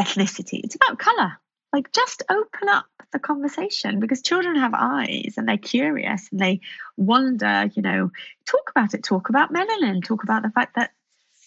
ethnicity, 0.00 0.60
it's 0.62 0.76
about 0.76 0.96
color. 0.96 1.32
Like, 1.72 1.92
just 1.92 2.22
open 2.30 2.68
up 2.68 2.86
the 3.12 3.18
conversation 3.18 3.98
because 3.98 4.22
children 4.22 4.54
have 4.56 4.72
eyes 4.74 5.34
and 5.36 5.48
they're 5.48 5.58
curious 5.58 6.28
and 6.30 6.40
they 6.40 6.60
wonder, 6.96 7.68
you 7.74 7.82
know, 7.82 8.12
talk 8.46 8.70
about 8.70 8.94
it, 8.94 9.02
talk 9.02 9.28
about 9.28 9.52
melanin, 9.52 10.04
talk 10.04 10.22
about 10.22 10.42
the 10.42 10.50
fact 10.50 10.76
that 10.76 10.92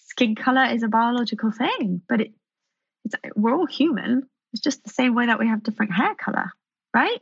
skin 0.08 0.34
color 0.34 0.64
is 0.64 0.82
a 0.82 0.88
biological 0.88 1.50
thing, 1.50 2.02
but 2.06 2.20
it, 2.20 2.32
it's, 3.06 3.14
we're 3.34 3.54
all 3.54 3.66
human. 3.66 4.28
It's 4.52 4.62
just 4.62 4.84
the 4.84 4.90
same 4.90 5.14
way 5.14 5.26
that 5.26 5.38
we 5.38 5.48
have 5.48 5.62
different 5.62 5.92
hair 5.92 6.14
color, 6.14 6.52
right? 6.94 7.20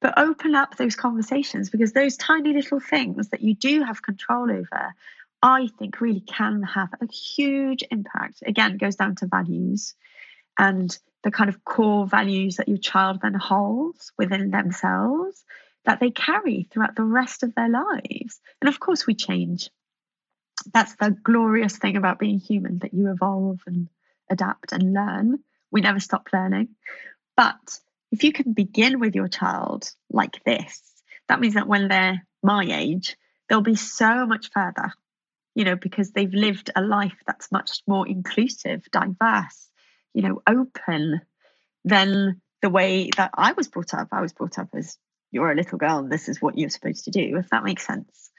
But 0.00 0.18
open 0.18 0.54
up 0.54 0.76
those 0.76 0.96
conversations 0.96 1.68
because 1.68 1.92
those 1.92 2.16
tiny 2.16 2.54
little 2.54 2.80
things 2.80 3.28
that 3.28 3.42
you 3.42 3.54
do 3.54 3.82
have 3.82 4.02
control 4.02 4.50
over, 4.50 4.94
I 5.42 5.68
think 5.78 6.00
really 6.00 6.20
can 6.20 6.62
have 6.62 6.90
a 7.00 7.12
huge 7.12 7.82
impact. 7.90 8.42
Again, 8.46 8.76
goes 8.76 8.96
down 8.96 9.16
to 9.16 9.26
values 9.26 9.94
and 10.58 10.96
the 11.24 11.30
kind 11.30 11.48
of 11.48 11.64
core 11.64 12.06
values 12.06 12.56
that 12.56 12.68
your 12.68 12.78
child 12.78 13.20
then 13.22 13.34
holds 13.34 14.12
within 14.16 14.50
themselves 14.50 15.44
that 15.84 15.98
they 15.98 16.10
carry 16.10 16.68
throughout 16.70 16.94
the 16.94 17.02
rest 17.02 17.42
of 17.42 17.54
their 17.54 17.68
lives. 17.68 18.40
And 18.60 18.68
of 18.68 18.78
course, 18.78 19.06
we 19.06 19.14
change. 19.14 19.70
That's 20.72 20.94
the 20.96 21.10
glorious 21.10 21.76
thing 21.76 21.96
about 21.96 22.20
being 22.20 22.38
human 22.38 22.78
that 22.80 22.94
you 22.94 23.10
evolve 23.10 23.60
and 23.66 23.88
adapt 24.30 24.72
and 24.72 24.92
learn. 24.92 25.40
We 25.72 25.80
never 25.80 25.98
stop 25.98 26.28
learning. 26.32 26.68
But 27.36 27.80
if 28.12 28.22
you 28.22 28.32
can 28.32 28.52
begin 28.52 29.00
with 29.00 29.16
your 29.16 29.28
child 29.28 29.90
like 30.10 30.44
this, 30.44 30.80
that 31.28 31.40
means 31.40 31.54
that 31.54 31.66
when 31.66 31.88
they're 31.88 32.24
my 32.42 32.64
age, 32.64 33.16
they'll 33.48 33.60
be 33.60 33.74
so 33.74 34.26
much 34.26 34.50
further, 34.52 34.92
you 35.54 35.64
know, 35.64 35.76
because 35.76 36.12
they've 36.12 36.32
lived 36.32 36.70
a 36.74 36.82
life 36.82 37.16
that's 37.26 37.52
much 37.52 37.82
more 37.86 38.06
inclusive, 38.06 38.82
diverse, 38.90 39.68
you 40.14 40.22
know, 40.22 40.42
open 40.46 41.20
than 41.84 42.40
the 42.62 42.70
way 42.70 43.10
that 43.16 43.30
I 43.34 43.52
was 43.52 43.68
brought 43.68 43.94
up. 43.94 44.08
I 44.12 44.20
was 44.20 44.32
brought 44.32 44.58
up 44.58 44.68
as 44.74 44.96
you're 45.30 45.50
a 45.50 45.56
little 45.56 45.78
girl 45.78 45.98
and 45.98 46.10
this 46.10 46.28
is 46.28 46.40
what 46.40 46.56
you're 46.56 46.70
supposed 46.70 47.04
to 47.04 47.10
do, 47.10 47.36
if 47.36 47.48
that 47.50 47.64
makes 47.64 47.86
sense. 47.86 48.30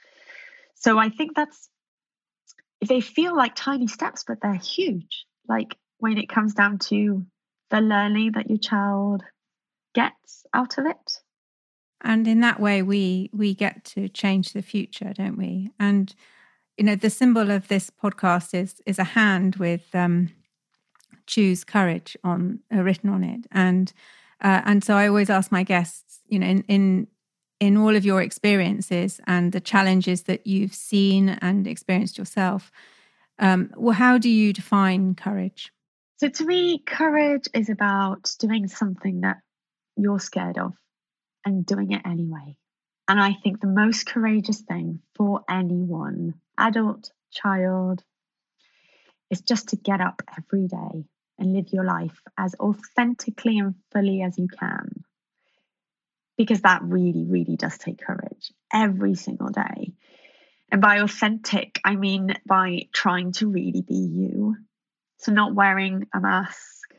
So 0.74 0.98
I 0.98 1.08
think 1.08 1.34
that's 1.34 1.68
they 2.86 3.00
feel 3.00 3.36
like 3.36 3.54
tiny 3.54 3.86
steps, 3.86 4.24
but 4.26 4.38
they're 4.42 4.54
huge. 4.54 5.24
Like 5.48 5.76
when 5.98 6.18
it 6.18 6.28
comes 6.28 6.54
down 6.54 6.78
to 6.78 7.24
the 7.70 7.80
learning 7.80 8.32
that 8.32 8.48
your 8.48 8.58
child 8.58 9.22
gets 9.94 10.44
out 10.52 10.78
of 10.78 10.86
it. 10.86 11.18
And 12.02 12.28
in 12.28 12.40
that 12.40 12.60
way 12.60 12.82
we 12.82 13.30
we 13.32 13.54
get 13.54 13.84
to 13.86 14.08
change 14.08 14.52
the 14.52 14.62
future, 14.62 15.12
don't 15.14 15.38
we? 15.38 15.70
And 15.78 16.14
you 16.76 16.84
know, 16.84 16.96
the 16.96 17.10
symbol 17.10 17.50
of 17.50 17.68
this 17.68 17.90
podcast 17.90 18.54
is 18.54 18.80
is 18.86 18.98
a 18.98 19.04
hand 19.04 19.56
with 19.56 19.94
um 19.94 20.30
choose 21.26 21.64
courage 21.64 22.16
on 22.22 22.60
uh, 22.74 22.82
written 22.82 23.08
on 23.08 23.24
it. 23.24 23.46
And 23.50 23.92
uh, 24.44 24.60
and 24.64 24.84
so 24.84 24.94
i 24.94 25.08
always 25.08 25.30
ask 25.30 25.50
my 25.50 25.62
guests 25.62 26.20
you 26.28 26.38
know 26.38 26.46
in, 26.46 26.62
in 26.68 27.06
in 27.60 27.76
all 27.76 27.96
of 27.96 28.04
your 28.04 28.20
experiences 28.20 29.20
and 29.26 29.52
the 29.52 29.60
challenges 29.60 30.24
that 30.24 30.46
you've 30.46 30.74
seen 30.74 31.30
and 31.30 31.66
experienced 31.66 32.18
yourself 32.18 32.70
um, 33.38 33.70
well 33.76 33.94
how 33.94 34.18
do 34.18 34.28
you 34.28 34.52
define 34.52 35.14
courage? 35.14 35.72
So 36.18 36.28
to 36.28 36.44
me 36.44 36.78
courage 36.78 37.48
is 37.52 37.68
about 37.68 38.30
doing 38.38 38.68
something 38.68 39.22
that 39.22 39.38
you're 39.96 40.20
scared 40.20 40.58
of 40.58 40.74
and 41.44 41.66
doing 41.66 41.92
it 41.92 42.02
anyway. 42.04 42.56
And 43.08 43.20
i 43.20 43.32
think 43.42 43.60
the 43.60 43.66
most 43.66 44.06
courageous 44.06 44.60
thing 44.60 45.00
for 45.16 45.42
anyone 45.48 46.34
adult 46.58 47.12
child 47.32 48.02
is 49.30 49.40
just 49.40 49.68
to 49.68 49.76
get 49.76 50.00
up 50.00 50.22
every 50.36 50.68
day 50.68 51.04
and 51.38 51.52
live 51.52 51.72
your 51.72 51.84
life 51.84 52.20
as 52.38 52.54
authentically 52.60 53.58
and 53.58 53.74
fully 53.92 54.22
as 54.22 54.38
you 54.38 54.48
can. 54.48 55.04
Because 56.36 56.62
that 56.62 56.82
really, 56.82 57.24
really 57.24 57.56
does 57.56 57.78
take 57.78 58.00
courage 58.00 58.52
every 58.72 59.14
single 59.14 59.48
day. 59.48 59.92
And 60.70 60.80
by 60.80 60.96
authentic, 60.96 61.80
I 61.84 61.94
mean 61.96 62.34
by 62.46 62.88
trying 62.92 63.32
to 63.32 63.48
really 63.48 63.82
be 63.82 63.94
you. 63.94 64.56
So, 65.18 65.32
not 65.32 65.54
wearing 65.54 66.08
a 66.12 66.20
mask, 66.20 66.94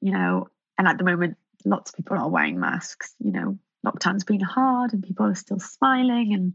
you 0.00 0.12
know, 0.12 0.48
and 0.76 0.86
at 0.86 0.98
the 0.98 1.04
moment, 1.04 1.38
lots 1.64 1.90
of 1.90 1.96
people 1.96 2.18
are 2.18 2.28
wearing 2.28 2.60
masks, 2.60 3.14
you 3.18 3.32
know, 3.32 3.58
lockdown's 3.84 4.24
been 4.24 4.40
hard 4.40 4.92
and 4.92 5.02
people 5.02 5.26
are 5.26 5.34
still 5.34 5.58
smiling 5.58 6.34
and 6.34 6.52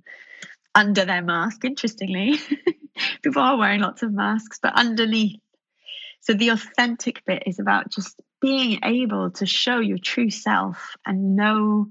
under 0.76 1.06
their 1.06 1.22
mask, 1.22 1.66
interestingly. 1.66 2.40
people 3.24 3.42
are 3.42 3.58
wearing 3.58 3.82
lots 3.82 4.04
of 4.04 4.14
masks, 4.14 4.60
but 4.62 4.74
underneath 4.76 5.40
so 6.24 6.34
the 6.34 6.50
authentic 6.50 7.26
bit 7.26 7.44
is 7.48 7.60
about 7.60 7.92
just 7.92 8.22
being 8.40 8.80
able 8.82 9.32
to 9.32 9.46
show 9.46 9.80
your 9.80 9.98
true 9.98 10.30
self 10.30 10.96
and 11.06 11.36
know 11.36 11.90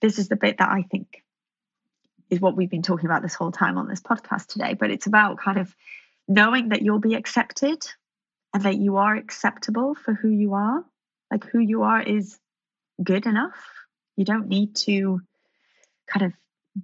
this 0.00 0.18
is 0.18 0.28
the 0.28 0.36
bit 0.36 0.56
that 0.56 0.70
I 0.70 0.84
think 0.90 1.22
is 2.30 2.40
what 2.40 2.56
we've 2.56 2.70
been 2.70 2.82
talking 2.82 3.04
about 3.04 3.20
this 3.20 3.34
whole 3.34 3.52
time 3.52 3.76
on 3.76 3.88
this 3.88 4.00
podcast 4.00 4.46
today. 4.46 4.72
But 4.72 4.90
it's 4.90 5.06
about 5.06 5.36
kind 5.36 5.58
of 5.58 5.74
knowing 6.26 6.70
that 6.70 6.80
you'll 6.80 6.98
be 6.98 7.14
accepted 7.14 7.86
and 8.54 8.62
that 8.62 8.78
you 8.78 8.96
are 8.96 9.14
acceptable 9.14 9.94
for 9.94 10.14
who 10.14 10.30
you 10.30 10.54
are. 10.54 10.82
Like 11.30 11.44
who 11.44 11.58
you 11.58 11.82
are 11.82 12.00
is 12.00 12.38
good 13.02 13.26
enough. 13.26 13.58
You 14.16 14.24
don't 14.24 14.48
need 14.48 14.76
to 14.76 15.20
kind 16.06 16.24
of 16.24 16.32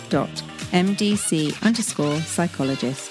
dr.mdc 0.08 1.62
underscore 1.64 2.20
psychologist. 2.20 3.10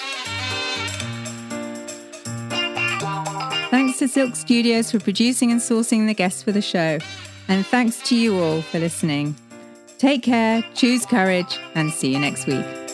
Thanks 3.69 3.99
to 3.99 4.07
Silk 4.07 4.35
Studios 4.35 4.91
for 4.91 4.99
producing 4.99 5.51
and 5.51 5.59
sourcing 5.59 6.07
the 6.07 6.13
guests 6.13 6.41
for 6.41 6.51
the 6.51 6.61
show. 6.61 6.99
And 7.47 7.65
thanks 7.65 7.99
to 8.09 8.15
you 8.15 8.37
all 8.39 8.61
for 8.61 8.79
listening. 8.79 9.35
Take 9.97 10.23
care, 10.23 10.63
choose 10.73 11.05
courage, 11.05 11.59
and 11.75 11.91
see 11.91 12.13
you 12.13 12.19
next 12.19 12.47
week. 12.47 12.86